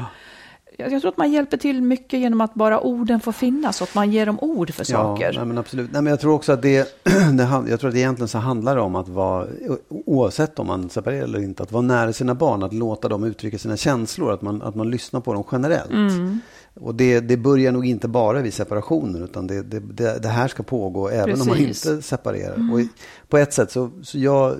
Jag, 0.77 0.91
jag 0.91 1.01
tror 1.01 1.11
att 1.11 1.17
man 1.17 1.31
hjälper 1.31 1.57
till 1.57 1.81
mycket 1.81 2.19
genom 2.19 2.41
att 2.41 2.53
bara 2.53 2.81
orden 2.81 3.19
får 3.19 3.31
finnas 3.31 3.81
och 3.81 3.87
att 3.87 3.95
man 3.95 4.11
ger 4.11 4.25
dem 4.25 4.39
ord 4.41 4.73
för 4.73 4.83
saker. 4.83 5.31
Ja, 5.33 5.45
men 5.45 5.57
absolut. 5.57 5.91
Nej, 5.91 6.01
men 6.01 6.11
jag 6.11 6.19
tror 6.19 6.33
också 6.33 6.51
att 6.51 6.61
det, 6.61 7.03
det, 7.33 7.63
jag 7.69 7.79
tror 7.79 7.87
att 7.87 7.93
det 7.93 7.99
egentligen 7.99 8.27
så 8.27 8.37
handlar 8.37 8.75
det 8.75 8.81
om 8.81 8.95
att 8.95 9.07
vara, 9.09 9.47
oavsett 9.89 10.59
om 10.59 10.67
man 10.67 10.89
separerar 10.89 11.23
eller 11.23 11.39
inte, 11.39 11.63
att 11.63 11.71
vara 11.71 11.81
nära 11.81 12.13
sina 12.13 12.35
barn, 12.35 12.63
att 12.63 12.73
låta 12.73 13.09
dem 13.09 13.23
uttrycka 13.23 13.57
sina 13.57 13.77
känslor, 13.77 14.33
att 14.33 14.41
man, 14.41 14.61
att 14.61 14.75
man 14.75 14.89
lyssnar 14.89 15.19
på 15.19 15.33
dem 15.33 15.43
generellt. 15.51 15.91
Mm. 15.91 16.39
Och 16.73 16.95
det, 16.95 17.19
det 17.19 17.37
börjar 17.37 17.71
nog 17.71 17.85
inte 17.85 18.07
bara 18.07 18.41
vid 18.41 18.53
separationer, 18.53 19.23
utan 19.23 19.47
det, 19.47 19.61
det, 19.61 20.19
det, 20.19 20.29
här 20.29 20.47
ska 20.47 20.63
pågå 20.63 21.09
även 21.09 21.41
om 21.41 21.47
man 21.47 21.57
Precis. 21.57 21.85
inte 21.85 22.01
separerar. 22.01 22.71
Och 22.73 22.81
i, 22.81 22.89
på 23.27 23.37
ett 23.37 23.53
sätt 23.53 23.71
så, 23.71 23.89
så 24.03 24.19
jag, 24.19 24.55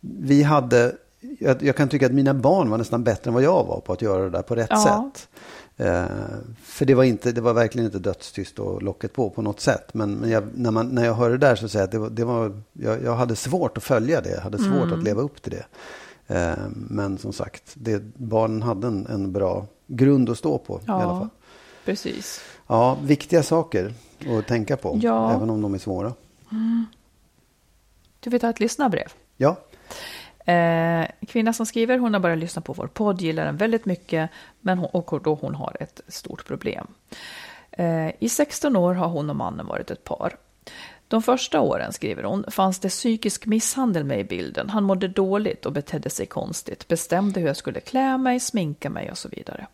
vi 0.00 0.42
hade, 0.42 0.92
jag, 1.38 1.62
jag 1.62 1.76
kan 1.76 1.88
tycka 1.88 2.06
att 2.06 2.12
mina 2.12 2.34
barn 2.34 2.70
var 2.70 2.78
nästan 2.78 3.04
bättre 3.04 3.28
än 3.30 3.34
vad 3.34 3.42
jag 3.42 3.64
var 3.64 3.80
på 3.80 3.92
att 3.92 4.02
göra 4.02 4.22
det 4.24 4.30
där 4.30 4.42
på 4.42 4.54
rätt 4.54 4.66
Ja. 4.70 5.10
sätt. 5.14 5.28
Eh, 5.76 6.06
för 6.62 6.84
det 6.84 6.94
var, 6.94 7.04
inte, 7.04 7.32
det 7.32 7.40
var 7.40 7.52
verkligen 7.52 7.86
inte 7.86 7.98
dödstyst 7.98 8.58
och 8.58 8.82
locket 8.82 9.12
på 9.12 9.30
på 9.30 9.42
något 9.42 9.60
sätt. 9.60 9.94
Men, 9.94 10.14
men 10.14 10.30
jag, 10.30 10.44
när, 10.54 10.70
man, 10.70 10.88
när 10.88 11.04
jag 11.04 11.14
hör 11.14 11.30
det 11.30 11.38
där 11.38 11.56
så 11.56 11.68
säger 11.68 11.82
jag 11.82 11.86
att 11.86 11.90
det 11.92 11.98
var, 11.98 12.10
det 12.10 12.24
var, 12.24 12.62
jag, 12.72 13.02
jag 13.02 13.16
hade 13.16 13.36
svårt 13.36 13.76
att 13.76 13.84
följa 13.84 14.20
det. 14.20 14.30
Jag 14.30 14.40
hade 14.40 14.58
svårt 14.58 14.82
Mm. 14.84 14.98
att 14.98 15.04
leva 15.04 15.22
upp 15.22 15.42
till 15.42 15.52
det. 15.52 15.64
Eh, 16.36 16.58
men 16.74 17.18
som 17.18 17.32
sagt, 17.32 17.62
det, 17.74 18.02
barnen 18.16 18.62
hade 18.62 18.86
en, 18.86 19.06
en 19.06 19.32
bra 19.32 19.66
grund 19.86 20.30
att 20.30 20.38
stå 20.38 20.58
på 20.58 20.80
i 20.86 20.90
alla 20.90 21.02
Ja, 21.02 21.18
fall. 21.18 21.28
precis. 21.84 22.40
Ja, 22.66 22.98
viktiga 23.02 23.42
saker 23.42 23.94
att 24.38 24.46
tänka 24.46 24.76
på, 24.76 24.98
Ja. 25.02 25.32
även 25.34 25.50
om 25.50 25.62
de 25.62 25.74
är 25.74 25.78
svåra. 25.78 26.12
Du 28.20 28.30
vill 28.30 28.40
ta 28.40 28.50
ett 28.50 28.60
lyssnarbrev? 28.60 29.12
Ja, 29.36 29.56
Eh, 30.48 31.06
kvinna 31.28 31.52
som 31.52 31.66
skriver, 31.66 31.98
hon 31.98 32.14
har 32.14 32.20
börjat 32.20 32.38
lyssna 32.38 32.62
på 32.62 32.72
vår 32.72 32.86
podd, 32.86 33.20
gillar 33.20 33.44
den 33.44 33.56
väldigt 33.56 33.84
mycket, 33.84 34.30
men 34.60 34.78
hon, 34.78 34.88
och 34.92 35.20
då 35.22 35.34
hon 35.34 35.54
har 35.54 35.76
ett 35.80 36.00
stort 36.08 36.46
problem. 36.46 36.86
Eh, 37.70 38.10
I 38.18 38.28
16 38.28 38.76
år 38.76 38.94
har 38.94 39.08
hon 39.08 39.30
och 39.30 39.36
mannen 39.36 39.66
varit 39.66 39.90
ett 39.90 40.04
par. 40.04 40.36
De 41.08 41.22
första 41.22 41.60
åren, 41.60 41.92
skriver 41.92 42.22
hon, 42.22 42.44
fanns 42.48 42.78
det 42.78 42.88
psykisk 42.88 43.46
misshandel 43.46 44.04
med 44.04 44.20
i 44.20 44.24
bilden. 44.24 44.70
Han 44.70 44.84
mådde 44.84 45.08
dåligt 45.08 45.66
och 45.66 45.72
betedde 45.72 46.10
sig 46.10 46.26
konstigt, 46.26 46.88
bestämde 46.88 47.40
hur 47.40 47.46
jag 47.46 47.56
skulle 47.56 47.80
klä 47.80 48.18
mig, 48.18 48.40
sminka 48.40 48.90
mig 48.90 49.10
och 49.10 49.18
så 49.18 49.28
vidare. 49.28 49.66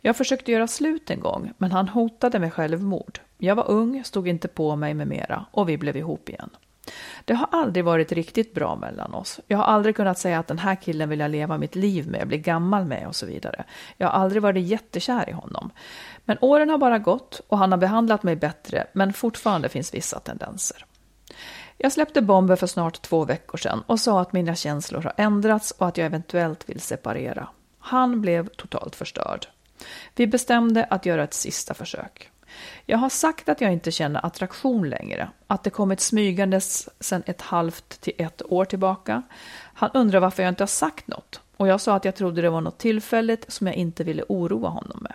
Jag 0.00 0.16
försökte 0.16 0.52
göra 0.52 0.66
slut 0.66 1.10
en 1.10 1.20
gång, 1.20 1.52
men 1.58 1.72
han 1.72 1.88
hotade 1.88 2.38
med 2.38 2.52
självmord. 2.52 3.20
Jag 3.38 3.54
var 3.54 3.70
ung, 3.70 4.04
stod 4.04 4.28
inte 4.28 4.48
på 4.48 4.76
mig 4.76 4.94
med 4.94 5.08
mera 5.08 5.46
och 5.50 5.68
vi 5.68 5.78
blev 5.78 5.96
ihop 5.96 6.28
igen. 6.28 6.50
Det 7.24 7.34
har 7.34 7.48
aldrig 7.52 7.84
varit 7.84 8.12
riktigt 8.12 8.54
bra 8.54 8.76
mellan 8.76 9.14
oss. 9.14 9.40
Jag 9.46 9.58
har 9.58 9.64
aldrig 9.64 9.96
kunnat 9.96 10.18
säga 10.18 10.38
att 10.38 10.46
den 10.46 10.58
här 10.58 10.74
killen 10.74 11.08
vill 11.08 11.20
jag 11.20 11.30
leva 11.30 11.58
mitt 11.58 11.74
liv 11.74 12.08
med, 12.08 12.28
bli 12.28 12.38
gammal 12.38 12.84
med 12.84 13.06
och 13.06 13.16
så 13.16 13.26
vidare. 13.26 13.64
Jag 13.96 14.06
har 14.06 14.20
aldrig 14.20 14.42
varit 14.42 14.66
jättekär 14.66 15.28
i 15.28 15.32
honom. 15.32 15.70
Men 16.24 16.38
åren 16.40 16.70
har 16.70 16.78
bara 16.78 16.98
gått 16.98 17.40
och 17.48 17.58
han 17.58 17.72
har 17.72 17.78
behandlat 17.78 18.22
mig 18.22 18.36
bättre, 18.36 18.86
men 18.92 19.12
fortfarande 19.12 19.68
finns 19.68 19.94
vissa 19.94 20.20
tendenser. 20.20 20.84
Jag 21.78 21.92
släppte 21.92 22.22
bomber 22.22 22.56
för 22.56 22.66
snart 22.66 23.02
två 23.02 23.24
veckor 23.24 23.58
sedan 23.58 23.82
och 23.86 24.00
sa 24.00 24.20
att 24.20 24.32
mina 24.32 24.54
känslor 24.54 25.02
har 25.02 25.12
ändrats 25.16 25.70
och 25.70 25.88
att 25.88 25.96
jag 25.96 26.06
eventuellt 26.06 26.68
vill 26.68 26.80
separera. 26.80 27.48
Han 27.78 28.20
blev 28.20 28.48
totalt 28.48 28.96
förstörd. 28.96 29.46
Vi 30.14 30.26
bestämde 30.26 30.84
att 30.84 31.06
göra 31.06 31.24
ett 31.24 31.34
sista 31.34 31.74
försök. 31.74 32.30
Jag 32.86 32.98
har 32.98 33.08
sagt 33.08 33.48
att 33.48 33.60
jag 33.60 33.72
inte 33.72 33.90
känner 33.90 34.26
attraktion 34.26 34.90
längre, 34.90 35.28
att 35.46 35.64
det 35.64 35.70
kommit 35.70 36.00
smygandes 36.00 36.88
sedan 37.00 37.22
ett 37.26 37.42
halvt 37.42 38.00
till 38.00 38.12
ett 38.18 38.42
år 38.48 38.64
tillbaka. 38.64 39.22
Han 39.74 39.90
undrar 39.94 40.20
varför 40.20 40.42
jag 40.42 40.50
inte 40.50 40.62
har 40.62 40.66
sagt 40.68 41.08
något 41.08 41.40
och 41.56 41.68
jag 41.68 41.80
sa 41.80 41.94
att 41.94 42.04
jag 42.04 42.16
trodde 42.16 42.42
det 42.42 42.50
var 42.50 42.60
något 42.60 42.78
tillfälligt 42.78 43.52
som 43.52 43.66
jag 43.66 43.76
inte 43.76 44.04
ville 44.04 44.24
oroa 44.28 44.68
honom 44.68 44.98
med. 45.00 45.14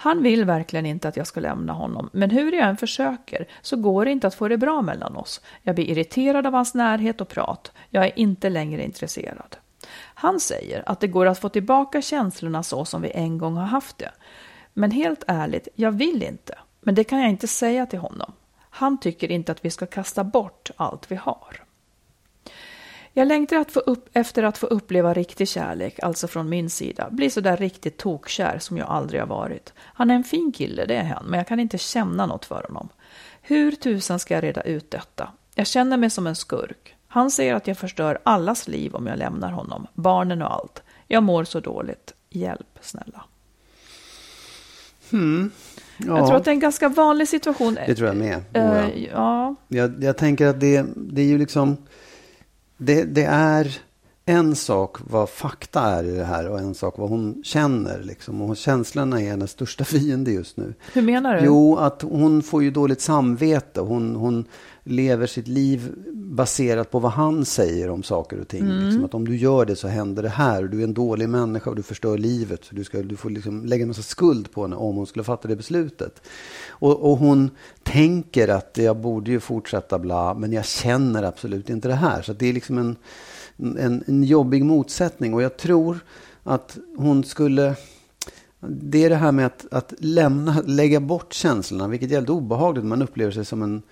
Han 0.00 0.22
vill 0.22 0.44
verkligen 0.44 0.86
inte 0.86 1.08
att 1.08 1.16
jag 1.16 1.26
ska 1.26 1.40
lämna 1.40 1.72
honom, 1.72 2.10
men 2.12 2.30
hur 2.30 2.52
jag 2.52 2.68
än 2.68 2.76
försöker 2.76 3.46
så 3.62 3.76
går 3.76 4.04
det 4.04 4.10
inte 4.10 4.26
att 4.26 4.34
få 4.34 4.48
det 4.48 4.56
bra 4.56 4.82
mellan 4.82 5.16
oss. 5.16 5.40
Jag 5.62 5.74
blir 5.74 5.90
irriterad 5.90 6.46
av 6.46 6.52
hans 6.52 6.74
närhet 6.74 7.20
och 7.20 7.28
prat. 7.28 7.72
Jag 7.90 8.04
är 8.04 8.18
inte 8.18 8.50
längre 8.50 8.84
intresserad. 8.84 9.56
Han 10.14 10.40
säger 10.40 10.82
att 10.86 11.00
det 11.00 11.06
går 11.06 11.26
att 11.26 11.38
få 11.38 11.48
tillbaka 11.48 12.02
känslorna 12.02 12.62
så 12.62 12.84
som 12.84 13.02
vi 13.02 13.10
en 13.10 13.38
gång 13.38 13.56
har 13.56 13.66
haft 13.66 13.98
det. 13.98 14.10
Men 14.78 14.90
helt 14.90 15.24
ärligt, 15.26 15.68
jag 15.74 15.92
vill 15.92 16.22
inte. 16.22 16.58
Men 16.80 16.94
det 16.94 17.04
kan 17.04 17.20
jag 17.20 17.30
inte 17.30 17.48
säga 17.48 17.86
till 17.86 17.98
honom. 17.98 18.32
Han 18.58 19.00
tycker 19.00 19.30
inte 19.30 19.52
att 19.52 19.64
vi 19.64 19.70
ska 19.70 19.86
kasta 19.86 20.24
bort 20.24 20.70
allt 20.76 21.10
vi 21.10 21.16
har. 21.16 21.64
Jag 23.12 23.28
längtar 23.28 23.56
att 23.56 23.70
få 23.70 23.80
upp, 23.80 24.08
efter 24.12 24.42
att 24.42 24.58
få 24.58 24.66
uppleva 24.66 25.14
riktig 25.14 25.48
kärlek, 25.48 25.98
alltså 26.02 26.28
från 26.28 26.48
min 26.48 26.70
sida. 26.70 27.08
Bli 27.10 27.30
sådär 27.30 27.56
riktigt 27.56 27.96
tokkär 27.96 28.58
som 28.58 28.76
jag 28.76 28.88
aldrig 28.88 29.20
har 29.20 29.26
varit. 29.26 29.72
Han 29.78 30.10
är 30.10 30.14
en 30.14 30.24
fin 30.24 30.52
kille, 30.52 30.84
det 30.84 30.96
är 30.96 31.04
han, 31.04 31.24
men 31.26 31.38
jag 31.38 31.46
kan 31.46 31.60
inte 31.60 31.78
känna 31.78 32.26
något 32.26 32.44
för 32.44 32.62
honom. 32.68 32.88
Hur 33.42 33.72
tusan 33.72 34.18
ska 34.18 34.34
jag 34.34 34.44
reda 34.44 34.62
ut 34.62 34.90
detta? 34.90 35.32
Jag 35.54 35.66
känner 35.66 35.96
mig 35.96 36.10
som 36.10 36.26
en 36.26 36.36
skurk. 36.36 36.96
Han 37.08 37.30
säger 37.30 37.54
att 37.54 37.66
jag 37.66 37.78
förstör 37.78 38.18
allas 38.22 38.68
liv 38.68 38.94
om 38.94 39.06
jag 39.06 39.18
lämnar 39.18 39.50
honom, 39.50 39.86
barnen 39.94 40.42
och 40.42 40.54
allt. 40.54 40.82
Jag 41.06 41.22
mår 41.22 41.44
så 41.44 41.60
dåligt. 41.60 42.14
Hjälp, 42.30 42.78
snälla 42.80 43.24
ja 45.10 46.18
Jag 46.18 46.26
tror 46.26 46.36
att 46.36 46.44
det 46.44 46.50
är 46.50 46.52
en 46.52 46.60
ganska 46.60 46.88
vanlig 46.88 47.28
situation. 47.28 47.78
det 47.86 47.94
tror 47.94 48.08
jag 48.08 48.16
med. 48.16 48.36
Oh, 48.36 48.42
ja. 48.54 48.90
ja. 49.12 49.54
Jag, 49.68 50.04
jag 50.04 50.16
tänker 50.16 50.46
att 50.46 50.60
det, 50.60 50.86
det 50.96 51.22
är 51.22 51.26
ju 51.26 51.38
liksom... 51.38 51.76
Det, 52.76 53.04
det 53.04 53.24
är... 53.24 53.78
en 54.28 54.56
sak 54.56 54.96
vad 55.00 55.30
fakta 55.30 55.80
är 55.80 56.04
i 56.04 56.10
det 56.10 56.24
här 56.24 56.48
och 56.48 56.58
en 56.58 56.74
sak 56.74 56.98
vad 56.98 57.08
hon 57.08 57.42
känner. 57.44 58.02
Liksom. 58.02 58.42
Och 58.42 58.56
känslorna 58.56 59.22
är 59.22 59.30
hennes 59.30 59.50
största 59.50 59.84
fiende 59.84 60.30
just 60.30 60.56
nu. 60.56 60.74
Hur 60.92 61.02
menar 61.02 61.36
du? 61.36 61.44
Jo, 61.44 61.76
att 61.76 62.02
hon 62.02 62.42
får 62.42 62.62
ju 62.62 62.70
dåligt 62.70 63.00
samvete. 63.00 63.80
Hon, 63.80 64.16
hon 64.16 64.44
lever 64.84 65.26
sitt 65.26 65.48
liv 65.48 65.94
baserat 66.12 66.90
på 66.90 66.98
vad 66.98 67.12
han 67.12 67.44
säger 67.44 67.90
om 67.90 68.02
saker 68.02 68.40
och 68.40 68.48
ting. 68.48 68.60
Mm. 68.60 68.84
Liksom, 68.84 69.04
att 69.04 69.14
om 69.14 69.28
du 69.28 69.36
gör 69.36 69.64
det 69.64 69.76
så 69.76 69.88
händer 69.88 70.22
det 70.22 70.28
här. 70.28 70.62
Du 70.62 70.80
är 70.80 70.84
en 70.84 70.94
dålig 70.94 71.28
människa 71.28 71.70
och 71.70 71.76
du 71.76 71.82
förstör 71.82 72.18
livet. 72.18 72.64
Så 72.64 72.74
du, 72.74 72.84
ska, 72.84 73.02
du 73.02 73.16
får 73.16 73.30
liksom 73.30 73.64
lägga 73.64 73.82
en 73.82 73.88
massa 73.88 74.02
skuld 74.02 74.52
på 74.52 74.62
henne 74.62 74.76
om 74.76 74.96
hon 74.96 75.06
skulle 75.06 75.24
fatta 75.24 75.48
det 75.48 75.56
beslutet. 75.56 76.22
Och, 76.68 77.10
och 77.10 77.18
hon 77.18 77.50
tänker 77.82 78.48
att 78.48 78.78
jag 78.78 78.96
borde 78.96 79.30
ju 79.30 79.40
fortsätta 79.40 79.98
bla, 79.98 80.34
men 80.34 80.52
jag 80.52 80.64
känner 80.64 81.22
absolut 81.22 81.70
inte 81.70 81.88
det 81.88 81.94
här. 81.94 82.22
Så 82.22 82.32
det 82.32 82.46
är 82.46 82.52
liksom 82.52 82.78
en, 82.78 82.96
en, 83.58 84.04
en 84.06 84.24
jobbig 84.24 84.64
motsättning. 84.64 85.34
Och 85.34 85.42
jag 85.42 85.56
tror 85.56 85.98
att 86.42 86.78
hon 86.96 87.24
skulle... 87.24 87.74
Det 88.60 89.04
är 89.04 89.10
det 89.10 89.16
här 89.16 89.32
med 89.32 89.46
att, 89.46 89.66
att 89.70 89.94
lämna, 89.98 90.62
lägga 90.66 91.00
bort 91.00 91.32
känslorna, 91.32 91.88
vilket 91.88 92.10
är 92.10 92.14
väldigt 92.14 92.30
obehagligt. 92.30 92.84
Man 92.84 93.02
upplever 93.02 93.32
sig 93.32 93.44
som 93.44 93.62
en 93.62 93.82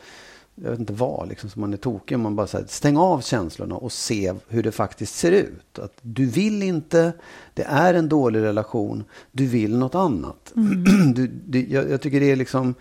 jag 0.63 0.71
vet 0.71 0.81
inte 0.81 0.93
vad, 0.93 1.29
liksom, 1.29 1.51
som 1.51 1.61
man 1.61 1.73
är 1.73 1.77
tokig. 1.77 2.19
Man 2.19 2.37
bara 2.37 2.47
säger 2.47 2.67
stäng 2.67 2.97
av 2.97 3.21
känslorna 3.21 3.77
och 3.77 3.93
se 3.93 4.35
hur 4.49 4.63
det 4.63 4.73
faktiskt 4.73 5.15
ser 5.15 5.33
ut. 5.33 5.79
Att 5.79 5.99
du 6.03 6.27
vill 6.27 6.63
inte, 6.63 7.13
det 7.55 7.63
är 7.63 7.95
en 7.95 8.09
dålig 8.09 8.41
relation, 8.41 9.05
du 9.33 9.47
vill 9.47 9.79
något 9.79 9.95
annat. 9.95 10.53
Mm. 10.57 10.85
Du, 11.15 11.27
du, 11.27 11.67
jag, 11.67 11.91
jag, 11.91 12.01
tycker 12.01 12.21
det 12.21 12.33
är 12.33 12.37
liksom, 12.37 12.75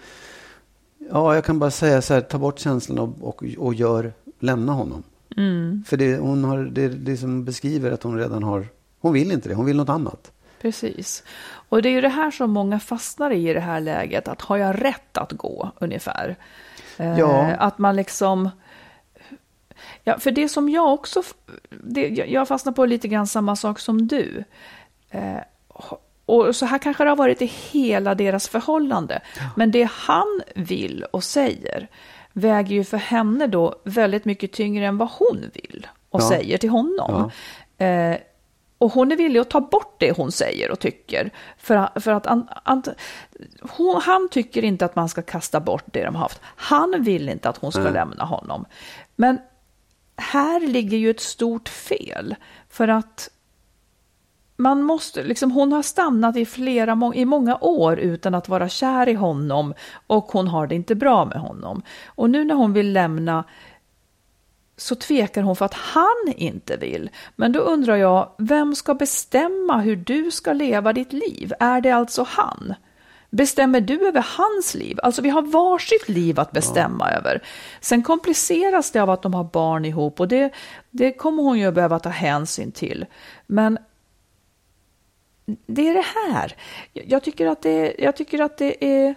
ja 1.12 1.36
jag 1.36 1.46
kan 1.46 1.60
bara 1.60 1.72
säga 1.72 2.02
så 2.02 2.14
här, 2.14 2.22
ta 2.22 2.38
bort 2.38 2.60
känslorna 2.60 3.02
och, 3.02 3.16
och, 3.22 3.44
och 3.58 3.74
gör, 3.74 4.14
lämna 4.40 4.74
honom. 4.74 5.04
Mm. 5.38 5.84
För 5.88 5.98
det, 5.98 6.18
hon 6.18 6.44
har, 6.44 6.58
det, 6.58 6.88
det 6.88 7.18
som 7.18 7.46
beskriver 7.46 7.92
att 7.92 8.04
hon 8.04 8.18
redan 8.18 8.44
har, 8.44 8.68
hon 9.00 9.14
vill 9.14 9.32
inte 9.32 9.50
det, 9.50 9.56
hon 9.56 9.66
vill 9.66 9.78
något 9.78 9.90
annat. 9.90 10.32
Precis. 10.62 11.24
Och 11.70 11.82
det 11.82 11.90
är 11.90 11.94
ju 11.94 12.02
det 12.02 12.10
här 12.10 12.32
som 12.32 12.52
många 12.52 12.80
fastnar 12.80 13.32
i 13.32 13.50
i 13.50 13.54
det 13.54 13.60
här 13.60 13.80
läget, 13.80 14.28
att 14.28 14.42
har 14.42 14.58
jag 14.58 14.84
rätt 14.84 15.18
att 15.18 15.32
gå 15.32 15.72
ungefär? 15.80 16.36
Ja. 16.98 17.50
Eh, 17.50 17.62
att 17.62 17.78
man 17.78 17.96
liksom... 17.96 18.50
Ja, 20.04 20.20
för 20.20 20.32
det 20.32 20.50
som 20.50 20.70
jag 20.70 20.94
också... 20.94 21.24
Det, 21.70 22.08
jag 22.08 22.48
fastnar 22.48 22.74
på 22.74 22.86
lite 22.86 23.08
grann 23.08 23.28
samma 23.28 23.56
sak 23.56 23.80
som 23.80 24.08
du. 24.08 24.44
Eh, 25.10 25.38
och 26.26 26.56
så 26.56 26.66
här 26.66 26.78
kanske 26.78 27.04
det 27.04 27.10
har 27.10 27.18
varit 27.18 27.42
i 27.42 27.46
hela 27.46 28.16
deras 28.16 28.48
förhållande. 28.48 29.22
Men 29.56 29.72
det 29.72 29.90
han 29.92 30.42
vill 30.56 31.06
och 31.12 31.24
säger 31.24 31.88
väger 32.38 32.76
ju 32.76 32.84
för 32.84 32.98
henne 32.98 33.48
då 33.48 33.76
väldigt 33.84 34.26
mycket 34.26 34.52
tyngre 34.52 34.86
än 34.86 34.98
vad 34.98 35.10
hon 35.10 35.50
vill 35.54 35.88
och 36.10 36.22
ja. 36.22 36.30
säger 36.30 36.58
till 36.58 36.70
honom. 36.70 37.32
Ja. 37.78 37.86
Eh, 37.86 38.18
och 38.78 38.92
hon 38.92 39.12
är 39.12 39.16
villig 39.16 39.40
att 39.40 39.50
ta 39.50 39.62
bort 39.62 39.96
det 39.98 40.18
hon 40.18 40.32
säger 40.32 40.72
och 40.72 40.80
tycker. 40.80 41.32
För, 41.58 42.00
för 42.00 42.12
att 42.12 42.28
an, 42.28 42.48
an, 42.64 42.84
hon, 43.62 44.02
han 44.02 44.30
tycker 44.32 44.64
inte 44.64 44.86
att 44.86 44.96
man 44.96 45.10
ska 45.10 45.22
kasta 45.22 45.60
bort 45.60 45.84
det 45.86 46.04
de 46.04 46.16
har 46.16 46.22
haft. 46.22 46.42
Han 46.44 47.04
vill 47.04 47.30
inte 47.30 47.50
att 47.50 47.58
hon 47.58 47.72
ska 47.72 47.82
mm. 47.82 47.94
lämna 47.94 48.24
honom. 48.24 48.66
Men 49.16 49.40
här 50.18 50.60
ligger 50.60 50.98
ju 50.98 51.10
ett 51.10 51.20
stort 51.20 51.70
fel. 51.70 52.36
För 52.70 52.88
att 52.88 53.30
man 54.58 54.84
måste, 54.84 55.24
liksom, 55.24 55.52
hon 55.52 55.72
har 55.72 55.82
stannat 55.82 56.38
i, 56.38 56.46
flera, 56.46 57.12
i 57.16 57.26
många 57.26 57.58
år 57.62 58.00
utan 58.00 58.36
att 58.36 58.50
vara 58.50 58.70
kär 58.70 59.10
i 59.10 59.14
honom 59.14 59.74
och 60.08 60.26
hon 60.26 60.48
har 60.48 60.68
det 60.68 60.76
inte 60.76 60.96
bra 60.96 61.26
med 61.26 61.38
honom. 61.38 61.82
Och 62.08 62.30
nu 62.30 62.44
när 62.44 62.56
hon 62.56 62.74
vill 62.74 62.94
lämna 62.94 63.44
så 64.78 64.96
tvekar 64.96 65.42
hon 65.42 65.56
för 65.56 65.66
att 65.66 65.74
han 65.74 66.34
inte 66.36 66.78
vill. 66.78 67.10
Men 67.36 67.52
då 67.52 67.60
undrar 67.60 67.96
jag, 67.96 68.30
vem 68.38 68.76
ska 68.76 68.94
bestämma 68.94 69.78
hur 69.78 69.96
du 69.96 70.32
ska 70.32 70.54
leva 70.54 70.94
ditt 70.94 71.14
liv? 71.14 71.54
Är 71.60 71.82
det 71.82 71.92
alltså 71.92 72.26
han? 72.30 72.74
Bestämmer 73.30 73.82
du 73.82 74.08
över 74.08 74.26
hans 74.38 74.76
liv? 74.76 75.00
Alltså 75.04 75.22
vi 75.22 75.30
har 75.30 75.42
varsitt 75.42 76.10
liv 76.10 76.40
att 76.40 76.52
bestämma 76.52 77.12
ja. 77.12 77.18
över. 77.18 77.44
Sen 77.82 78.04
kompliceras 78.04 78.92
det 78.92 79.00
av 79.00 79.10
att 79.10 79.22
de 79.22 79.34
har 79.34 79.44
barn 79.44 79.86
ihop 79.86 80.20
och 80.20 80.28
det, 80.28 80.54
det 80.92 81.12
kommer 81.12 81.44
hon 81.44 81.60
ju 81.60 81.72
behöva 81.72 82.00
ta 82.00 82.10
hänsyn 82.10 82.72
till. 82.72 83.06
Men 83.48 83.78
det 85.46 85.90
är 85.90 85.94
det 85.94 86.32
här. 86.32 86.56
Jag 86.94 87.24
tycker 87.24 87.48
att 87.48 87.62
det, 87.62 87.96
jag 88.00 88.16
tycker 88.16 88.42
att 88.42 88.58
det 88.58 88.86
är... 88.86 89.16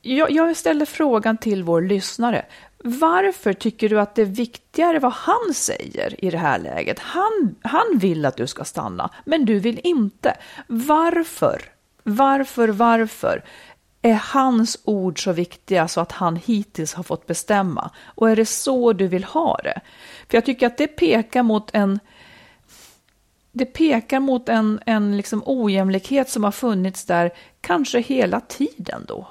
Jag, 0.00 0.30
jag 0.30 0.56
ställer 0.56 0.84
frågan 0.84 1.38
till 1.38 1.62
vår 1.62 1.82
lyssnare. 1.82 2.46
Varför 2.84 3.52
tycker 3.52 3.88
du 3.88 4.00
att 4.00 4.14
det 4.14 4.22
är 4.22 4.26
viktigare 4.26 4.98
vad 4.98 5.12
han 5.12 5.54
säger 5.54 6.24
i 6.24 6.30
det 6.30 6.38
här 6.38 6.58
läget? 6.58 6.98
Han, 6.98 7.54
han 7.62 7.98
vill 7.98 8.26
att 8.26 8.36
du 8.36 8.46
ska 8.46 8.64
stanna, 8.64 9.10
men 9.24 9.44
du 9.44 9.58
vill 9.58 9.80
inte. 9.84 10.36
Varför? 10.66 11.62
Varför, 12.02 12.68
varför 12.68 13.44
är 14.02 14.14
hans 14.14 14.80
ord 14.84 15.24
så 15.24 15.32
viktiga 15.32 15.88
så 15.88 16.00
att 16.00 16.12
han 16.12 16.36
hittills 16.36 16.94
har 16.94 17.02
fått 17.02 17.26
bestämma? 17.26 17.90
Och 18.04 18.30
är 18.30 18.36
det 18.36 18.46
så 18.46 18.92
du 18.92 19.08
vill 19.08 19.24
ha 19.24 19.56
det? 19.64 19.80
För 20.28 20.36
jag 20.36 20.44
tycker 20.44 20.66
att 20.66 20.78
det 20.78 20.86
pekar 20.86 21.42
mot 21.42 21.70
en 21.72 22.00
det 23.58 23.64
pekar 23.64 24.20
mot 24.20 24.48
en, 24.48 24.80
en 24.86 25.16
liksom 25.16 25.42
ojämlikhet 25.46 26.30
som 26.30 26.44
har 26.44 26.50
funnits 26.50 27.04
där 27.04 27.32
kanske 27.60 28.00
hela 28.00 28.40
tiden 28.40 29.04
då. 29.08 29.28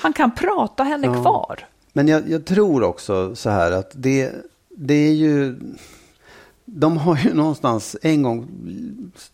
Han 0.00 0.12
kan 0.12 0.30
prata 0.34 0.82
henne 0.82 1.06
ja. 1.06 1.22
kvar. 1.22 1.66
Men 1.92 2.08
jag, 2.08 2.28
jag, 2.28 2.44
tror 2.44 2.82
också 2.82 3.36
så 3.36 3.50
här 3.50 3.72
att 3.72 3.90
det, 3.94 4.32
det 4.68 4.94
är 4.94 5.12
ju... 5.12 5.56
De 6.64 6.96
har 6.96 7.16
ju 7.16 7.34
någonstans 7.34 7.96
en 8.02 8.22
gång, 8.22 8.48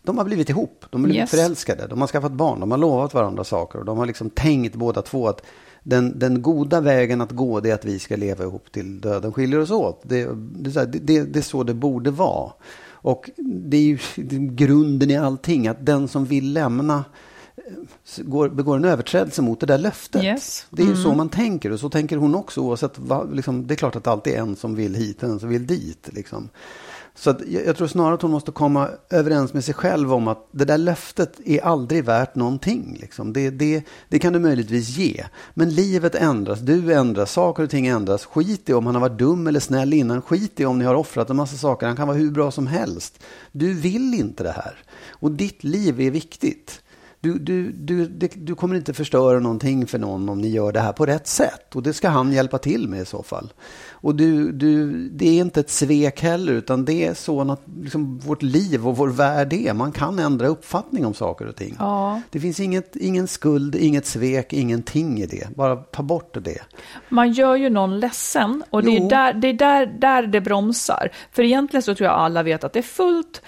de 0.03 0.17
har 0.17 0.25
blivit 0.25 0.49
ihop, 0.49 0.85
de 0.89 1.01
har 1.01 1.07
blivit 1.07 1.21
yes. 1.21 1.31
förälskade, 1.31 1.87
de 1.87 2.01
har 2.01 2.07
skaffat 2.07 2.31
barn, 2.31 2.59
de 2.59 2.71
har 2.71 2.77
lovat 2.77 3.13
varandra 3.13 3.43
saker 3.43 3.79
och 3.79 3.85
de 3.85 3.97
har 3.97 4.05
liksom 4.05 4.29
tänkt 4.29 4.75
båda 4.75 5.01
två 5.01 5.27
att 5.27 5.45
den, 5.83 6.19
den 6.19 6.41
goda 6.41 6.81
vägen 6.81 7.21
att 7.21 7.31
gå 7.31 7.59
det 7.59 7.69
är 7.69 7.73
att 7.73 7.85
vi 7.85 7.99
ska 7.99 8.15
leva 8.15 8.43
ihop 8.43 8.71
till 8.71 9.01
döden 9.01 9.33
skiljer 9.33 9.59
oss 9.59 9.71
åt. 9.71 10.01
Det, 10.03 10.29
det, 10.35 10.85
det, 10.85 11.23
det 11.23 11.39
är 11.39 11.41
så 11.41 11.63
det 11.63 11.73
borde 11.73 12.11
vara. 12.11 12.51
Och 13.03 13.29
det 13.37 13.77
är 13.77 13.81
ju 13.81 13.97
grunden 14.47 15.11
i 15.11 15.17
allting, 15.17 15.67
att 15.67 15.85
den 15.85 16.07
som 16.07 16.25
vill 16.25 16.53
lämna 16.53 17.03
går, 18.17 18.49
begår 18.49 18.77
en 18.77 18.85
överträdelse 18.85 19.41
mot 19.41 19.59
det 19.59 19.65
där 19.65 19.77
löftet. 19.77 20.23
Yes. 20.23 20.65
Det 20.69 20.81
är 20.83 20.87
ju 20.87 20.95
så 20.95 21.07
mm. 21.07 21.17
man 21.17 21.29
tänker 21.29 21.71
och 21.71 21.79
så 21.79 21.89
tänker 21.89 22.17
hon 22.17 22.35
också 22.35 22.61
oavsett 22.61 22.99
vad, 22.99 23.35
liksom, 23.35 23.67
det 23.67 23.73
är 23.73 23.75
klart 23.75 23.95
att 23.95 24.03
det 24.03 24.11
alltid 24.11 24.33
är 24.33 24.37
en 24.37 24.55
som 24.55 24.75
vill 24.75 24.95
hit 24.95 25.23
och 25.23 25.29
en 25.29 25.39
som 25.39 25.49
vill 25.49 25.67
dit. 25.67 26.09
Liksom. 26.11 26.49
Så 27.15 27.29
att 27.29 27.41
jag, 27.47 27.65
jag, 27.65 27.77
tror 27.77 27.87
snarare 27.87 28.13
att 28.13 28.21
hon 28.21 28.31
måste 28.31 28.51
komma 28.51 28.89
överens 29.09 29.53
med 29.53 29.63
sig 29.63 29.73
själv 29.73 30.13
om 30.13 30.27
att 30.27 30.47
det 30.51 30.65
där 30.65 30.77
löftet 30.77 31.39
är 31.45 31.61
aldrig 31.61 32.05
värt 32.05 32.35
någonting. 32.35 32.97
Liksom. 33.01 33.33
Det, 33.33 33.49
det, 33.49 33.83
det 34.09 34.19
kan 34.19 34.33
du 34.33 34.39
möjligtvis 34.39 34.89
ge. 34.97 35.25
Men 35.53 35.69
livet 35.69 36.15
ändras, 36.15 36.59
du 36.59 36.93
ändras, 36.93 37.31
saker 37.31 37.63
och 37.63 37.69
ting 37.69 37.87
ändras. 37.87 38.25
Skit 38.25 38.69
i 38.69 38.73
om 38.73 38.85
han 38.85 38.95
har 38.95 39.01
varit 39.01 39.19
dum 39.19 39.47
eller 39.47 39.59
snäll 39.59 39.93
innan. 39.93 40.21
Skit 40.21 40.59
i 40.59 40.65
om 40.65 40.79
ni 40.79 40.85
har 40.85 40.95
offrat 40.95 41.29
en 41.29 41.35
massa 41.35 41.57
saker. 41.57 41.87
Han 41.87 41.95
kan 41.95 42.07
vara 42.07 42.17
hur 42.17 42.31
bra 42.31 42.51
som 42.51 42.67
helst. 42.67 43.23
Du 43.51 43.73
vill 43.73 44.13
inte 44.13 44.43
det 44.43 44.51
här. 44.51 44.83
Och 45.09 45.31
ditt 45.31 45.63
liv 45.63 46.01
är 46.01 46.11
viktigt. 46.11 46.79
Du, 47.23 47.39
du, 47.39 47.71
du, 47.71 48.07
du 48.33 48.55
kommer 48.55 48.75
inte 48.75 48.93
förstöra 48.93 49.39
någonting 49.39 49.87
för 49.87 49.99
någon 49.99 50.29
om 50.29 50.41
ni 50.41 50.49
gör 50.49 50.71
det 50.71 50.79
här 50.79 50.93
på 50.93 51.05
rätt 51.05 51.27
sätt. 51.27 51.75
Och 51.75 51.83
det 51.83 51.93
ska 51.93 52.09
han 52.09 52.31
hjälpa 52.31 52.57
till 52.57 52.87
med 52.87 53.01
i 53.01 53.05
så 53.05 53.23
fall. 53.23 53.53
Och 54.03 54.15
du, 54.15 54.51
du, 54.51 54.93
det 55.09 55.25
är 55.25 55.41
inte 55.41 55.59
ett 55.59 55.69
svek 55.69 56.21
heller, 56.21 56.53
utan 56.53 56.85
det 56.85 57.05
är 57.05 57.13
så 57.13 57.51
att 57.51 57.61
liksom, 57.81 58.19
vårt 58.19 58.41
liv 58.41 58.87
och 58.87 58.97
vår 58.97 59.07
värld 59.07 59.53
är. 59.53 59.73
Man 59.73 59.91
kan 59.91 60.19
ändra 60.19 60.47
uppfattning 60.47 61.05
om 61.05 61.13
saker 61.13 61.47
och 61.47 61.55
ting. 61.55 61.75
Ja. 61.79 62.21
Det 62.29 62.39
finns 62.39 62.59
inget, 62.59 62.95
ingen 62.95 63.27
skuld, 63.27 63.75
inget 63.75 64.05
svek, 64.05 64.53
ingenting 64.53 65.21
i 65.21 65.25
det. 65.25 65.55
Bara 65.55 65.75
ta 65.75 66.03
bort 66.03 66.37
det. 66.41 66.61
Man 67.09 67.31
gör 67.31 67.55
ju 67.55 67.69
någon 67.69 67.99
ledsen 67.99 68.63
och 68.69 68.83
det 68.83 68.97
är, 68.97 69.09
där, 69.09 69.33
det 69.33 69.47
är 69.47 69.53
där, 69.53 69.85
där 69.85 70.27
det 70.27 70.41
bromsar. 70.41 71.09
För 71.31 71.43
egentligen 71.43 71.83
så 71.83 71.95
tror 71.95 72.09
jag 72.09 72.19
alla 72.19 72.43
vet 72.43 72.63
att 72.63 72.73
det 72.73 72.79
är 72.79 72.83
fullt 72.83 73.41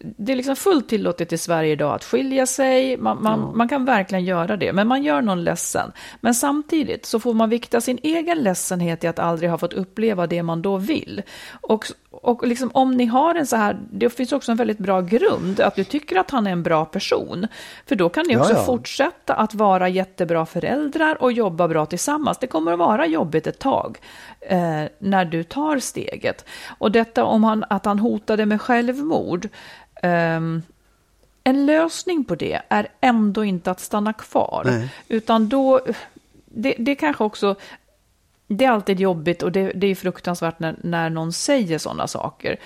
det 0.00 0.32
är 0.32 0.36
liksom 0.36 0.56
fullt 0.56 0.88
tillåtet 0.88 1.32
i 1.32 1.38
Sverige 1.38 1.72
idag 1.72 1.94
att 1.94 2.04
skilja 2.04 2.46
sig. 2.46 2.96
Man, 2.96 3.22
man, 3.22 3.40
ja. 3.40 3.52
man, 3.54 3.68
kan 3.68 3.84
verkligen 3.84 4.24
göra 4.24 4.56
det, 4.56 4.72
men 4.72 4.88
man 4.88 5.02
gör 5.02 5.22
någon 5.22 5.44
ledsen. 5.44 5.92
Men 6.20 6.34
samtidigt 6.34 7.06
så 7.06 7.20
får 7.20 7.34
man 7.34 7.50
vikta 7.50 7.80
sin 7.80 7.98
egen 8.02 8.38
ledsenhet 8.38 9.04
i 9.04 9.06
att 9.06 9.18
aldrig 9.18 9.50
ha 9.50 9.58
fått 9.58 9.72
uppleva 9.72 10.26
det 10.26 10.42
man 10.42 10.62
då 10.62 10.76
vill. 10.76 11.22
Och, 11.60 11.86
och 12.10 12.46
liksom, 12.46 12.70
om 12.74 12.90
ni 12.96 13.06
har 13.06 13.34
en 13.34 13.46
så 13.46 13.56
här, 13.56 13.78
det 13.90 14.10
finns 14.10 14.32
också 14.32 14.50
en 14.50 14.56
väldigt 14.56 14.78
bra 14.78 15.00
grund, 15.00 15.60
att 15.60 15.74
du 15.74 15.84
tycker 15.84 16.16
att 16.16 16.30
han 16.30 16.46
är 16.46 16.50
en 16.50 16.62
bra 16.62 16.84
person. 16.84 17.46
För 17.86 17.96
då 17.96 18.08
kan 18.08 18.24
ni 18.28 18.36
också 18.36 18.52
ja, 18.52 18.58
ja. 18.58 18.64
fortsätta 18.64 19.34
att 19.34 19.54
vara 19.54 19.88
jättebra 19.88 20.46
föräldrar 20.46 21.22
och 21.22 21.32
jobba 21.32 21.68
bra 21.68 21.86
tillsammans. 21.86 22.38
Det 22.38 22.46
kommer 22.46 22.72
att 22.72 22.78
vara 22.78 23.06
jobbigt 23.06 23.46
ett 23.46 23.58
tag 23.58 23.98
eh, 24.40 24.84
när 24.98 25.24
du 25.24 25.44
tar 25.44 25.78
steget. 25.78 26.44
Och 26.78 26.92
detta 26.92 27.24
om 27.24 27.44
han, 27.44 27.64
att 27.70 27.84
han 27.84 27.98
hotade 27.98 28.46
med 28.46 28.60
självmord, 28.60 29.48
Um, 30.02 30.62
en 31.44 31.66
lösning 31.66 32.24
på 32.24 32.34
det 32.34 32.62
är 32.68 32.88
ändå 33.00 33.44
inte 33.44 33.70
att 33.70 33.80
stanna 33.80 34.12
kvar, 34.12 34.62
Nej. 34.66 34.88
utan 35.08 35.48
då, 35.48 35.80
det, 36.44 36.74
det 36.78 36.94
kanske 36.94 37.24
också, 37.24 37.56
det 38.48 38.64
är 38.64 38.70
alltid 38.70 39.00
jobbigt 39.00 39.42
och 39.42 39.52
det, 39.52 39.72
det 39.74 39.86
är 39.86 39.94
fruktansvärt 39.94 40.58
när, 40.58 40.76
när 40.82 41.10
någon 41.10 41.32
säger 41.32 41.78
sådana 41.78 42.06
saker. 42.06 42.56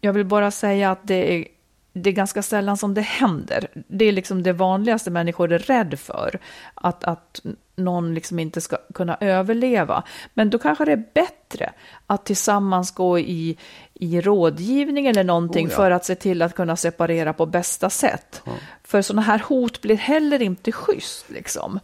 jag 0.00 0.12
vill 0.12 0.24
bara 0.24 0.50
säga 0.50 0.90
att 0.90 1.00
det 1.02 1.34
är, 1.34 1.48
det 1.92 2.10
är 2.10 2.14
ganska 2.14 2.42
sällan 2.42 2.76
som 2.76 2.94
det 2.94 3.00
händer. 3.00 3.68
Det 3.74 4.04
är 4.04 4.12
liksom 4.12 4.42
det 4.42 4.52
vanligaste 4.52 5.10
människor 5.10 5.52
är 5.52 5.58
rädd 5.58 5.98
för. 5.98 6.38
Att, 6.74 7.04
att 7.04 7.40
någon 7.76 8.14
liksom 8.14 8.38
inte 8.38 8.60
ska 8.60 8.76
kunna 8.94 9.16
överleva. 9.20 10.02
Men 10.34 10.50
då 10.50 10.58
kanske 10.58 10.84
det 10.84 10.92
är 10.92 11.04
bättre 11.14 11.72
att 12.06 12.26
tillsammans 12.26 12.90
gå 12.90 13.18
i, 13.18 13.56
i 13.94 14.20
rådgivning 14.20 15.06
eller 15.06 15.24
någonting 15.24 15.66
Oh 15.66 15.72
ja. 15.72 15.76
för 15.76 15.90
att 15.90 16.04
se 16.04 16.14
till 16.14 16.42
att 16.42 16.54
kunna 16.54 16.76
separera 16.76 17.32
på 17.32 17.46
bästa 17.46 17.90
sätt. 17.90 18.42
För 18.84 19.02
sådana 19.02 19.22
här 19.22 19.38
hot 19.38 19.82
blir 19.82 19.96
heller 19.96 20.42
inte 20.42 20.72
schysst. 20.72 21.30
Liksom. 21.30 21.80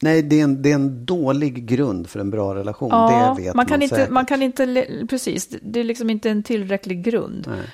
Nej, 0.00 0.22
det 0.22 0.40
är, 0.40 0.44
en, 0.44 0.62
det 0.62 0.70
är 0.70 0.74
en 0.74 1.04
dålig 1.04 1.66
grund 1.66 2.08
för 2.08 2.20
en 2.20 2.30
bra 2.30 2.54
relation. 2.54 2.90
det 2.90 3.42
vet 3.42 3.54
man 3.54 3.66
kan 3.66 3.82
inte, 3.82 3.94
säkert. 3.94 4.10
man 4.10 4.26
kan 4.26 4.42
inte, 4.42 4.86
precis, 5.10 5.48
det 5.62 5.80
är 5.80 5.84
liksom 5.84 6.10
inte 6.10 6.30
en 6.30 6.42
tillräcklig 6.42 7.02
grund. 7.02 7.46
Nej. 7.48 7.66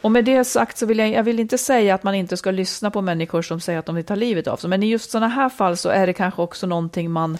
Och 0.00 0.10
med 0.10 0.24
det 0.24 0.44
sagt 0.44 0.78
så 0.78 0.86
vill 0.86 0.98
jag, 0.98 1.10
jag 1.10 1.22
vill 1.22 1.40
inte 1.40 1.58
säga 1.58 1.94
att 1.94 2.02
man 2.02 2.14
inte 2.14 2.36
ska 2.36 2.50
lyssna 2.50 2.90
på 2.90 3.00
människor 3.00 3.42
som 3.42 3.60
säger 3.60 3.78
att 3.78 3.86
de 3.86 3.94
vill 3.94 4.04
ta 4.04 4.14
livet 4.14 4.46
av 4.46 4.56
sig, 4.56 4.70
men 4.70 4.82
i 4.82 4.86
just 4.86 5.10
sådana 5.10 5.28
här 5.28 5.48
fall 5.48 5.76
så 5.76 5.88
är 5.88 6.06
det 6.06 6.12
kanske 6.12 6.42
också 6.42 6.66
någonting 6.66 7.10
man, 7.10 7.38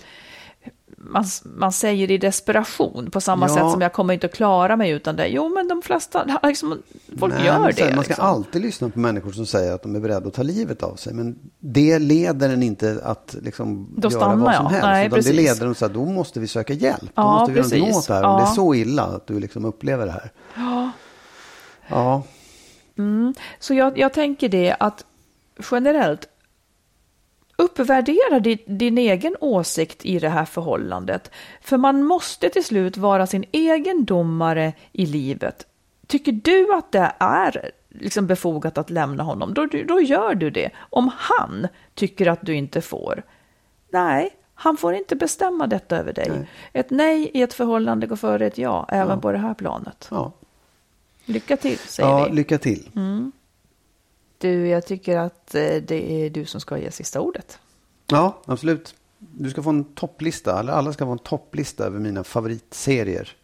man, 1.04 1.24
man 1.44 1.72
säger 1.72 2.10
i 2.10 2.18
desperation, 2.18 3.10
på 3.10 3.20
samma 3.20 3.48
Ja. 3.48 3.54
sätt 3.54 3.70
som 3.70 3.80
jag 3.80 3.92
kommer 3.92 4.14
inte 4.14 4.26
att 4.26 4.34
klara 4.34 4.76
mig 4.76 4.90
utan 4.90 5.16
det. 5.16 5.26
Jo, 5.26 5.48
men 5.48 5.68
de 5.68 5.82
flesta, 5.82 6.38
liksom, 6.42 6.82
folk 7.18 7.34
Nej, 7.34 7.46
gör 7.46 7.72
det. 7.72 7.94
Man 7.94 8.04
ska 8.04 8.10
liksom. 8.10 8.26
alltid 8.26 8.62
lyssna 8.62 8.88
på 8.90 8.98
människor 8.98 9.32
som 9.32 9.46
säger 9.46 9.72
att 9.72 9.82
de 9.82 9.96
är 9.96 10.00
beredda 10.00 10.28
att 10.28 10.34
ta 10.34 10.42
livet 10.42 10.82
av 10.82 10.96
sig. 10.96 11.14
Men 11.14 11.38
det 11.58 11.98
leder 11.98 12.48
en 12.50 12.62
inte 12.62 13.00
att 13.04 13.36
liksom 13.42 13.88
Då 13.96 14.10
göra 14.10 14.34
vad 14.34 14.54
som 14.54 14.64
jag. 14.64 14.70
helst. 14.70 14.82
Nej, 14.86 15.06
utan 15.06 15.10
det 15.18 15.22
precis. 15.24 15.34
leder 15.36 15.66
en 15.66 15.74
så 15.74 15.86
här, 15.86 15.94
då 15.94 16.04
måste 16.04 16.40
vi 16.40 16.48
söka 16.48 16.72
hjälp. 16.72 17.00
Då 17.00 17.08
Ja, 17.14 17.38
måste 17.38 17.52
vi 17.52 17.58
göra 17.58 17.66
någonting 17.68 17.80
precis. 17.92 17.96
åt 17.96 18.06
det 18.08 18.14
här. 18.14 18.24
Om 18.24 18.36
det 18.36 18.42
är 18.42 18.46
Ja. 18.46 18.54
så 18.54 18.74
illa 18.74 19.02
att 19.02 19.26
du 19.26 19.40
liksom 19.40 19.64
upplever 19.64 20.06
det 20.06 20.12
här. 20.12 20.30
Ja. 21.88 22.22
Så 23.58 23.74
jag, 23.74 23.98
jag 23.98 24.12
tänker 24.12 24.48
det 24.48 24.76
att 24.80 25.04
generellt 25.70 26.28
uppvärdera 27.56 28.40
din, 28.40 28.58
din 28.66 28.98
egen 28.98 29.36
åsikt 29.40 30.04
i 30.04 30.18
det 30.18 30.28
här 30.28 30.44
förhållandet. 30.44 31.30
För 31.60 31.76
man 31.76 32.02
måste 32.02 32.48
till 32.48 32.64
slut 32.64 32.96
vara 32.96 33.26
sin 33.26 33.44
egen 33.52 34.04
domare 34.04 34.72
i 34.92 35.06
livet. 35.06 35.66
Tycker 36.06 36.32
du 36.32 36.74
att 36.74 36.92
det 36.92 37.12
är 37.18 37.70
liksom 37.88 38.26
befogat 38.26 38.78
att 38.78 38.90
lämna 38.90 39.22
honom, 39.22 39.54
då, 39.54 39.66
då 39.66 40.00
gör 40.00 40.34
du 40.34 40.50
det. 40.50 40.70
Om 40.78 41.10
han 41.16 41.68
tycker 41.94 42.26
att 42.26 42.40
du 42.42 42.54
inte 42.54 42.80
får, 42.80 43.22
nej, 43.90 44.30
han 44.54 44.76
får 44.76 44.94
inte 44.94 45.16
bestämma 45.16 45.66
detta 45.66 45.96
över 45.96 46.12
dig. 46.12 46.28
Nej. 46.28 46.48
Ett 46.72 46.90
nej 46.90 47.30
i 47.34 47.42
ett 47.42 47.54
förhållande 47.54 48.06
går 48.06 48.16
före 48.16 48.46
ett 48.46 48.58
ja, 48.58 48.86
även 48.88 49.20
på 49.20 49.32
det 49.32 49.38
här 49.38 49.54
planet. 49.54 50.08
ja. 50.10 50.32
Lycka 51.24 51.56
till, 51.56 51.78
säger 51.78 52.08
ja 52.08 52.16
vi. 52.16 52.22
Mm. 52.22 52.36
lycka 52.36 52.58
till. 52.58 52.90
Du, 54.42 54.68
jag 54.68 54.86
tycker 54.86 55.18
att 55.18 55.54
eh, 55.54 55.60
det 55.60 56.12
är 56.12 56.30
du 56.30 56.44
som 56.44 56.60
ska 56.60 56.78
ge 56.78 56.90
sista 56.90 57.20
ordet. 57.20 57.58
Ja, 58.06 58.38
absolut. 58.46 58.94
Du 59.18 59.50
ska 59.50 59.62
få 59.62 59.70
en 59.70 59.84
topplista, 59.84 60.60
eller 60.60 60.72
alla 60.72 60.92
ska 60.92 61.04
få 61.04 61.12
en 61.12 61.18
topplista 61.18 61.84
över 61.84 61.98
mina 61.98 62.24
favoritserier. 62.24 63.36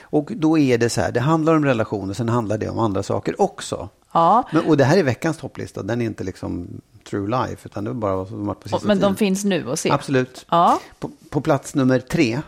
Och 0.00 0.32
då 0.36 0.58
är 0.58 0.78
det 0.78 0.90
så 0.90 1.00
här, 1.00 1.12
det 1.12 1.20
handlar 1.20 1.54
om 1.54 1.64
relationer, 1.64 2.14
sen 2.14 2.28
handlar 2.28 2.58
det 2.58 2.68
om 2.68 2.78
andra 2.78 3.02
saker 3.02 3.40
också. 3.40 3.88
Ja, 4.12 4.48
Men, 4.52 4.64
och 4.64 4.76
det 4.76 4.84
här 4.84 4.98
är 4.98 5.02
veckans 5.02 5.36
topplista, 5.36 5.82
den 5.82 6.00
är 6.00 6.04
inte 6.06 6.24
liksom 6.24 6.80
true 7.04 7.28
life, 7.30 7.66
utan 7.68 7.84
det 7.84 7.90
är 7.90 7.94
bara 7.94 8.16
vad 8.16 8.28
som 8.28 8.46
varit 8.46 8.60
på 8.60 8.68
sista 8.68 8.86
men 8.86 8.96
de 8.96 9.00
tiden. 9.02 9.16
finns 9.16 9.44
nu 9.44 9.70
att 9.70 9.78
se. 9.78 9.90
Absolut. 9.90 10.46
Ja. 10.50 10.66
Mm. 10.68 10.78
På, 10.98 11.10
på 11.30 11.40
plats 11.40 11.74
nummer 11.74 11.98
tre, 11.98 12.40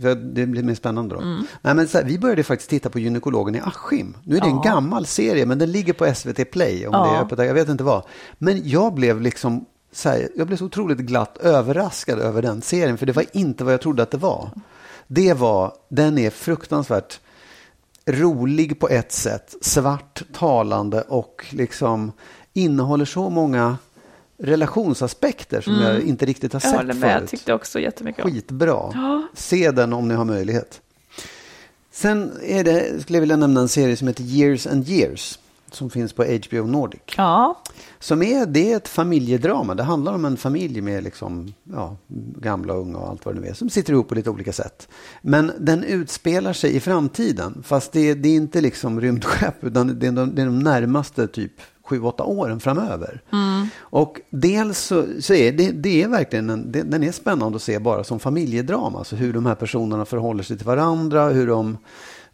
för 0.00 0.14
det 0.14 0.46
blir 0.46 0.62
mer 0.62 0.74
spännande 0.74 1.14
då. 1.14 1.20
Nej, 1.62 1.74
men 1.74 1.88
så 1.88 1.98
här, 1.98 2.04
vi 2.04 2.18
började 2.18 2.42
faktiskt 2.44 2.70
titta 2.70 2.90
på 2.90 2.98
gynekologen 2.98 3.54
i 3.54 3.60
Askim. 3.60 4.16
Nu 4.24 4.36
är 4.36 4.40
det 4.40 4.46
en 4.46 4.62
gammal 4.62 5.06
serie, 5.06 5.46
men 5.46 5.58
den 5.58 5.72
ligger 5.72 5.92
på 5.92 6.14
SVT 6.14 6.50
Play, 6.50 6.86
om 6.86 6.92
det 6.92 6.98
är 6.98 7.14
Ja. 7.14 7.20
öppet, 7.20 7.38
jag 7.38 7.54
vet 7.54 7.68
inte 7.68 7.84
vad. 7.84 8.02
Men 8.38 8.68
jag 8.68 8.94
blev 8.94 9.20
liksom 9.20 9.64
här, 10.04 10.28
jag 10.36 10.46
blev 10.46 10.56
så 10.56 10.64
otroligt 10.64 10.98
glatt 10.98 11.36
överraskad 11.38 12.18
över 12.18 12.42
den 12.42 12.62
serien, 12.62 12.98
för 12.98 13.06
det 13.06 13.12
var 13.12 13.24
inte 13.32 13.64
vad 13.64 13.72
jag 13.72 13.80
trodde 13.80 14.02
att 14.02 14.10
det 14.10 14.16
var. 14.18 14.50
Det 15.06 15.32
var, 15.34 15.72
den 15.88 16.18
är 16.18 16.30
fruktansvärt 16.30 17.20
rolig 18.06 18.80
på 18.80 18.88
ett 18.88 19.12
sätt, 19.12 19.54
svart, 19.60 20.22
talande 20.32 21.00
och 21.02 21.46
liksom 21.50 22.12
innehåller 22.52 23.04
så 23.04 23.30
många 23.30 23.76
relationsaspekter 24.38 25.60
som 25.60 25.74
jag 25.74 26.00
inte 26.02 26.26
riktigt 26.26 26.52
har 26.52 26.60
Mm. 26.60 26.72
Jag 26.72 26.80
sett 26.80 26.86
håller 26.86 27.00
med, 27.00 27.10
jag 27.14 27.18
förut. 27.18 27.30
tyckte 27.30 27.52
också 27.54 27.80
jättemycket 27.80 28.24
om. 28.24 28.30
Skitbra. 28.30 28.90
Ja. 28.94 29.22
Se 29.34 29.70
den 29.70 29.92
om 29.92 30.08
ni 30.08 30.14
har 30.14 30.24
möjlighet. 30.24 30.80
Sen 31.92 32.32
är 32.42 32.64
det, 32.64 33.02
skulle 33.02 33.16
jag 33.16 33.20
vilja 33.20 33.36
nämna 33.36 33.60
en 33.60 33.68
serie 33.68 33.96
som 33.96 34.08
heter 34.08 34.22
Years 34.24 34.66
and 34.66 34.88
Years. 34.88 35.38
Som 35.70 35.90
finns 35.90 36.12
på 36.12 36.24
HBO 36.24 36.66
Nordic. 36.66 37.00
Ja, 37.16 37.60
Som 37.98 38.22
är, 38.22 38.46
det 38.46 38.72
är 38.72 38.76
ett 38.76 38.88
familjedrama. 38.88 39.74
Det 39.74 39.82
handlar 39.82 40.12
om 40.14 40.24
en 40.24 40.36
familj 40.36 40.80
med 40.80 41.04
liksom, 41.04 41.54
ja, 41.64 41.96
gamla 42.40 42.72
och 42.74 42.80
unga 42.80 42.98
och 42.98 43.08
allt 43.08 43.24
vad 43.26 43.34
det 43.34 43.40
nu 43.40 43.46
är. 43.46 43.54
Som 43.54 43.70
sitter 43.70 43.92
ihop 43.92 44.08
på 44.08 44.14
lite 44.14 44.30
olika 44.30 44.52
sätt. 44.52 44.88
Men 45.22 45.52
den 45.58 45.84
utspelar 45.84 46.52
sig 46.52 46.76
i 46.76 46.80
framtiden. 46.80 47.62
Fast 47.66 47.92
det, 47.92 48.14
det 48.14 48.28
är 48.28 48.34
inte 48.36 48.60
liksom 48.60 49.00
rymdskepp. 49.00 49.64
Utan 49.64 49.98
det 49.98 50.06
är 50.06 50.12
de, 50.12 50.34
det 50.34 50.42
är 50.42 50.46
de 50.46 50.58
närmaste 50.58 51.26
typ 51.28 51.52
sju, 51.84 52.00
åtta 52.02 52.24
åren 52.24 52.60
framöver. 52.60 53.22
Och 53.76 54.20
dels 54.30 54.78
så, 54.78 55.06
så 55.20 55.34
är 55.34 55.52
det, 55.52 55.70
det 55.70 56.02
är 56.02 56.08
verkligen 56.08 56.50
en, 56.50 56.72
det, 56.72 56.82
den 56.82 57.02
är 57.02 57.12
spännande 57.12 57.56
att 57.56 57.62
se 57.62 57.78
bara 57.78 58.04
som 58.04 58.20
familjedrama. 58.20 58.98
Alltså 58.98 59.16
hur 59.16 59.32
de 59.32 59.46
här 59.46 59.54
personerna 59.54 60.04
förhåller 60.04 60.42
sig 60.42 60.56
till 60.56 60.66
varandra, 60.66 61.28
hur 61.28 61.46
de 61.46 61.78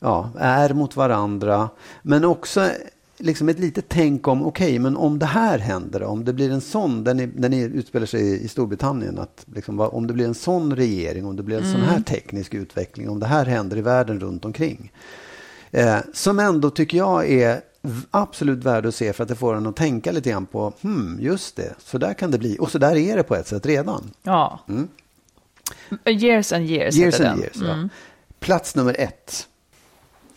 ja, 0.01 0.31
är 0.39 0.75
mot 0.75 0.97
varandra. 0.97 1.69
Men 2.03 2.25
också 2.25 2.71
liksom 3.21 3.49
ett 3.49 3.59
litet 3.59 3.85
tänk 3.89 4.29
om, 4.29 4.47
okej, 4.47 4.79
men 4.79 4.97
om 4.97 5.19
det 5.19 5.27
här 5.27 5.59
händer, 5.59 6.03
om 6.03 6.25
det 6.25 6.33
blir 6.33 6.51
en 6.51 6.61
sån, 6.61 7.05
den, 7.05 7.21
är, 7.21 7.27
den 7.27 7.53
är, 7.53 7.69
utspelar 7.69 8.07
sig 8.07 8.21
i, 8.21 8.45
i 8.45 8.49
Storbritannien, 8.49 9.19
att 9.19 9.47
liksom, 9.55 9.81
om 9.81 10.07
det 10.07 10.13
blir 10.13 10.25
en 10.25 10.35
sån 10.35 10.77
regering, 10.77 11.27
om 11.27 11.37
det 11.37 11.43
blir 11.43 11.59
en 11.59 11.73
sån 11.73 11.81
här 11.81 12.01
teknisk 12.01 12.55
utveckling, 12.55 13.11
om 13.11 13.21
det 13.21 13.27
här 13.27 13.45
händer 13.45 13.77
i 13.77 13.81
världen 13.81 14.21
runt 14.21 14.45
omkring. 14.45 14.93
Eh, 15.71 15.99
som 16.13 16.39
ändå 16.39 16.71
tycker 16.71 16.99
jag 16.99 17.31
är 17.31 17.61
absolut 18.11 18.65
värd 18.65 18.87
att 18.87 18.95
se 18.95 19.13
för 19.13 19.23
att 19.23 19.29
det 19.29 19.35
får 19.37 19.55
en 19.55 19.67
att 19.67 19.77
tänka 19.77 20.13
lite 20.13 20.31
grann 20.31 20.47
på, 20.47 20.73
hmm, 20.83 21.19
just 21.21 21.57
det, 21.57 21.75
så 21.79 21.99
där 21.99 22.15
kan 22.15 22.31
det 22.31 22.39
bli. 22.39 22.57
Och 22.61 22.71
så 22.71 22.79
där 22.79 22.97
är 22.97 23.17
det 23.17 23.23
på 23.23 23.37
ett 23.37 23.47
sätt 23.47 23.67
redan. 23.67 24.11
ja. 24.23 24.61
Years 26.07 26.53
and 26.53 26.67
years, 26.71 26.95
Mm. 26.95 27.03
Years 27.03 27.15
heter 27.15 27.31
and 27.31 27.41
den. 27.41 27.45
years. 27.45 27.57
Ja. 27.83 27.89
Plats 28.41 28.75
nummer 28.75 28.97
ett, 28.99 29.47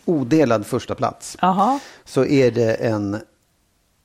odelad 0.04 0.66
första 0.66 0.94
plats. 0.94 1.36
Jaha, 1.40 1.80
så 2.04 2.24
är 2.24 2.50
det 2.50 2.74
en, 2.74 3.18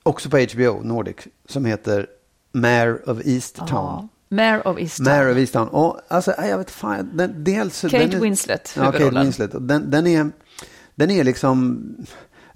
också 0.03 0.29
på 0.29 0.37
HBO 0.53 0.81
Nordic, 0.83 1.15
som 1.45 1.65
heter 1.65 2.07
Mare 2.51 2.95
of 3.05 3.17
Easttown. 3.25 3.67
ja. 3.69 4.07
Mare 4.29 4.61
of 4.61 4.79
Easttown. 4.79 5.05
Mare 5.05 5.31
of 5.31 5.37
Easttown. 5.37 5.67
Och, 5.67 5.99
alltså, 6.07 6.33
jag 6.37 6.57
vet 6.57 6.71
fan, 6.71 7.09
den, 7.13 7.43
dels, 7.43 7.81
Kate 7.81 7.97
den 7.97 8.13
är, 8.13 8.19
Winslet, 8.19 8.73
Ja, 8.77 8.91
Kate. 8.91 9.09
Winslet. 9.09 9.51
Den, 9.59 9.91
den, 9.91 10.07
är, 10.07 10.31
den 10.95 11.11
är 11.11 11.23
liksom... 11.23 11.83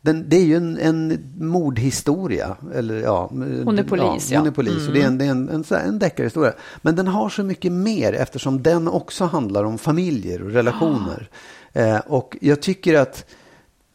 Den, 0.04 0.30
det 0.30 0.38
är 0.38 0.44
ju 0.44 0.56
en, 0.56 0.78
en 0.78 1.20
mordhistoria. 1.38 2.58
Eller, 2.74 3.02
ja, 3.02 3.28
Hon 3.66 3.80
är 3.80 3.84
polis, 3.84 4.32
ja. 4.32 4.40
Hon 4.40 4.48
är 4.48 4.52
polis 4.52 4.88
och 4.88 4.94
det 4.94 5.02
är 5.02 5.08
en, 5.08 5.18
det 5.18 5.26
är 5.26 5.30
en, 5.30 5.50
en, 5.50 5.64
en 5.86 6.00
deckarhistoria. 6.00 6.54
Men 6.82 6.96
den 6.96 7.08
har 7.08 7.30
så 7.30 7.44
mycket 7.44 7.72
mer 7.72 8.14
eftersom 8.14 8.64
den 8.64 8.88
också 8.88 9.26
handlar 9.26 9.64
om 9.64 9.78
familjer 9.78 10.44
och 10.44 10.52
relationer. 10.52 11.30
Eh, 11.76 11.98
och 11.98 12.38
jag 12.42 12.62
tycker 12.62 13.00
att 13.00 13.26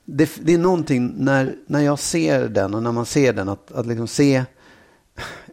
det, 0.04 0.30
det 0.42 0.54
är 0.54 0.59
någonting 0.59 1.14
när, 1.16 1.54
när 1.66 1.80
jag 1.80 1.98
ser 1.98 2.48
den 2.48 2.74
och 2.74 2.82
när 2.82 2.92
man 2.92 3.06
ser 3.06 3.32
den 3.32 3.48
att, 3.48 3.72
att 3.72 3.86
liksom 3.86 4.09
se 4.09 4.44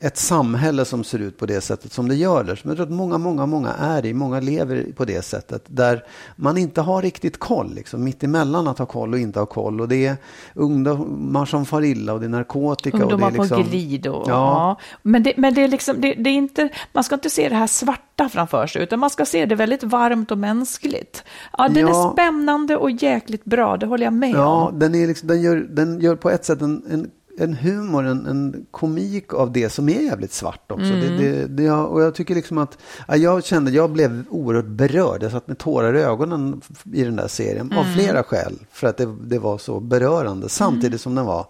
ett 0.01 0.17
samhälle 0.17 0.85
som 0.85 1.03
ser 1.03 1.19
ut 1.19 1.37
på 1.37 1.45
det 1.45 1.61
sättet 1.61 1.93
som 1.93 2.07
det 2.07 2.15
gör 2.15 2.43
där. 2.43 2.55
Som 2.55 2.69
jag 2.69 2.77
tror 2.77 2.85
att 2.87 2.93
många, 2.93 3.17
många, 3.17 3.45
många 3.45 3.73
är 3.73 4.05
i. 4.05 4.13
Många 4.13 4.39
lever 4.39 4.85
på 4.95 5.05
det 5.05 5.21
sättet. 5.25 5.63
Där 5.67 6.03
man 6.35 6.57
inte 6.57 6.81
har 6.81 7.01
riktigt 7.01 7.39
koll. 7.39 7.73
Liksom, 7.75 8.03
mitt 8.03 8.23
emellan 8.23 8.67
att 8.67 8.79
ha 8.79 8.85
koll 8.85 9.13
och 9.13 9.19
inte 9.19 9.39
ha 9.39 9.45
koll. 9.45 9.81
Och 9.81 9.87
det 9.87 10.05
är 10.05 10.15
ungdomar 10.53 11.45
som 11.45 11.65
far 11.65 11.81
illa 11.83 12.13
och 12.13 12.19
det 12.19 12.25
är 12.25 12.29
narkotika. 12.29 12.97
Ungdomar 12.97 13.27
och 13.27 13.31
det 13.33 13.37
är 13.37 13.41
liksom, 13.41 13.63
på 13.63 13.69
glid. 13.69 14.07
Och, 14.07 14.23
Ja. 14.27 14.31
ja. 14.31 14.77
Men, 15.01 15.23
det, 15.23 15.33
men 15.37 15.53
det 15.53 15.63
är 15.63 15.67
liksom, 15.67 16.01
det, 16.01 16.13
det 16.13 16.29
är 16.29 16.33
inte, 16.33 16.69
man 16.93 17.03
ska 17.03 17.15
inte 17.15 17.29
se 17.29 17.49
det 17.49 17.55
här 17.55 17.67
svarta 17.67 18.29
framför 18.29 18.67
sig, 18.67 18.83
utan 18.83 18.99
man 18.99 19.09
ska 19.09 19.25
se 19.25 19.45
det 19.45 19.55
väldigt 19.55 19.83
varmt 19.83 20.31
och 20.31 20.37
mänskligt. 20.37 21.23
Ja, 21.57 21.67
den 21.67 21.87
Ja. 21.87 22.07
är 22.09 22.13
spännande 22.13 22.77
och 22.77 22.91
jäkligt 22.91 23.45
bra, 23.45 23.77
det 23.77 23.85
håller 23.85 24.03
jag 24.03 24.13
med 24.13 24.29
Ja, 24.31 24.67
om. 24.67 24.79
den, 24.79 24.95
är 24.95 25.07
liksom, 25.07 25.27
den, 25.27 25.41
gör, 25.41 25.55
den 25.69 25.99
gör 25.99 26.15
på 26.15 26.29
ett 26.29 26.45
sätt 26.45 26.61
en, 26.61 26.83
en, 26.89 27.11
en 27.39 27.53
humor, 27.53 28.05
en, 28.05 28.25
en 28.25 28.65
komik 28.71 29.33
av 29.33 29.51
det 29.51 29.69
som 29.69 29.89
är 29.89 30.01
jävligt 30.01 30.33
svart 30.33 30.71
också. 30.71 30.85
Det, 30.85 31.17
det, 31.17 31.45
det, 31.47 31.63
jag- 31.63 31.91
och 31.91 32.01
jag 32.01 32.15
tycker 32.15 32.35
liksom 32.35 32.57
att, 32.57 32.77
ja, 33.07 33.15
jag 33.15 33.43
kände, 33.45 33.71
jag 33.71 33.91
blev 33.91 34.25
oerhört 34.29 34.65
berörd. 34.65 35.23
Jag 35.23 35.31
satt 35.31 35.47
med 35.47 35.57
tårar 35.57 35.95
i 35.95 36.01
ögonen 36.01 36.61
i 36.93 37.03
den 37.03 37.15
där 37.15 37.27
serien. 37.27 37.73
Av 37.77 37.83
flera 37.83 38.23
skäl. 38.23 38.59
För 38.71 38.87
att 38.87 38.97
det, 38.97 39.15
det 39.21 39.39
var 39.39 39.57
så 39.57 39.79
berörande. 39.79 40.49
Samtidigt 40.49 41.01
som 41.01 41.15
den 41.15 41.25
var 41.25 41.47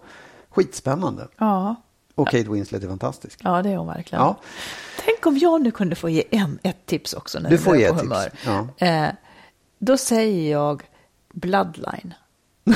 skitspännande. 0.50 1.28
Ja. 1.38 1.74
Och 2.14 2.28
Kate 2.28 2.50
Winslet 2.50 2.84
är 2.84 2.88
fantastisk. 2.88 3.40
ja, 3.42 3.62
det 3.62 3.70
är 3.70 3.76
hon 3.76 3.86
verkligen. 3.86 4.24
Ja. 4.24 4.36
Tänk 5.04 5.26
om 5.26 5.38
jag 5.38 5.62
nu 5.62 5.70
kunde 5.70 5.96
få 5.96 6.08
ge 6.08 6.24
en, 6.30 6.58
ett 6.62 6.86
tips 6.86 7.12
också 7.14 7.38
när 7.38 7.50
Du 7.50 7.58
får 7.58 7.76
ge 7.76 7.84
ett 7.84 8.00
humör. 8.00 8.22
tips, 8.30 8.46
ja. 8.46 8.86
Eh, 8.86 9.08
då 9.78 9.96
säger 9.96 10.52
jag 10.52 10.82
Bloodline. 11.32 12.14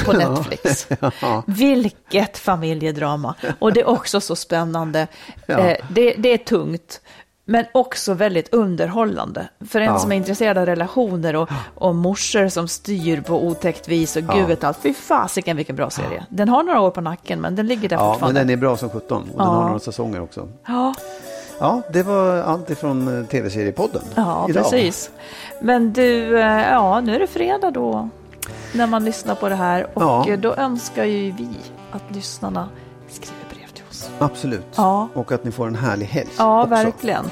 På 0.05 0.13
Netflix. 0.19 0.89
Ja. 1.21 1.43
Vilket 1.47 2.39
familjedrama. 2.39 3.35
Och 3.59 3.73
det 3.73 3.81
är 3.81 3.89
också 3.89 4.21
så 4.21 4.37
spännande. 4.37 5.07
Ja. 5.47 5.59
Eh, 5.59 5.77
det, 5.91 6.15
det 6.19 6.29
är 6.33 6.39
tungt. 6.39 7.01
Men 7.45 7.65
också 7.75 8.15
väldigt 8.15 8.55
underhållande. 8.55 9.49
För 9.69 9.81
en 9.81 9.87
Ja. 9.87 9.99
som 9.99 10.13
är 10.13 10.17
intresserad 10.17 10.59
av 10.59 10.67
relationer 10.67 11.37
och, 11.37 11.49
och 11.75 11.95
morsor 11.95 12.49
som 12.49 12.69
styr 12.69 13.21
på 13.21 13.45
otäckt 13.47 13.89
vis 13.89 14.17
och 14.17 14.23
Ja. 14.29 14.35
gud 14.35 14.47
vet 14.47 14.65
allt. 14.65 14.79
Fy 14.83 14.95
fasiken 14.95 15.57
vilken 15.57 15.77
bra 15.77 15.91
serie. 15.91 16.27
Den 16.29 16.49
har 16.49 16.63
några 16.63 16.81
år 16.81 16.91
på 16.91 17.01
nacken 17.01 17.41
men 17.41 17.57
den 17.57 17.67
ligger 17.67 17.89
där 17.89 17.97
Ja, 17.97 18.03
men 18.03 18.13
fortfarande. 18.13 18.41
den 18.41 18.51
är 18.51 18.57
bra 18.57 18.77
som 18.77 18.91
17 18.91 19.19
och 19.23 19.27
den 19.27 19.35
Ja. 19.39 19.45
har 19.45 19.65
några 19.65 19.79
säsonger 19.79 20.21
också. 20.23 20.49
Ja, 20.67 20.95
Ja, 21.61 21.83
det 21.93 22.03
var 22.03 22.37
allt 22.37 22.71
ifrån 22.71 23.21
eh, 23.21 23.27
tv-seriepodden 23.27 24.03
ja 24.15 24.47
idag. 24.49 24.63
precis. 24.71 25.11
Men 25.61 25.93
du, 25.93 26.39
eh, 26.41 26.71
ja 26.73 27.01
nu 27.01 27.15
är 27.15 27.19
det 27.19 27.27
fredag 27.27 27.71
då. 27.71 28.09
När 28.73 28.87
man 28.87 29.05
lyssnar 29.05 29.35
på 29.35 29.49
det 29.49 29.55
här. 29.55 29.87
Och 29.95 30.03
Ja. 30.03 30.29
eh, 30.29 30.39
då 30.39 30.55
önskar 30.55 31.05
ju 31.05 31.31
vi 31.33 31.49
att 31.93 32.03
lyssnarna 32.15 32.69
skriver 33.09 33.45
brev 33.51 33.69
till 33.75 33.85
oss. 33.91 34.11
Absolut. 34.19 34.67
Ja. 34.77 35.09
Och 35.15 35.33
att 35.33 35.45
ni 35.45 35.51
får 35.53 35.67
en 35.67 35.75
härlig 35.77 36.07
helg 36.07 36.29
Ja, 36.39 36.63
också. 36.63 36.71
verkligen. 36.75 37.25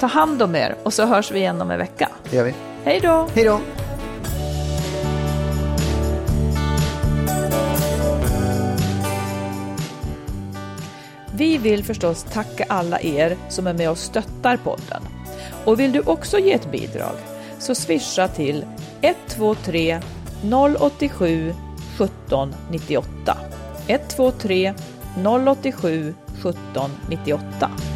Ta 0.00 0.06
hand 0.06 0.42
om 0.42 0.54
er 0.56 0.74
och 0.82 0.92
så 0.92 1.06
hörs 1.06 1.30
vi 1.32 1.38
igen 1.38 1.62
om 1.62 1.70
en 1.70 1.78
vecka. 1.78 2.08
Det 2.30 2.36
gör 2.36 2.44
vi. 2.44 2.54
Hej 2.84 3.00
då! 3.00 3.28
Hej 3.34 3.44
då! 3.44 3.60
Vi 11.34 11.58
vill 11.58 11.84
förstås 11.84 12.22
tacka 12.22 12.64
alla 12.68 13.00
er 13.00 13.36
som 13.48 13.66
är 13.66 13.72
med 13.74 13.90
och 13.90 13.98
stöttar 13.98 14.56
podden. 14.56 15.02
Och 15.64 15.80
vill 15.80 15.92
du 15.92 16.00
också 16.00 16.38
ge 16.38 16.52
ett 16.52 16.70
bidrag 16.70 17.14
så 17.58 17.74
swisha 17.74 18.28
till 18.28 18.64
123 19.00 20.00
087 20.42 21.54
17 21.96 22.50
98. 22.70 23.36
123 23.86 24.74
087 25.16 26.14
17 26.42 26.90
98. 27.08 27.95